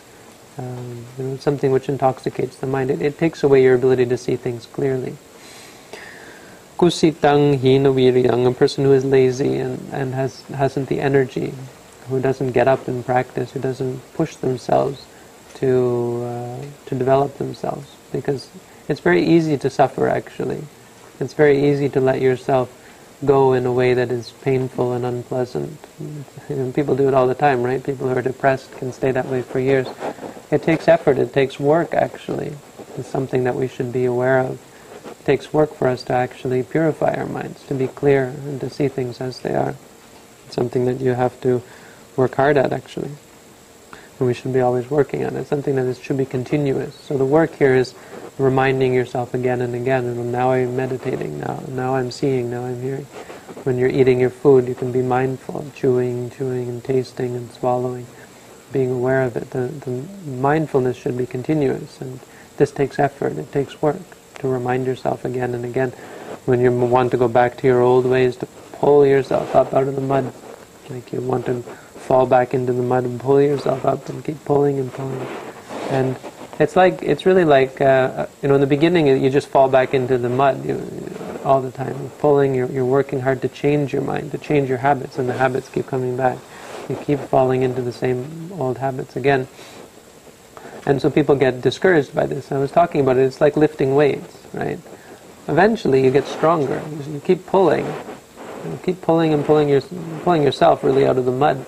um, 0.58 1.04
you 1.18 1.24
know, 1.24 1.36
something 1.36 1.72
which 1.72 1.88
intoxicates 1.88 2.56
the 2.56 2.66
mind. 2.66 2.90
It, 2.90 3.02
it 3.02 3.18
takes 3.18 3.42
away 3.42 3.62
your 3.62 3.74
ability 3.74 4.06
to 4.06 4.16
see 4.16 4.36
things 4.36 4.66
clearly. 4.66 5.16
Kusitang 6.78 7.58
hinaviriyang, 7.58 8.46
a 8.46 8.52
person 8.52 8.84
who 8.84 8.92
is 8.92 9.04
lazy 9.04 9.56
and, 9.56 9.80
and 9.92 10.14
has, 10.14 10.42
hasn't 10.42 10.88
the 10.88 11.00
energy, 11.00 11.54
who 12.08 12.20
doesn't 12.20 12.52
get 12.52 12.68
up 12.68 12.86
and 12.88 13.04
practice, 13.04 13.52
who 13.52 13.60
doesn't 13.60 14.00
push 14.14 14.36
themselves 14.36 15.06
to, 15.54 16.22
uh, 16.24 16.64
to 16.86 16.94
develop 16.94 17.38
themselves. 17.38 17.88
Because 18.12 18.50
it's 18.88 19.00
very 19.00 19.24
easy 19.24 19.56
to 19.58 19.70
suffer 19.70 20.08
actually. 20.08 20.62
It's 21.18 21.32
very 21.32 21.70
easy 21.70 21.88
to 21.90 22.00
let 22.00 22.20
yourself 22.20 22.70
go 23.24 23.54
in 23.54 23.64
a 23.64 23.72
way 23.72 23.94
that 23.94 24.10
is 24.10 24.32
painful 24.42 24.92
and 24.92 25.04
unpleasant. 25.06 25.78
And 26.48 26.74
people 26.74 26.94
do 26.94 27.08
it 27.08 27.14
all 27.14 27.26
the 27.26 27.34
time, 27.34 27.62
right? 27.62 27.82
People 27.82 28.08
who 28.08 28.16
are 28.16 28.22
depressed 28.22 28.72
can 28.72 28.92
stay 28.92 29.10
that 29.12 29.26
way 29.26 29.42
for 29.42 29.58
years. 29.58 29.86
It 30.50 30.62
takes 30.62 30.86
effort, 30.86 31.18
it 31.18 31.32
takes 31.32 31.58
work 31.58 31.94
actually. 31.94 32.52
It's 32.96 33.08
something 33.08 33.44
that 33.44 33.54
we 33.54 33.68
should 33.68 33.92
be 33.92 34.04
aware 34.04 34.40
of. 34.40 34.60
It 35.06 35.24
takes 35.24 35.52
work 35.52 35.74
for 35.74 35.88
us 35.88 36.02
to 36.04 36.12
actually 36.12 36.62
purify 36.62 37.14
our 37.14 37.26
minds, 37.26 37.64
to 37.66 37.74
be 37.74 37.88
clear 37.88 38.26
and 38.44 38.60
to 38.60 38.70
see 38.70 38.88
things 38.88 39.20
as 39.20 39.40
they 39.40 39.54
are. 39.54 39.74
It's 40.46 40.54
something 40.54 40.84
that 40.84 41.00
you 41.00 41.14
have 41.14 41.40
to 41.40 41.62
work 42.16 42.34
hard 42.34 42.56
at 42.56 42.72
actually. 42.72 43.10
And 44.18 44.26
we 44.26 44.34
should 44.34 44.52
be 44.52 44.60
always 44.60 44.90
working 44.90 45.24
on 45.24 45.36
it. 45.36 45.46
Something 45.46 45.76
that 45.76 45.86
is, 45.86 45.98
should 46.00 46.16
be 46.16 46.26
continuous. 46.26 46.94
So 46.94 47.18
the 47.18 47.24
work 47.24 47.54
here 47.54 47.74
is 47.74 47.94
reminding 48.38 48.92
yourself 48.92 49.34
again 49.34 49.60
and 49.60 49.74
again, 49.74 50.04
and 50.04 50.32
now 50.32 50.52
I'm 50.52 50.76
meditating, 50.76 51.40
now, 51.40 51.62
now 51.68 51.96
I'm 51.96 52.10
seeing, 52.10 52.50
now 52.50 52.64
I'm 52.64 52.80
hearing. 52.82 53.04
When 53.64 53.78
you're 53.78 53.88
eating 53.88 54.20
your 54.20 54.30
food, 54.30 54.68
you 54.68 54.74
can 54.74 54.92
be 54.92 55.02
mindful 55.02 55.60
of 55.60 55.74
chewing, 55.74 56.30
chewing, 56.30 56.68
and 56.68 56.84
tasting 56.84 57.34
and 57.34 57.50
swallowing, 57.50 58.06
being 58.72 58.90
aware 58.90 59.22
of 59.22 59.36
it. 59.36 59.50
The, 59.50 59.68
the 59.68 60.30
mindfulness 60.30 60.96
should 60.96 61.16
be 61.16 61.26
continuous, 61.26 62.00
and 62.00 62.20
this 62.58 62.70
takes 62.70 62.98
effort, 62.98 63.38
it 63.38 63.52
takes 63.52 63.80
work 63.80 64.00
to 64.38 64.48
remind 64.48 64.86
yourself 64.86 65.24
again 65.24 65.54
and 65.54 65.64
again. 65.64 65.90
When 66.44 66.60
you 66.60 66.70
want 66.70 67.10
to 67.12 67.16
go 67.16 67.28
back 67.28 67.56
to 67.58 67.66
your 67.66 67.80
old 67.80 68.04
ways, 68.04 68.36
to 68.36 68.46
pull 68.72 69.06
yourself 69.06 69.56
up 69.56 69.72
out 69.72 69.88
of 69.88 69.94
the 69.94 70.02
mud, 70.02 70.32
like 70.90 71.12
you 71.12 71.20
want 71.20 71.46
to 71.46 71.64
fall 72.06 72.26
back 72.26 72.54
into 72.54 72.72
the 72.72 72.82
mud 72.82 73.04
and 73.04 73.20
pull 73.20 73.40
yourself 73.40 73.84
up 73.84 74.08
and 74.08 74.24
keep 74.24 74.42
pulling 74.44 74.78
and 74.78 74.92
pulling. 74.92 75.26
And 75.90 76.16
it's 76.58 76.76
like 76.76 77.02
it's 77.02 77.26
really 77.26 77.44
like 77.44 77.80
uh, 77.80 78.26
you 78.42 78.48
know 78.48 78.54
in 78.54 78.60
the 78.60 78.66
beginning 78.66 79.06
you 79.06 79.28
just 79.30 79.48
fall 79.48 79.68
back 79.68 79.92
into 79.92 80.16
the 80.16 80.28
mud 80.28 80.64
you, 80.64 80.76
all 81.46 81.60
the 81.60 81.70
time. 81.70 81.96
You're 82.00 82.10
pulling, 82.18 82.54
you're, 82.54 82.70
you're 82.70 82.84
working 82.84 83.20
hard 83.20 83.40
to 83.42 83.48
change 83.48 83.92
your 83.92 84.02
mind, 84.02 84.32
to 84.32 84.38
change 84.38 84.68
your 84.68 84.78
habits, 84.78 85.18
and 85.18 85.28
the 85.28 85.34
habits 85.34 85.68
keep 85.68 85.86
coming 85.86 86.16
back. 86.16 86.38
You 86.88 86.96
keep 86.96 87.20
falling 87.20 87.62
into 87.62 87.82
the 87.82 87.92
same 87.92 88.50
old 88.52 88.78
habits 88.78 89.16
again. 89.16 89.48
And 90.86 91.00
so 91.00 91.10
people 91.10 91.34
get 91.34 91.60
discouraged 91.60 92.14
by 92.14 92.26
this. 92.26 92.52
I 92.52 92.58
was 92.58 92.70
talking 92.70 93.00
about 93.00 93.16
it. 93.16 93.22
It's 93.22 93.40
like 93.40 93.56
lifting 93.56 93.94
weights, 93.94 94.38
right? 94.52 94.78
Eventually, 95.48 96.04
you 96.04 96.10
get 96.10 96.26
stronger. 96.26 96.82
You 97.12 97.20
keep 97.20 97.46
pulling, 97.46 97.86
you 97.86 98.78
keep 98.82 99.00
pulling 99.00 99.32
and 99.32 99.44
pulling 99.44 99.68
your, 99.68 99.80
pulling 100.22 100.42
yourself 100.42 100.82
really 100.82 101.06
out 101.06 101.16
of 101.16 101.24
the 101.24 101.32
mud. 101.32 101.64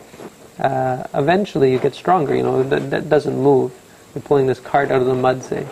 Uh, 0.59 1.05
eventually, 1.15 1.73
you 1.73 1.79
get 1.79 1.95
stronger. 1.95 2.35
You 2.35 2.43
know 2.43 2.63
that, 2.63 2.91
that 2.91 3.09
doesn't 3.09 3.37
move 3.37 3.73
you're 4.15 4.23
pulling 4.23 4.47
this 4.47 4.61
cart 4.61 4.91
out 4.91 5.01
of 5.01 5.07
the 5.07 5.15
mud, 5.15 5.43
say. 5.43 5.67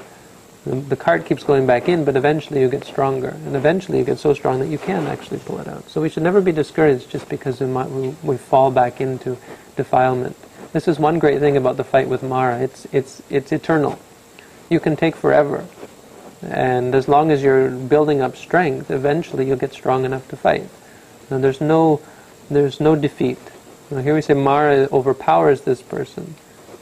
The, 0.65 0.77
the 0.77 0.97
cart 0.97 1.27
keeps 1.27 1.43
going 1.43 1.67
back 1.67 1.89
in, 1.89 2.05
but 2.05 2.17
eventually 2.17 2.61
you 2.61 2.69
get 2.69 2.85
stronger. 2.85 3.29
And 3.29 3.57
eventually 3.57 3.99
you 3.99 4.05
get 4.05 4.19
so 4.19 4.35
strong 4.35 4.59
that 4.61 4.69
you 4.69 4.79
can 4.79 5.07
actually 5.07 5.41
pull 5.41 5.59
it 5.59 5.69
out. 5.69 5.89
So 5.89 6.01
we 6.01 6.09
should 6.09 6.23
never 6.23 6.41
be 6.41 6.53
discouraged 6.53 7.11
just 7.11 7.29
because 7.29 7.61
we, 7.61 7.67
might, 7.67 7.91
we, 7.91 8.15
we 8.23 8.37
fall 8.37 8.71
back 8.71 9.01
into 9.01 9.37
defilement. 9.77 10.37
This 10.73 10.87
is 10.87 10.99
one 10.99 11.19
great 11.19 11.41
thing 11.41 11.57
about 11.57 11.77
the 11.77 11.85
fight 11.85 12.09
with 12.09 12.23
Mara. 12.23 12.61
It's, 12.61 12.87
it's, 12.93 13.23
it's 13.31 13.53
eternal. 13.53 13.99
You 14.69 14.81
can 14.81 14.97
take 14.97 15.17
forever. 15.17 15.67
And 16.43 16.95
as 16.95 17.09
long 17.09 17.31
as 17.31 17.43
you're 17.43 17.71
building 17.71 18.21
up 18.21 18.37
strength, 18.37 18.91
eventually 18.91 19.47
you'll 19.47 19.57
get 19.57 19.73
strong 19.73 20.05
enough 20.05 20.29
to 20.29 20.37
fight. 20.37 20.69
Now 21.31 21.39
there's 21.39 21.61
no, 21.61 22.03
there's 22.51 22.81
no 22.81 22.95
defeat. 22.95 23.39
Here 23.89 24.15
we 24.15 24.21
say 24.21 24.35
Mara 24.35 24.89
overpowers 24.93 25.61
this 25.61 25.81
person. 25.81 26.35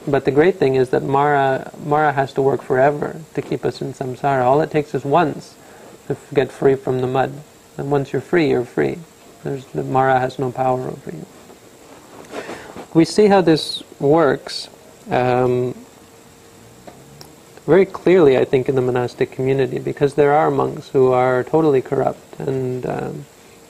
But 0.07 0.25
the 0.25 0.31
great 0.31 0.55
thing 0.57 0.75
is 0.75 0.89
that 0.89 1.03
Mara, 1.03 1.71
Mara 1.83 2.11
has 2.11 2.33
to 2.33 2.41
work 2.41 2.61
forever 2.61 3.21
to 3.33 3.41
keep 3.41 3.63
us 3.65 3.81
in 3.81 3.93
samsara. 3.93 4.43
All 4.43 4.61
it 4.61 4.71
takes 4.71 4.93
is 4.95 5.03
once 5.03 5.55
to 6.07 6.17
get 6.33 6.51
free 6.51 6.75
from 6.75 7.01
the 7.01 7.07
mud. 7.07 7.33
And 7.77 7.91
once 7.91 8.13
you're 8.13 8.21
free, 8.21 8.49
you're 8.49 8.65
free. 8.65 8.99
There's, 9.43 9.65
the 9.65 9.83
Mara 9.83 10.19
has 10.19 10.39
no 10.39 10.51
power 10.51 10.81
over 10.87 11.11
you. 11.11 11.25
We 12.93 13.05
see 13.05 13.27
how 13.27 13.41
this 13.41 13.83
works 13.99 14.69
um, 15.09 15.75
very 17.65 17.85
clearly, 17.85 18.37
I 18.37 18.45
think, 18.45 18.69
in 18.69 18.75
the 18.75 18.81
monastic 18.81 19.31
community, 19.31 19.79
because 19.79 20.13
there 20.13 20.33
are 20.33 20.49
monks 20.49 20.89
who 20.89 21.11
are 21.11 21.43
totally 21.43 21.81
corrupt, 21.81 22.39
and 22.39 22.85
um, 22.85 23.25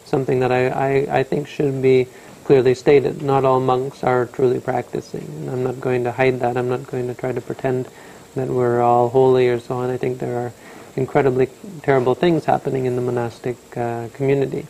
something 0.05 0.39
that 0.41 0.51
I, 0.51 0.67
I, 0.67 1.19
I 1.19 1.23
think 1.23 1.47
should 1.47 1.81
be 1.81 2.07
clearly 2.45 2.75
stated. 2.75 3.21
Not 3.21 3.43
all 3.43 3.59
monks 3.59 4.03
are 4.03 4.27
truly 4.27 4.59
practicing. 4.59 5.25
And 5.25 5.49
I'm 5.49 5.63
not 5.63 5.81
going 5.81 6.03
to 6.05 6.11
hide 6.11 6.39
that. 6.39 6.55
I'm 6.55 6.69
not 6.69 6.85
going 6.87 7.07
to 7.07 7.13
try 7.13 7.31
to 7.31 7.41
pretend 7.41 7.87
that 8.35 8.47
we're 8.47 8.81
all 8.81 9.09
holy 9.09 9.49
or 9.49 9.59
so 9.59 9.75
on. 9.75 9.89
I 9.89 9.97
think 9.97 10.19
there 10.19 10.37
are 10.37 10.53
incredibly 10.95 11.49
terrible 11.81 12.15
things 12.15 12.45
happening 12.45 12.85
in 12.85 12.95
the 12.95 13.01
monastic 13.01 13.57
uh, 13.75 14.07
community, 14.13 14.67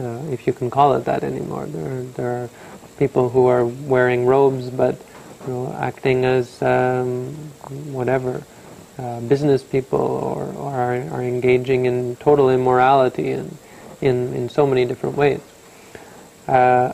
uh, 0.00 0.22
if 0.30 0.46
you 0.46 0.52
can 0.52 0.70
call 0.70 0.94
it 0.94 1.04
that 1.04 1.24
anymore. 1.24 1.66
There 1.66 1.98
are, 1.98 2.02
there 2.02 2.44
are 2.44 2.50
people 2.98 3.28
who 3.30 3.46
are 3.46 3.66
wearing 3.66 4.24
robes 4.24 4.70
but 4.70 5.00
you 5.46 5.52
know, 5.52 5.72
acting 5.78 6.24
as 6.24 6.62
um, 6.62 7.34
whatever. 7.92 8.42
Uh, 8.98 9.20
business 9.20 9.62
people 9.62 10.00
or, 10.00 10.42
or 10.54 10.74
are, 10.74 10.94
are, 11.12 11.22
engaging 11.22 11.86
in 11.86 12.16
total 12.16 12.50
immorality 12.50 13.30
in, 13.30 13.56
in, 14.00 14.32
in 14.34 14.48
so 14.48 14.66
many 14.66 14.84
different 14.84 15.16
ways. 15.16 15.40
Uh, 16.48 16.92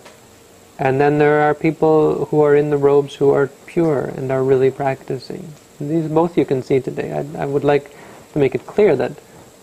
and 0.78 1.00
then 1.00 1.18
there 1.18 1.40
are 1.42 1.54
people 1.54 2.26
who 2.26 2.40
are 2.42 2.56
in 2.56 2.70
the 2.70 2.76
robes 2.76 3.14
who 3.14 3.30
are 3.30 3.48
pure 3.66 4.04
and 4.16 4.30
are 4.30 4.42
really 4.42 4.70
practicing. 4.70 5.52
These 5.80 6.08
both 6.08 6.36
you 6.36 6.44
can 6.44 6.62
see 6.62 6.80
today. 6.80 7.12
I, 7.12 7.42
I 7.42 7.46
would 7.46 7.64
like 7.64 7.90
to 8.32 8.38
make 8.38 8.54
it 8.54 8.66
clear 8.66 8.96
that 8.96 9.12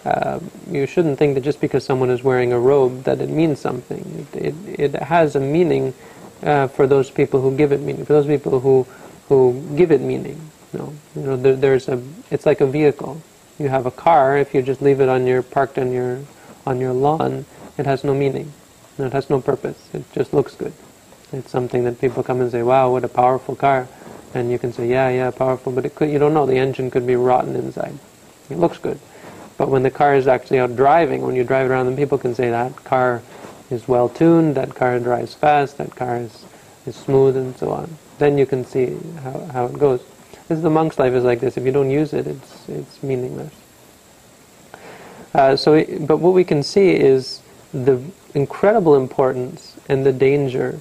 uh, 0.05 0.39
you 0.69 0.87
shouldn't 0.87 1.19
think 1.19 1.35
that 1.35 1.41
just 1.41 1.61
because 1.61 1.83
someone 1.83 2.09
is 2.09 2.23
wearing 2.23 2.53
a 2.53 2.59
robe 2.59 3.03
that 3.03 3.21
it 3.21 3.29
means 3.29 3.59
something. 3.59 4.27
It, 4.33 4.45
it, 4.45 4.93
it 4.93 5.03
has 5.03 5.35
a 5.35 5.39
meaning 5.39 5.93
uh, 6.43 6.67
for 6.67 6.87
those 6.87 7.11
people 7.11 7.41
who 7.41 7.55
give 7.55 7.71
it 7.71 7.81
meaning, 7.81 8.05
for 8.05 8.13
those 8.13 8.27
people 8.27 8.59
who, 8.59 8.87
who 9.27 9.61
give 9.75 9.91
it 9.91 10.01
meaning. 10.01 10.39
No, 10.73 10.93
you 11.15 11.21
know, 11.21 11.37
there, 11.37 11.55
there's 11.55 11.87
a, 11.89 12.01
it's 12.31 12.45
like 12.45 12.61
a 12.61 12.65
vehicle. 12.67 13.21
You 13.59 13.69
have 13.69 13.85
a 13.85 13.91
car, 13.91 14.37
if 14.37 14.55
you 14.55 14.61
just 14.61 14.81
leave 14.81 15.01
it 15.01 15.09
on 15.09 15.27
your, 15.27 15.43
parked 15.43 15.77
on 15.77 15.91
your, 15.91 16.21
on 16.65 16.79
your 16.79 16.93
lawn, 16.93 17.45
it 17.77 17.85
has 17.85 18.03
no 18.03 18.13
meaning. 18.13 18.51
It 18.97 19.13
has 19.13 19.29
no 19.29 19.41
purpose. 19.41 19.89
It 19.93 20.03
just 20.13 20.33
looks 20.33 20.55
good. 20.55 20.73
It's 21.33 21.49
something 21.49 21.83
that 21.85 22.01
people 22.01 22.23
come 22.23 22.41
and 22.41 22.51
say, 22.51 22.63
wow, 22.63 22.91
what 22.91 23.03
a 23.03 23.07
powerful 23.09 23.55
car. 23.55 23.87
And 24.33 24.51
you 24.51 24.59
can 24.59 24.73
say, 24.73 24.87
yeah, 24.87 25.09
yeah, 25.09 25.31
powerful, 25.31 25.71
but 25.71 25.93
could, 25.95 26.09
you 26.09 26.19
don't 26.19 26.33
know, 26.33 26.45
the 26.45 26.57
engine 26.57 26.91
could 26.91 27.05
be 27.05 27.15
rotten 27.15 27.55
inside. 27.55 27.97
It 28.49 28.57
looks 28.57 28.77
good. 28.77 28.99
But 29.57 29.69
when 29.69 29.83
the 29.83 29.91
car 29.91 30.15
is 30.15 30.27
actually 30.27 30.59
out 30.59 30.75
driving, 30.75 31.21
when 31.21 31.35
you 31.35 31.43
drive 31.43 31.69
around, 31.69 31.85
then 31.85 31.95
people 31.95 32.17
can 32.17 32.33
say 32.33 32.49
that 32.49 32.83
car 32.83 33.21
is 33.69 33.87
well 33.87 34.09
tuned, 34.09 34.55
that 34.55 34.75
car 34.75 34.99
drives 34.99 35.33
fast, 35.33 35.77
that 35.77 35.95
car 35.95 36.17
is, 36.17 36.45
is 36.85 36.95
smooth, 36.95 37.37
and 37.37 37.55
so 37.57 37.71
on. 37.71 37.97
Then 38.17 38.37
you 38.37 38.45
can 38.45 38.65
see 38.65 38.97
how, 39.23 39.45
how 39.53 39.65
it 39.65 39.77
goes. 39.77 40.01
This 40.47 40.57
is 40.57 40.63
the 40.63 40.69
monk's 40.69 40.99
life 40.99 41.13
is 41.13 41.23
like 41.23 41.39
this. 41.39 41.57
If 41.57 41.65
you 41.65 41.71
don't 41.71 41.89
use 41.89 42.13
it, 42.13 42.27
it's, 42.27 42.69
it's 42.69 43.03
meaningless. 43.03 43.53
Uh, 45.33 45.55
so, 45.55 45.83
but 46.01 46.17
what 46.17 46.33
we 46.33 46.43
can 46.43 46.61
see 46.61 46.89
is 46.89 47.41
the 47.73 48.01
incredible 48.33 48.95
importance 48.95 49.77
and 49.87 50.05
the 50.05 50.11
danger 50.11 50.79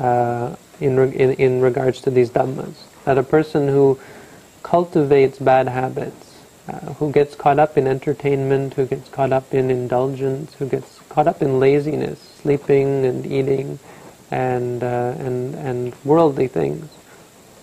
uh, 0.00 0.56
in, 0.80 0.98
in, 1.12 1.32
in 1.34 1.60
regards 1.60 2.00
to 2.02 2.10
these 2.10 2.30
dhammas. 2.30 2.74
That 3.04 3.18
a 3.18 3.22
person 3.22 3.68
who 3.68 3.98
cultivates 4.62 5.38
bad 5.38 5.68
habits, 5.68 6.38
uh, 6.68 6.94
who 6.94 7.12
gets 7.12 7.34
caught 7.34 7.58
up 7.58 7.76
in 7.76 7.86
entertainment, 7.86 8.74
who 8.74 8.86
gets 8.86 9.08
caught 9.08 9.32
up 9.32 9.52
in 9.54 9.70
indulgence, 9.70 10.54
who 10.54 10.66
gets 10.66 11.00
caught 11.08 11.26
up 11.26 11.42
in 11.42 11.60
laziness, 11.60 12.18
sleeping 12.42 13.04
and 13.04 13.26
eating, 13.26 13.78
and 14.30 14.82
uh, 14.82 15.14
and 15.18 15.54
and 15.56 15.94
worldly 16.04 16.48
things, 16.48 16.88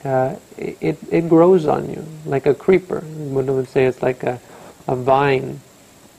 uh, 0.03 0.35
it 0.57 0.97
it 1.09 1.29
grows 1.29 1.65
on 1.65 1.89
you 1.89 2.05
like 2.25 2.45
a 2.45 2.53
creeper. 2.53 3.01
Buddha 3.01 3.53
would 3.53 3.69
say 3.69 3.85
it's 3.85 4.01
like 4.01 4.23
a 4.23 4.39
a 4.87 4.95
vine. 4.95 5.59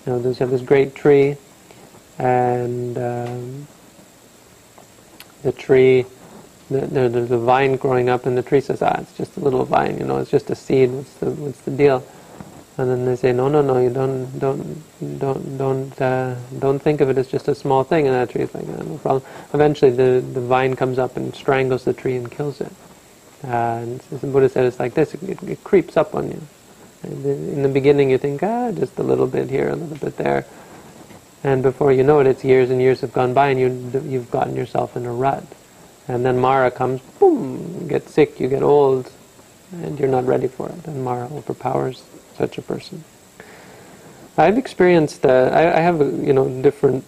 You 0.06 0.12
know, 0.12 0.18
there's 0.20 0.38
this 0.38 0.62
great 0.62 0.94
tree, 0.94 1.36
and 2.18 2.96
um, 2.96 3.68
the 5.48 5.52
tree, 5.52 6.04
the, 6.70 6.80
the, 6.86 7.34
a 7.34 7.38
vine 7.38 7.76
growing 7.76 8.08
up, 8.10 8.26
and 8.26 8.36
the 8.36 8.42
tree 8.42 8.60
says, 8.60 8.82
"Ah, 8.82 8.96
it's 9.00 9.16
just 9.16 9.36
a 9.38 9.40
little 9.40 9.64
vine. 9.64 9.96
You 9.98 10.04
know, 10.04 10.18
it's 10.18 10.30
just 10.30 10.50
a 10.50 10.54
seed. 10.54 10.90
What's 10.90 11.14
the 11.14 11.30
what's 11.30 11.60
the 11.62 11.70
deal?" 11.70 12.04
And 12.76 12.90
then 12.90 13.06
they 13.06 13.16
say, 13.16 13.32
"No, 13.32 13.48
no, 13.48 13.62
no. 13.62 13.78
You 13.86 13.90
don't 14.00 14.38
don't 14.38 14.62
don't 15.18 15.58
don't 15.58 16.02
uh, 16.02 16.34
don't 16.58 16.80
think 16.86 17.00
of 17.00 17.08
it 17.08 17.16
as 17.16 17.28
just 17.28 17.48
a 17.48 17.54
small 17.54 17.82
thing." 17.82 18.06
And 18.06 18.14
that 18.14 18.30
tree 18.30 18.42
is 18.42 18.54
like, 18.54 18.66
"No 18.66 18.98
problem." 18.98 19.22
Eventually, 19.54 19.90
the 20.02 20.10
the 20.38 20.44
vine 20.54 20.76
comes 20.76 20.98
up 20.98 21.16
and 21.16 21.34
strangles 21.34 21.84
the 21.84 21.94
tree 21.94 22.16
and 22.16 22.30
kills 22.30 22.60
it. 22.60 22.72
Uh, 23.44 23.80
and 23.82 24.00
the 24.10 24.26
Buddha 24.26 24.48
said, 24.50 24.66
"It's 24.66 24.78
like 24.78 24.94
this. 24.94 25.14
It, 25.14 25.42
it 25.54 25.64
creeps 25.64 25.96
up 25.96 26.14
on 26.14 26.30
you." 26.30 26.42
In 27.04 27.62
the 27.62 27.68
beginning, 27.80 28.10
you 28.10 28.18
think, 28.18 28.42
"Ah, 28.42 28.70
just 28.72 28.98
a 28.98 29.02
little 29.02 29.26
bit 29.26 29.48
here, 29.48 29.70
a 29.70 29.76
little 29.76 29.96
bit 30.06 30.16
there." 30.18 30.44
And 31.44 31.62
before 31.62 31.92
you 31.92 32.02
know 32.02 32.20
it, 32.20 32.26
it's 32.26 32.44
years 32.44 32.70
and 32.70 32.80
years 32.80 33.00
have 33.00 33.12
gone 33.12 33.32
by, 33.32 33.48
and 33.48 33.60
you, 33.60 34.02
you've 34.04 34.30
gotten 34.30 34.56
yourself 34.56 34.96
in 34.96 35.06
a 35.06 35.12
rut. 35.12 35.44
And 36.08 36.24
then 36.24 36.38
Mara 36.38 36.70
comes, 36.70 37.00
boom, 37.20 37.78
you 37.80 37.88
get 37.88 38.08
sick, 38.08 38.40
you 38.40 38.48
get 38.48 38.62
old, 38.62 39.12
and 39.72 39.98
you're 39.98 40.08
not 40.08 40.26
ready 40.26 40.48
for 40.48 40.68
it. 40.68 40.86
And 40.86 41.04
Mara 41.04 41.28
overpowers 41.32 42.02
such 42.36 42.58
a 42.58 42.62
person. 42.62 43.04
I've 44.36 44.56
experienced, 44.56 45.26
uh, 45.26 45.50
I, 45.52 45.78
I, 45.78 45.80
have, 45.80 46.00
you 46.00 46.32
know, 46.32 46.48
different 46.62 47.04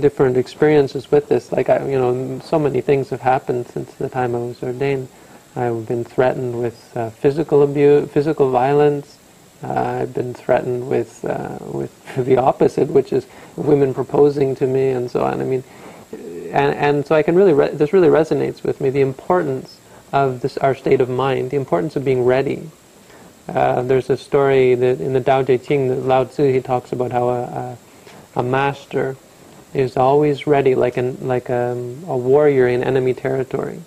different 0.00 0.36
experiences 0.36 1.10
with 1.10 1.28
this. 1.28 1.52
Like, 1.52 1.68
I, 1.68 1.88
you 1.88 1.98
know, 1.98 2.40
so 2.40 2.58
many 2.58 2.80
things 2.80 3.10
have 3.10 3.20
happened 3.20 3.68
since 3.68 3.92
the 3.94 4.08
time 4.08 4.34
I 4.34 4.38
was 4.38 4.62
ordained. 4.62 5.08
I've 5.54 5.86
been 5.86 6.04
threatened 6.04 6.60
with 6.60 6.96
uh, 6.96 7.10
physical 7.10 7.62
abuse, 7.62 8.10
physical 8.10 8.50
violence, 8.50 9.18
uh, 9.62 10.00
I've 10.02 10.14
been 10.14 10.34
threatened 10.34 10.88
with 10.88 11.24
uh, 11.24 11.58
with 11.60 11.92
the 12.16 12.36
opposite, 12.36 12.88
which 12.88 13.12
is 13.12 13.26
women 13.56 13.94
proposing 13.94 14.54
to 14.56 14.66
me 14.66 14.90
and 14.90 15.10
so 15.10 15.24
on. 15.24 15.40
I 15.40 15.44
mean, 15.44 15.64
and, 16.12 16.74
and 16.74 17.06
so 17.06 17.14
I 17.14 17.22
can 17.22 17.34
really 17.34 17.52
re- 17.52 17.70
this 17.70 17.92
really 17.92 18.08
resonates 18.08 18.62
with 18.62 18.80
me 18.80 18.90
the 18.90 19.00
importance 19.00 19.78
of 20.12 20.40
this 20.40 20.56
our 20.58 20.74
state 20.74 21.00
of 21.00 21.08
mind, 21.08 21.50
the 21.50 21.56
importance 21.56 21.96
of 21.96 22.04
being 22.04 22.24
ready. 22.24 22.70
Uh, 23.48 23.82
there's 23.82 24.10
a 24.10 24.16
story 24.16 24.74
that 24.74 25.00
in 25.00 25.12
the 25.12 25.20
Tao 25.20 25.42
Te 25.42 25.56
Ching, 25.56 25.88
that 25.88 26.00
Lao 26.00 26.24
Tzu 26.24 26.52
he 26.52 26.60
talks 26.60 26.92
about 26.92 27.12
how 27.12 27.28
a, 27.28 27.42
a, 27.42 27.78
a 28.40 28.42
master 28.42 29.16
is 29.72 29.96
always 29.96 30.46
ready, 30.46 30.74
like 30.74 30.96
an 30.96 31.16
like 31.26 31.48
a, 31.48 31.72
a 32.06 32.16
warrior 32.16 32.68
in 32.68 32.82
enemy 32.82 33.14
territory, 33.14 33.80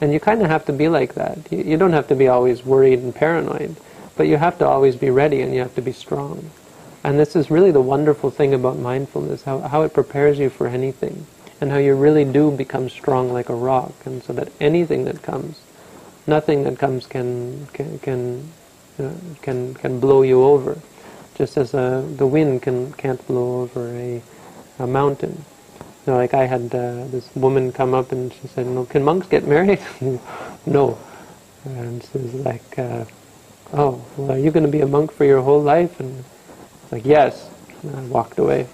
and 0.00 0.12
you 0.12 0.20
kind 0.20 0.40
of 0.42 0.48
have 0.48 0.64
to 0.66 0.72
be 0.72 0.88
like 0.88 1.14
that. 1.14 1.38
You, 1.50 1.58
you 1.58 1.76
don't 1.76 1.92
have 1.92 2.06
to 2.08 2.14
be 2.14 2.28
always 2.28 2.64
worried 2.64 3.00
and 3.00 3.12
paranoid 3.14 3.74
but 4.20 4.28
you 4.28 4.36
have 4.36 4.58
to 4.58 4.66
always 4.66 4.96
be 4.96 5.08
ready 5.08 5.40
and 5.40 5.54
you 5.54 5.60
have 5.60 5.74
to 5.74 5.80
be 5.80 5.92
strong. 5.92 6.50
And 7.02 7.18
this 7.18 7.34
is 7.34 7.50
really 7.50 7.70
the 7.70 7.80
wonderful 7.80 8.30
thing 8.30 8.52
about 8.52 8.78
mindfulness, 8.78 9.44
how, 9.44 9.60
how 9.60 9.80
it 9.80 9.94
prepares 9.94 10.38
you 10.38 10.50
for 10.50 10.66
anything. 10.66 11.26
And 11.58 11.70
how 11.70 11.78
you 11.78 11.94
really 11.94 12.26
do 12.26 12.50
become 12.50 12.90
strong 12.90 13.32
like 13.32 13.48
a 13.48 13.54
rock. 13.54 13.94
And 14.04 14.22
so 14.22 14.34
that 14.34 14.52
anything 14.60 15.06
that 15.06 15.22
comes, 15.22 15.62
nothing 16.26 16.64
that 16.64 16.78
comes 16.78 17.06
can, 17.06 17.66
can, 17.72 17.98
can, 18.00 18.52
uh, 18.98 19.12
can, 19.40 19.72
can 19.72 19.98
blow 19.98 20.20
you 20.20 20.44
over. 20.44 20.78
Just 21.34 21.56
as 21.56 21.72
a, 21.72 22.06
the 22.18 22.26
wind 22.26 22.60
can, 22.60 22.92
can't 22.92 23.26
blow 23.26 23.62
over 23.62 23.88
a, 23.88 24.20
a 24.80 24.86
mountain. 24.86 25.46
You 26.06 26.12
know, 26.12 26.16
like 26.18 26.34
I 26.34 26.44
had 26.44 26.74
uh, 26.74 27.06
this 27.06 27.34
woman 27.34 27.72
come 27.72 27.94
up 27.94 28.12
and 28.12 28.30
she 28.34 28.48
said, 28.48 28.66
"No, 28.66 28.84
can 28.84 29.02
monks 29.02 29.28
get 29.28 29.46
married?" 29.46 29.80
no, 30.66 30.98
and 31.64 32.02
she 32.02 32.18
was 32.18 32.34
like, 32.34 32.78
uh, 32.78 33.04
oh, 33.72 34.04
well, 34.16 34.32
are 34.32 34.38
you 34.38 34.50
going 34.50 34.66
to 34.66 34.72
be 34.72 34.80
a 34.80 34.86
monk 34.86 35.12
for 35.12 35.24
your 35.24 35.42
whole 35.42 35.62
life? 35.62 36.00
And 36.00 36.24
it's 36.82 36.92
like, 36.92 37.04
yes. 37.04 37.48
And 37.82 37.96
I 37.96 38.02
walked 38.02 38.38
away. 38.38 38.66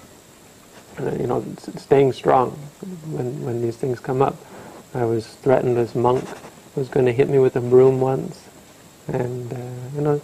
And, 0.97 1.19
you 1.19 1.27
know, 1.27 1.43
staying 1.77 2.13
strong 2.13 2.51
when, 3.11 3.43
when 3.43 3.61
these 3.61 3.77
things 3.77 3.99
come 3.99 4.21
up. 4.21 4.35
I 4.93 5.05
was 5.05 5.27
threatened 5.27 5.77
this 5.77 5.95
monk 5.95 6.23
was 6.77 6.89
going 6.89 7.05
to 7.07 7.11
hit 7.11 7.29
me 7.29 7.39
with 7.39 7.55
a 7.55 7.61
broom 7.61 7.99
once. 7.99 8.47
And, 9.07 9.51
uh, 9.51 9.57
you 9.95 10.01
know, 10.01 10.21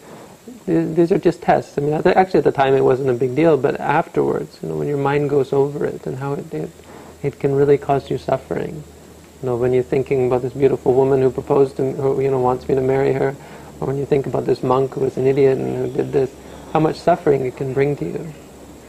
these 0.65 1.11
are 1.11 1.17
just 1.17 1.41
tests. 1.41 1.77
I 1.77 1.81
mean, 1.81 1.93
actually 1.93 2.39
at 2.39 2.43
the 2.43 2.51
time 2.51 2.75
it 2.75 2.83
wasn't 2.83 3.09
a 3.09 3.13
big 3.13 3.35
deal, 3.35 3.57
but 3.57 3.79
afterwards, 3.79 4.59
you 4.61 4.69
know, 4.69 4.77
when 4.77 4.87
your 4.87 4.97
mind 4.97 5.29
goes 5.29 5.51
over 5.51 5.85
it 5.85 6.05
and 6.05 6.17
how 6.17 6.33
it, 6.33 6.53
it, 6.53 6.69
it 7.21 7.39
can 7.39 7.55
really 7.55 7.77
cause 7.77 8.09
you 8.09 8.17
suffering. 8.17 8.83
You 9.41 9.49
know, 9.49 9.55
when 9.57 9.73
you're 9.73 9.83
thinking 9.83 10.27
about 10.27 10.41
this 10.41 10.53
beautiful 10.53 10.93
woman 10.93 11.21
who 11.21 11.31
proposed 11.31 11.77
to, 11.77 11.83
me, 11.83 11.93
who, 11.93 12.21
you 12.21 12.31
know, 12.31 12.39
wants 12.39 12.67
me 12.67 12.75
to 12.75 12.81
marry 12.81 13.13
her, 13.13 13.35
or 13.83 13.87
when 13.87 13.97
you 13.97 14.05
think 14.05 14.27
about 14.27 14.45
this 14.45 14.63
monk 14.63 14.93
who 14.93 15.01
was 15.01 15.17
an 15.17 15.27
idiot 15.27 15.57
and 15.57 15.75
who 15.75 15.91
did 15.91 16.13
this, 16.13 16.33
how 16.71 16.79
much 16.79 16.95
suffering 16.95 17.45
it 17.45 17.57
can 17.57 17.73
bring 17.73 17.97
to 17.97 18.05
you, 18.05 18.33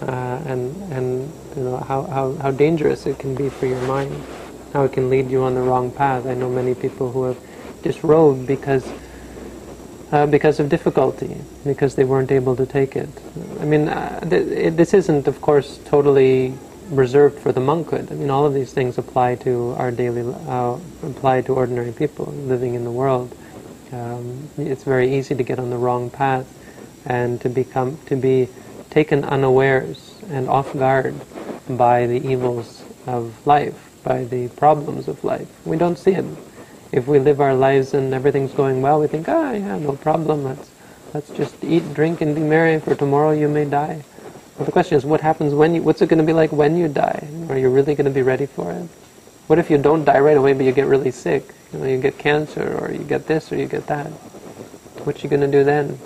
uh, 0.02 0.40
and 0.46 0.70
and 0.92 1.32
you 1.56 1.64
know 1.64 1.78
how, 1.78 2.02
how, 2.02 2.32
how 2.34 2.50
dangerous 2.52 3.04
it 3.04 3.18
can 3.18 3.34
be 3.34 3.48
for 3.48 3.66
your 3.66 3.82
mind, 3.88 4.14
how 4.72 4.84
it 4.84 4.92
can 4.92 5.10
lead 5.10 5.30
you 5.30 5.42
on 5.42 5.54
the 5.54 5.60
wrong 5.60 5.90
path. 5.90 6.26
I 6.26 6.34
know 6.34 6.48
many 6.48 6.74
people 6.74 7.10
who 7.10 7.24
have 7.24 7.38
disrobed 7.82 8.46
because 8.46 8.86
uh, 10.12 10.26
because 10.26 10.60
of 10.60 10.68
difficulty, 10.68 11.36
because 11.64 11.96
they 11.96 12.04
weren't 12.04 12.30
able 12.30 12.54
to 12.54 12.64
take 12.64 12.94
it. 12.94 13.08
I 13.60 13.64
mean, 13.64 13.88
uh, 13.88 14.20
th- 14.20 14.46
it, 14.46 14.76
this 14.76 14.94
isn't, 14.94 15.26
of 15.26 15.40
course, 15.40 15.80
totally 15.86 16.54
reserved 16.90 17.40
for 17.40 17.50
the 17.50 17.60
monkhood. 17.60 18.12
I 18.12 18.14
mean, 18.14 18.30
all 18.30 18.46
of 18.46 18.54
these 18.54 18.72
things 18.72 18.96
apply 18.96 19.36
to 19.36 19.74
our 19.76 19.90
daily, 19.90 20.22
uh, 20.46 20.78
apply 21.02 21.40
to 21.42 21.54
ordinary 21.54 21.90
people 21.90 22.26
living 22.46 22.74
in 22.74 22.84
the 22.84 22.92
world. 22.92 23.34
Um, 23.94 24.48
it's 24.58 24.82
very 24.82 25.14
easy 25.16 25.36
to 25.36 25.44
get 25.44 25.60
on 25.60 25.70
the 25.70 25.76
wrong 25.76 26.10
path 26.10 26.46
and 27.06 27.40
to 27.42 27.48
become 27.48 27.96
to 28.06 28.16
be 28.16 28.48
taken 28.90 29.24
unawares 29.24 30.18
and 30.30 30.48
off 30.48 30.72
guard 30.72 31.14
by 31.68 32.06
the 32.06 32.18
evils 32.26 32.82
of 33.06 33.46
life, 33.46 33.92
by 34.02 34.24
the 34.24 34.48
problems 34.48 35.06
of 35.06 35.22
life. 35.22 35.48
We 35.64 35.76
don't 35.76 35.96
see 35.96 36.10
it. 36.10 36.24
If 36.90 37.06
we 37.06 37.20
live 37.20 37.40
our 37.40 37.54
lives 37.54 37.94
and 37.94 38.12
everything's 38.12 38.52
going 38.52 38.82
well, 38.82 39.00
we 39.00 39.06
think, 39.06 39.28
ah, 39.28 39.52
yeah, 39.52 39.78
no 39.78 39.92
problem. 39.92 40.42
Let's 40.42 40.70
let's 41.12 41.30
just 41.30 41.62
eat, 41.62 41.94
drink, 41.94 42.20
and 42.20 42.34
be 42.34 42.40
merry. 42.40 42.80
For 42.80 42.96
tomorrow 42.96 43.30
you 43.30 43.48
may 43.48 43.64
die. 43.64 44.02
But 44.58 44.66
the 44.66 44.72
question 44.72 44.96
is, 44.96 45.04
what 45.04 45.20
happens 45.20 45.54
when 45.54 45.74
you? 45.74 45.82
What's 45.82 46.02
it 46.02 46.08
going 46.08 46.18
to 46.18 46.26
be 46.26 46.32
like 46.32 46.50
when 46.50 46.76
you 46.76 46.88
die? 46.88 47.28
Are 47.48 47.58
you 47.58 47.68
really 47.68 47.94
going 47.94 48.06
to 48.06 48.10
be 48.10 48.22
ready 48.22 48.46
for 48.46 48.72
it? 48.72 48.88
What 49.46 49.58
if 49.58 49.70
you 49.70 49.78
don't 49.78 50.04
die 50.04 50.20
right 50.20 50.36
away, 50.36 50.52
but 50.54 50.64
you 50.64 50.72
get 50.72 50.86
really 50.86 51.10
sick? 51.10 51.44
You 51.72 51.78
know, 51.78 51.86
you 51.86 51.98
get 51.98 52.18
cancer, 52.18 52.78
or 52.78 52.92
you 52.92 53.04
get 53.04 53.26
this, 53.26 53.52
or 53.52 53.56
you 53.56 53.66
get 53.66 53.86
that. 53.88 54.06
What 55.04 55.16
are 55.16 55.20
you 55.20 55.28
going 55.28 55.42
to 55.42 55.50
do 55.50 55.64
then? 55.64 55.98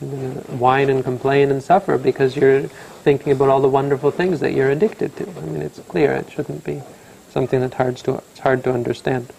You're 0.00 0.10
going 0.10 0.42
to 0.42 0.52
whine 0.52 0.90
and 0.90 1.02
complain 1.02 1.50
and 1.50 1.62
suffer 1.62 1.98
because 1.98 2.36
you're 2.36 2.68
thinking 3.02 3.32
about 3.32 3.48
all 3.48 3.60
the 3.60 3.68
wonderful 3.68 4.10
things 4.10 4.40
that 4.40 4.52
you're 4.52 4.70
addicted 4.70 5.16
to. 5.16 5.28
I 5.28 5.40
mean, 5.42 5.62
it's 5.62 5.78
clear 5.80 6.12
it 6.12 6.30
shouldn't 6.30 6.64
be 6.64 6.82
something 7.30 7.60
that's 7.60 7.74
hard 7.74 7.96
to 7.98 8.14
it's 8.14 8.40
hard 8.40 8.62
to 8.64 8.72
understand. 8.72 9.32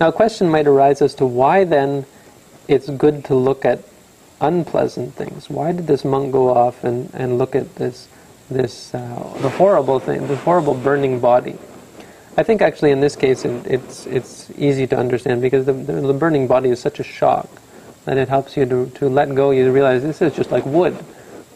Now, 0.00 0.08
a 0.08 0.12
question 0.12 0.48
might 0.48 0.66
arise 0.66 1.02
as 1.02 1.14
to 1.16 1.26
why 1.26 1.64
then 1.64 2.06
it's 2.68 2.88
good 2.90 3.24
to 3.26 3.34
look 3.34 3.64
at 3.64 3.80
unpleasant 4.40 5.14
things. 5.14 5.50
Why 5.50 5.72
did 5.72 5.86
this 5.86 6.04
monk 6.04 6.32
go 6.32 6.54
off 6.54 6.84
and, 6.84 7.10
and 7.14 7.38
look 7.38 7.56
at 7.56 7.74
this 7.76 8.08
this 8.50 8.94
uh, 8.94 9.38
the 9.40 9.50
horrible 9.50 9.98
thing, 9.98 10.26
the 10.28 10.36
horrible 10.36 10.74
burning 10.74 11.20
body? 11.20 11.58
I 12.38 12.44
think 12.44 12.62
actually 12.62 12.92
in 12.92 13.00
this 13.00 13.16
case 13.16 13.44
it, 13.44 13.66
it's 13.66 14.06
it's 14.06 14.48
easy 14.56 14.86
to 14.86 14.96
understand 14.96 15.42
because 15.42 15.66
the, 15.66 15.72
the, 15.72 16.12
burning 16.12 16.46
body 16.46 16.68
is 16.68 16.78
such 16.78 17.00
a 17.00 17.02
shock 17.02 17.48
that 18.04 18.16
it 18.16 18.28
helps 18.28 18.56
you 18.56 18.64
to, 18.64 18.86
to 18.94 19.08
let 19.08 19.34
go. 19.34 19.50
You 19.50 19.72
realize 19.72 20.04
this 20.04 20.22
is 20.22 20.36
just 20.36 20.52
like 20.52 20.64
wood. 20.64 20.96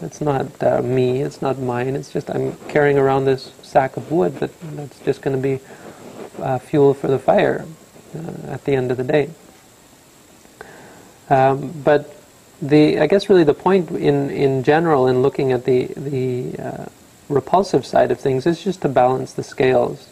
It's 0.01 0.21
not 0.21 0.61
uh, 0.61 0.83
me. 0.83 1.23
It's 1.23 1.41
not 1.41 1.61
mine. 1.61 1.95
It's 1.95 2.13
just 2.13 2.29
I'm 2.31 2.57
carrying 2.67 2.99
around 2.99 3.27
this 3.27 3.53
sack 3.63 3.97
of 3.97 4.11
wood 4.11 4.35
that, 4.41 4.51
that's 4.75 4.99
just 5.05 5.23
going 5.23 5.37
to 5.37 5.43
be 5.43 5.61
uh, 6.43 6.59
fuel 6.59 6.95
for 6.95 7.07
the 7.07 7.19
fire 7.21 7.65
uh, 8.17 8.51
at 8.51 8.65
the 8.65 8.75
end 8.75 8.91
of 8.91 8.97
the 8.97 9.05
day. 9.05 9.31
Um, 11.31 11.71
but 11.85 12.13
the 12.61 12.99
I 12.99 13.07
guess 13.07 13.29
really 13.29 13.45
the 13.45 13.55
point 13.55 13.93
in 13.93 14.31
in 14.31 14.65
general 14.65 15.07
in 15.07 15.23
looking 15.23 15.53
at 15.53 15.65
the 15.65 15.87
the 15.97 16.59
uh, 16.59 16.87
repulsive 17.29 17.87
side 17.87 18.11
of 18.11 18.19
things 18.19 18.47
is 18.47 18.65
just 18.65 18.83
to 18.83 18.89
balance 18.89 19.33
the 19.33 19.45
scales 19.45 20.09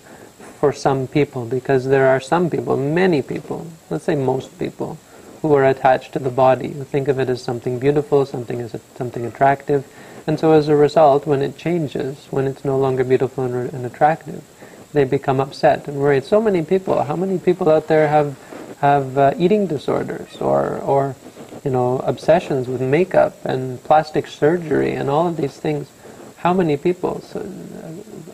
for 0.60 0.72
some 0.74 1.06
people 1.06 1.46
because 1.46 1.86
there 1.86 2.06
are 2.06 2.20
some 2.20 2.50
people, 2.50 2.76
many 2.76 3.22
people, 3.22 3.66
let's 3.88 4.04
say 4.04 4.14
most 4.14 4.56
people, 4.58 4.98
who 5.40 5.54
are 5.54 5.64
attached 5.64 6.12
to 6.12 6.18
the 6.18 6.30
body, 6.30 6.68
who 6.68 6.84
think 6.84 7.08
of 7.08 7.18
it 7.18 7.30
as 7.30 7.42
something 7.42 7.78
beautiful, 7.78 8.26
something 8.26 8.60
as 8.60 8.74
a, 8.74 8.80
something 8.94 9.24
attractive, 9.24 9.86
and 10.26 10.38
so 10.38 10.52
as 10.52 10.68
a 10.68 10.76
result, 10.76 11.26
when 11.26 11.40
it 11.40 11.56
changes, 11.56 12.26
when 12.30 12.46
it's 12.46 12.62
no 12.62 12.78
longer 12.78 13.02
beautiful 13.04 13.44
and, 13.44 13.72
and 13.72 13.86
attractive, 13.86 14.44
they 14.92 15.04
become 15.04 15.40
upset 15.40 15.88
and 15.88 15.98
worried. 15.98 16.24
So 16.24 16.42
many 16.42 16.62
people, 16.62 17.02
how 17.02 17.16
many 17.16 17.38
people 17.38 17.70
out 17.70 17.88
there 17.88 18.08
have 18.08 18.36
have 18.80 19.18
uh, 19.18 19.34
eating 19.38 19.66
disorders 19.66 20.36
or 20.40 20.78
or 20.78 21.16
you 21.64 21.70
know 21.70 21.98
obsessions 22.00 22.68
with 22.68 22.80
makeup 22.80 23.34
and 23.44 23.82
plastic 23.84 24.26
surgery 24.26 24.92
and 24.92 25.08
all 25.08 25.26
of 25.26 25.36
these 25.36 25.56
things? 25.56 25.90
How 26.36 26.52
many 26.52 26.76
people? 26.76 27.20
So, 27.22 27.40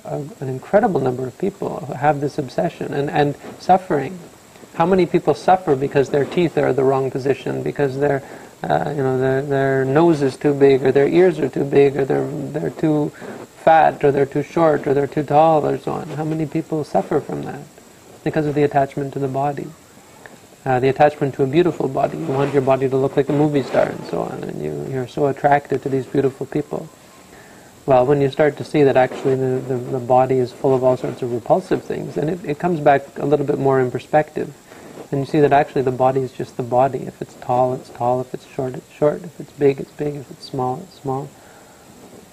a, 0.06 0.42
an 0.42 0.48
incredible 0.48 1.00
number 1.00 1.26
of 1.26 1.36
people 1.38 1.80
who 1.86 1.94
have 1.94 2.20
this 2.20 2.38
obsession 2.38 2.94
and, 2.94 3.10
and 3.10 3.36
suffering. 3.58 4.18
How 4.74 4.86
many 4.86 5.06
people 5.06 5.34
suffer 5.34 5.74
because 5.74 6.10
their 6.10 6.24
teeth 6.24 6.58
are 6.58 6.72
the 6.72 6.84
wrong 6.84 7.10
position, 7.10 7.62
because 7.62 7.98
their, 7.98 8.22
uh, 8.62 8.92
you 8.94 9.02
know, 9.02 9.18
their, 9.18 9.42
their 9.42 9.84
nose 9.84 10.22
is 10.22 10.36
too 10.36 10.52
big, 10.52 10.82
or 10.82 10.92
their 10.92 11.08
ears 11.08 11.38
are 11.38 11.48
too 11.48 11.64
big, 11.64 11.96
or 11.96 12.04
they're, 12.04 12.28
they're 12.28 12.70
too 12.70 13.10
fat, 13.64 14.04
or 14.04 14.12
they're 14.12 14.26
too 14.26 14.42
short, 14.42 14.86
or 14.86 14.92
they're 14.92 15.06
too 15.06 15.22
tall, 15.22 15.66
or 15.66 15.78
so 15.78 15.92
on. 15.92 16.08
How 16.08 16.24
many 16.24 16.46
people 16.46 16.84
suffer 16.84 17.20
from 17.20 17.42
that? 17.44 17.60
Because 18.22 18.46
of 18.46 18.54
the 18.54 18.64
attachment 18.64 19.12
to 19.14 19.18
the 19.18 19.28
body. 19.28 19.66
Uh, 20.64 20.80
the 20.80 20.88
attachment 20.88 21.32
to 21.34 21.44
a 21.44 21.46
beautiful 21.46 21.88
body. 21.88 22.18
You 22.18 22.26
want 22.26 22.52
your 22.52 22.62
body 22.62 22.88
to 22.88 22.96
look 22.96 23.16
like 23.16 23.28
a 23.28 23.32
movie 23.32 23.62
star 23.62 23.86
and 23.86 24.04
so 24.06 24.22
on, 24.22 24.44
and 24.44 24.60
you, 24.62 24.86
you're 24.92 25.08
so 25.08 25.26
attracted 25.26 25.82
to 25.84 25.88
these 25.88 26.06
beautiful 26.06 26.44
people. 26.44 26.88
Well, 27.86 28.04
when 28.04 28.20
you 28.20 28.30
start 28.30 28.56
to 28.56 28.64
see 28.64 28.82
that 28.82 28.96
actually 28.96 29.36
the, 29.36 29.60
the, 29.60 29.76
the 29.76 30.00
body 30.00 30.38
is 30.38 30.52
full 30.52 30.74
of 30.74 30.82
all 30.82 30.96
sorts 30.96 31.22
of 31.22 31.32
repulsive 31.32 31.84
things, 31.84 32.16
then 32.16 32.28
it, 32.28 32.44
it 32.44 32.58
comes 32.58 32.80
back 32.80 33.16
a 33.18 33.24
little 33.24 33.46
bit 33.46 33.60
more 33.60 33.80
in 33.80 33.92
perspective. 33.92 34.52
And 35.12 35.20
you 35.20 35.26
see 35.26 35.38
that 35.38 35.52
actually 35.52 35.82
the 35.82 35.92
body 35.92 36.20
is 36.20 36.32
just 36.32 36.56
the 36.56 36.64
body. 36.64 37.04
If 37.04 37.22
it's 37.22 37.34
tall, 37.34 37.74
it's 37.74 37.90
tall. 37.90 38.20
If 38.20 38.34
it's 38.34 38.44
short, 38.44 38.74
it's 38.74 38.90
short. 38.90 39.22
If 39.22 39.38
it's 39.38 39.52
big, 39.52 39.78
it's 39.78 39.92
big. 39.92 40.16
If 40.16 40.28
it's 40.32 40.44
small, 40.44 40.80
it's 40.82 41.00
small. 41.00 41.28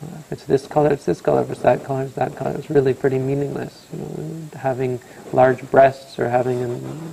If 0.01 0.31
it's 0.31 0.45
this 0.45 0.65
color, 0.65 0.91
it's 0.91 1.05
this 1.05 1.21
color. 1.21 1.43
If 1.43 1.51
it's 1.51 1.61
that 1.61 1.83
color, 1.83 2.01
it's 2.01 2.15
that 2.15 2.35
color. 2.35 2.55
It's 2.57 2.71
really 2.71 2.95
pretty 2.95 3.19
meaningless. 3.19 3.85
You 3.93 3.99
know, 3.99 4.57
having 4.57 4.99
large 5.33 5.69
breasts 5.69 6.17
or 6.17 6.29
having 6.29 6.63
a 6.63 6.67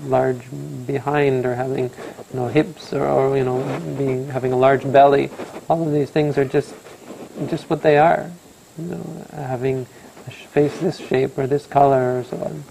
large 0.09 0.43
behind 0.87 1.45
or 1.45 1.55
having 1.55 1.85
you 1.85 1.91
know 2.33 2.49
hips 2.49 2.95
or, 2.95 3.05
or 3.05 3.37
you 3.37 3.45
know 3.45 3.63
being 3.99 4.29
having 4.29 4.53
a 4.53 4.57
large 4.57 4.91
belly. 4.91 5.31
All 5.69 5.87
of 5.87 5.93
these 5.93 6.11
things 6.11 6.39
are 6.39 6.45
just 6.47 6.75
just 7.49 7.71
what 7.71 7.83
they 7.83 7.99
are. 7.99 8.31
You 8.79 8.85
know, 8.85 9.27
having 9.33 9.87
a 10.27 10.31
face 10.31 10.79
this 10.79 10.99
shape 10.99 11.37
or 11.39 11.47
this 11.47 11.67
color 11.67 12.21
or 12.21 12.25
so 12.25 12.37
on. 12.39 12.65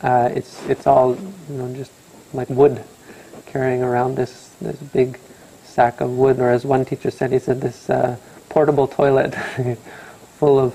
Uh, 0.00 0.28
it's 0.34 0.64
it's 0.68 0.86
all 0.86 1.16
you 1.16 1.56
know 1.56 1.74
just 1.74 1.90
like 2.32 2.48
wood, 2.50 2.82
carrying 3.46 3.82
around 3.82 4.16
this 4.16 4.50
this 4.60 4.76
big 4.76 5.18
sack 5.64 6.00
of 6.00 6.10
wood, 6.10 6.38
or 6.38 6.50
as 6.50 6.64
one 6.64 6.84
teacher 6.84 7.10
said, 7.10 7.32
he 7.32 7.38
said 7.38 7.60
this 7.60 7.90
uh, 7.90 8.16
portable 8.48 8.86
toilet 8.86 9.34
full 10.38 10.58
of 10.58 10.74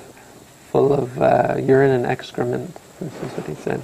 full 0.72 0.93
of 0.93 1.22
uh, 1.22 1.55
urine 1.61 1.91
and 1.91 2.05
excrement. 2.05 2.76
This 2.99 3.14
is 3.14 3.32
what 3.38 3.47
he 3.47 3.55
said. 3.55 3.82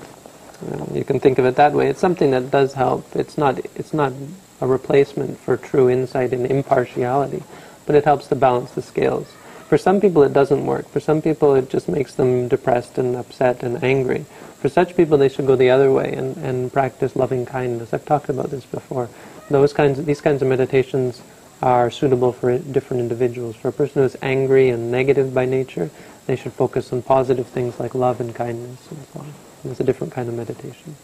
Um, 0.74 0.92
you 0.94 1.06
can 1.06 1.20
think 1.20 1.38
of 1.40 1.46
it 1.46 1.56
that 1.56 1.72
way. 1.72 1.88
It's 1.88 2.00
something 2.00 2.32
that 2.32 2.52
does 2.52 2.74
help. 2.74 3.16
It's 3.16 3.38
not 3.38 3.60
it's 3.76 3.94
not 3.94 4.12
a 4.60 4.68
replacement 4.68 5.40
for 5.40 5.56
true 5.56 5.90
insight 5.90 6.34
and 6.34 6.46
impartiality 6.46 7.44
but 7.90 7.96
it 7.96 8.06
helps 8.06 8.28
to 8.28 8.36
balance 8.36 8.70
the 8.70 8.84
scales. 8.84 9.26
For 9.68 9.76
some 9.76 10.00
people 10.00 10.22
it 10.22 10.32
doesn't 10.32 10.64
work. 10.64 10.88
For 10.90 11.00
some 11.00 11.24
people 11.24 11.56
it 11.56 11.72
just 11.72 11.90
makes 11.90 12.14
them 12.14 12.48
depressed 12.48 13.00
and 13.00 13.16
upset 13.16 13.64
and 13.64 13.84
angry. 13.84 14.28
For 14.60 14.70
such 14.70 14.96
people 14.96 15.18
they 15.18 15.28
should 15.28 15.48
go 15.48 15.56
the 15.56 15.72
other 15.72 15.92
way 15.92 16.14
and, 16.14 16.38
and 16.38 16.72
practice 16.72 17.16
loving 17.16 17.48
kindness. 17.48 17.92
I've 17.92 18.06
talked 18.06 18.30
about 18.30 18.52
this 18.52 18.64
before. 18.64 19.10
Those 19.50 19.74
kinds 19.74 20.06
these 20.06 20.22
kinds 20.22 20.44
of 20.44 20.48
meditations 20.48 21.24
are 21.64 21.90
suitable 21.90 22.32
for 22.32 22.60
different 22.60 23.02
individuals. 23.02 23.56
For 23.56 23.70
a 23.70 23.74
person 23.74 24.04
who 24.04 24.06
is 24.06 24.16
angry 24.22 24.70
and 24.70 24.92
negative 24.92 25.34
by 25.34 25.46
nature, 25.46 25.90
they 26.28 26.36
should 26.36 26.54
focus 26.54 26.94
on 26.94 27.02
positive 27.02 27.48
things 27.48 27.80
like 27.80 27.96
love 27.96 28.22
and 28.22 28.36
kindness 28.36 28.88
and 28.92 29.00
so 29.12 29.20
on. 29.22 29.34
It's 29.66 29.80
a 29.80 29.84
different 29.84 30.14
kind 30.14 30.30
of 30.30 30.36
meditation. 30.36 30.96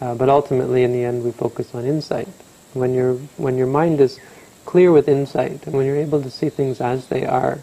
Uh, 0.00 0.14
but 0.14 0.30
ultimately, 0.30 0.84
in 0.84 0.92
the 0.92 1.04
end, 1.04 1.22
we 1.22 1.32
focus 1.32 1.74
on 1.74 1.84
insight. 1.84 2.28
When 2.72 2.94
your 2.94 3.16
when 3.36 3.58
your 3.58 3.66
mind 3.68 4.00
is 4.00 4.18
clear 4.64 4.92
with 4.92 5.08
insight, 5.08 5.66
and 5.66 5.74
when 5.74 5.86
you're 5.86 5.96
able 5.96 6.22
to 6.22 6.30
see 6.30 6.48
things 6.48 6.80
as 6.80 7.06
they 7.06 7.24
are, 7.24 7.58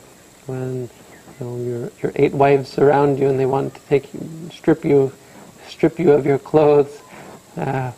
when 0.45 0.89
you 1.39 1.45
know, 1.45 1.57
your, 1.57 1.91
your 2.01 2.11
eight 2.15 2.33
wives 2.33 2.69
surround 2.69 3.19
you 3.19 3.27
and 3.27 3.39
they 3.39 3.45
want 3.45 3.73
to 3.75 3.81
take 3.81 4.13
you, 4.13 4.49
strip 4.51 4.85
you, 4.85 5.11
strip 5.67 5.99
you 5.99 6.11
of 6.11 6.25
your 6.25 6.39
clothes, 6.39 7.01
uh, 7.57 7.91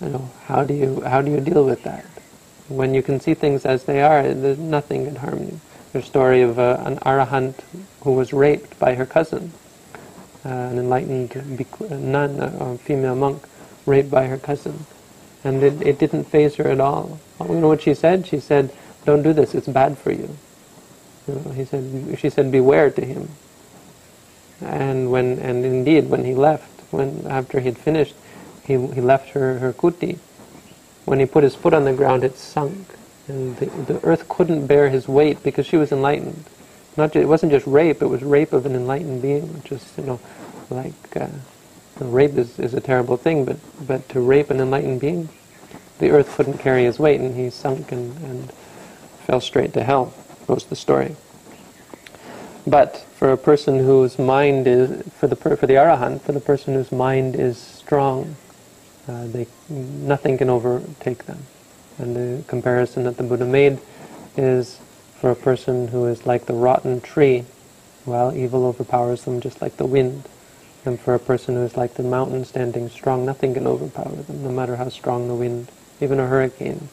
you 0.00 0.08
know, 0.08 0.30
how 0.44 0.64
do 0.64 0.74
you 0.74 1.00
how 1.02 1.22
do 1.22 1.30
you 1.30 1.40
deal 1.40 1.64
with 1.64 1.82
that? 1.84 2.04
When 2.68 2.94
you 2.94 3.02
can 3.02 3.20
see 3.20 3.34
things 3.34 3.64
as 3.64 3.84
they 3.84 4.02
are, 4.02 4.22
nothing 4.34 5.06
can 5.06 5.16
harm 5.16 5.40
you. 5.40 5.60
A 5.94 6.02
story 6.02 6.42
of 6.42 6.58
uh, 6.58 6.82
an 6.86 6.96
arahant 6.98 7.54
who 8.00 8.12
was 8.12 8.32
raped 8.32 8.78
by 8.78 8.94
her 8.94 9.04
cousin, 9.06 9.52
uh, 10.44 10.48
an 10.48 10.78
enlightened 10.78 11.34
nun, 11.90 12.40
a 12.40 12.78
female 12.78 13.14
monk, 13.14 13.44
raped 13.86 14.10
by 14.10 14.26
her 14.26 14.38
cousin 14.38 14.86
and 15.44 15.62
it, 15.62 15.82
it 15.82 15.98
didn't 15.98 16.24
faze 16.24 16.56
her 16.56 16.68
at 16.68 16.80
all. 16.80 17.18
You 17.40 17.56
know 17.56 17.68
what 17.68 17.82
she 17.82 17.94
said? 17.94 18.26
She 18.26 18.38
said, 18.40 18.72
"Don't 19.04 19.22
do 19.22 19.32
this. 19.32 19.54
It's 19.54 19.68
bad 19.68 19.98
for 19.98 20.12
you." 20.12 20.36
you 21.26 21.34
know, 21.34 21.52
he 21.52 21.64
said, 21.64 22.18
she 22.18 22.30
said, 22.30 22.50
"Beware 22.50 22.90
to 22.90 23.04
him." 23.04 23.28
And 24.60 25.10
when 25.10 25.38
and 25.38 25.64
indeed, 25.64 26.08
when 26.08 26.24
he 26.24 26.34
left, 26.34 26.80
when 26.92 27.26
after 27.28 27.60
he 27.60 27.66
had 27.66 27.78
finished, 27.78 28.14
he 28.64 28.74
he 28.74 29.00
left 29.00 29.30
her 29.30 29.58
her 29.58 29.72
kuti. 29.72 30.18
When 31.04 31.18
he 31.18 31.26
put 31.26 31.42
his 31.42 31.56
foot 31.56 31.74
on 31.74 31.84
the 31.84 31.92
ground, 31.92 32.22
it 32.22 32.36
sunk, 32.38 32.86
and 33.26 33.56
the, 33.56 33.66
the 33.66 34.04
earth 34.04 34.28
couldn't 34.28 34.66
bear 34.68 34.88
his 34.88 35.08
weight 35.08 35.42
because 35.42 35.66
she 35.66 35.76
was 35.76 35.90
enlightened. 35.90 36.44
Not 36.96 37.12
just, 37.12 37.22
it 37.24 37.26
wasn't 37.26 37.50
just 37.52 37.66
rape; 37.66 38.02
it 38.02 38.06
was 38.06 38.22
rape 38.22 38.52
of 38.52 38.66
an 38.66 38.76
enlightened 38.76 39.22
being, 39.22 39.62
is 39.70 39.92
you 39.96 40.04
know, 40.04 40.20
like. 40.70 41.16
Uh, 41.16 41.28
rape 42.00 42.36
is, 42.36 42.58
is 42.58 42.74
a 42.74 42.80
terrible 42.80 43.16
thing, 43.16 43.44
but, 43.44 43.56
but 43.86 44.08
to 44.10 44.20
rape 44.20 44.50
an 44.50 44.60
enlightened 44.60 45.00
being, 45.00 45.28
the 45.98 46.10
earth 46.10 46.34
couldn't 46.34 46.58
carry 46.58 46.84
his 46.84 46.98
weight, 46.98 47.20
and 47.20 47.36
he 47.36 47.50
sunk 47.50 47.92
and, 47.92 48.16
and 48.24 48.52
fell 49.26 49.40
straight 49.40 49.72
to 49.74 49.84
hell, 49.84 50.12
goes 50.46 50.64
the 50.64 50.76
story. 50.76 51.16
But 52.66 52.98
for 53.16 53.32
a 53.32 53.36
person 53.36 53.80
whose 53.80 54.18
mind 54.18 54.66
is, 54.66 55.02
for 55.12 55.26
the, 55.26 55.36
for 55.36 55.66
the 55.66 55.74
arahant, 55.74 56.22
for 56.22 56.32
the 56.32 56.40
person 56.40 56.74
whose 56.74 56.92
mind 56.92 57.34
is 57.34 57.58
strong, 57.58 58.36
uh, 59.08 59.26
they, 59.26 59.46
nothing 59.68 60.38
can 60.38 60.48
overtake 60.48 61.26
them. 61.26 61.38
And 61.98 62.16
the 62.16 62.44
comparison 62.44 63.04
that 63.04 63.16
the 63.16 63.24
Buddha 63.24 63.44
made 63.44 63.78
is 64.36 64.78
for 65.20 65.30
a 65.30 65.36
person 65.36 65.88
who 65.88 66.06
is 66.06 66.24
like 66.24 66.46
the 66.46 66.54
rotten 66.54 67.00
tree, 67.00 67.44
while 68.04 68.34
evil 68.34 68.64
overpowers 68.64 69.24
them 69.24 69.40
just 69.40 69.60
like 69.60 69.76
the 69.76 69.86
wind. 69.86 70.24
And 70.84 70.98
for 70.98 71.14
a 71.14 71.18
person 71.18 71.54
who 71.54 71.62
is 71.62 71.76
like 71.76 71.94
the 71.94 72.02
mountain 72.02 72.44
standing 72.44 72.88
strong, 72.88 73.24
nothing 73.24 73.54
can 73.54 73.66
overpower 73.66 74.16
them, 74.16 74.42
no 74.42 74.50
matter 74.50 74.76
how 74.76 74.88
strong 74.88 75.28
the 75.28 75.34
wind. 75.34 75.70
Even 76.00 76.18
a 76.18 76.26
hurricane 76.26 76.88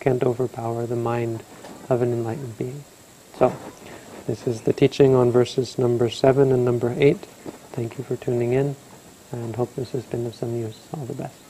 can't 0.00 0.22
overpower 0.22 0.86
the 0.86 0.96
mind 0.96 1.42
of 1.90 2.00
an 2.00 2.12
enlightened 2.12 2.56
being. 2.56 2.84
So, 3.38 3.54
this 4.26 4.46
is 4.46 4.62
the 4.62 4.72
teaching 4.72 5.14
on 5.14 5.30
verses 5.30 5.78
number 5.78 6.08
7 6.08 6.50
and 6.50 6.64
number 6.64 6.94
8. 6.96 7.16
Thank 7.72 7.98
you 7.98 8.04
for 8.04 8.16
tuning 8.16 8.54
in, 8.54 8.74
and 9.32 9.54
hope 9.54 9.74
this 9.74 9.92
has 9.92 10.04
been 10.04 10.26
of 10.26 10.34
some 10.34 10.56
use. 10.56 10.78
All 10.96 11.04
the 11.04 11.14
best. 11.14 11.45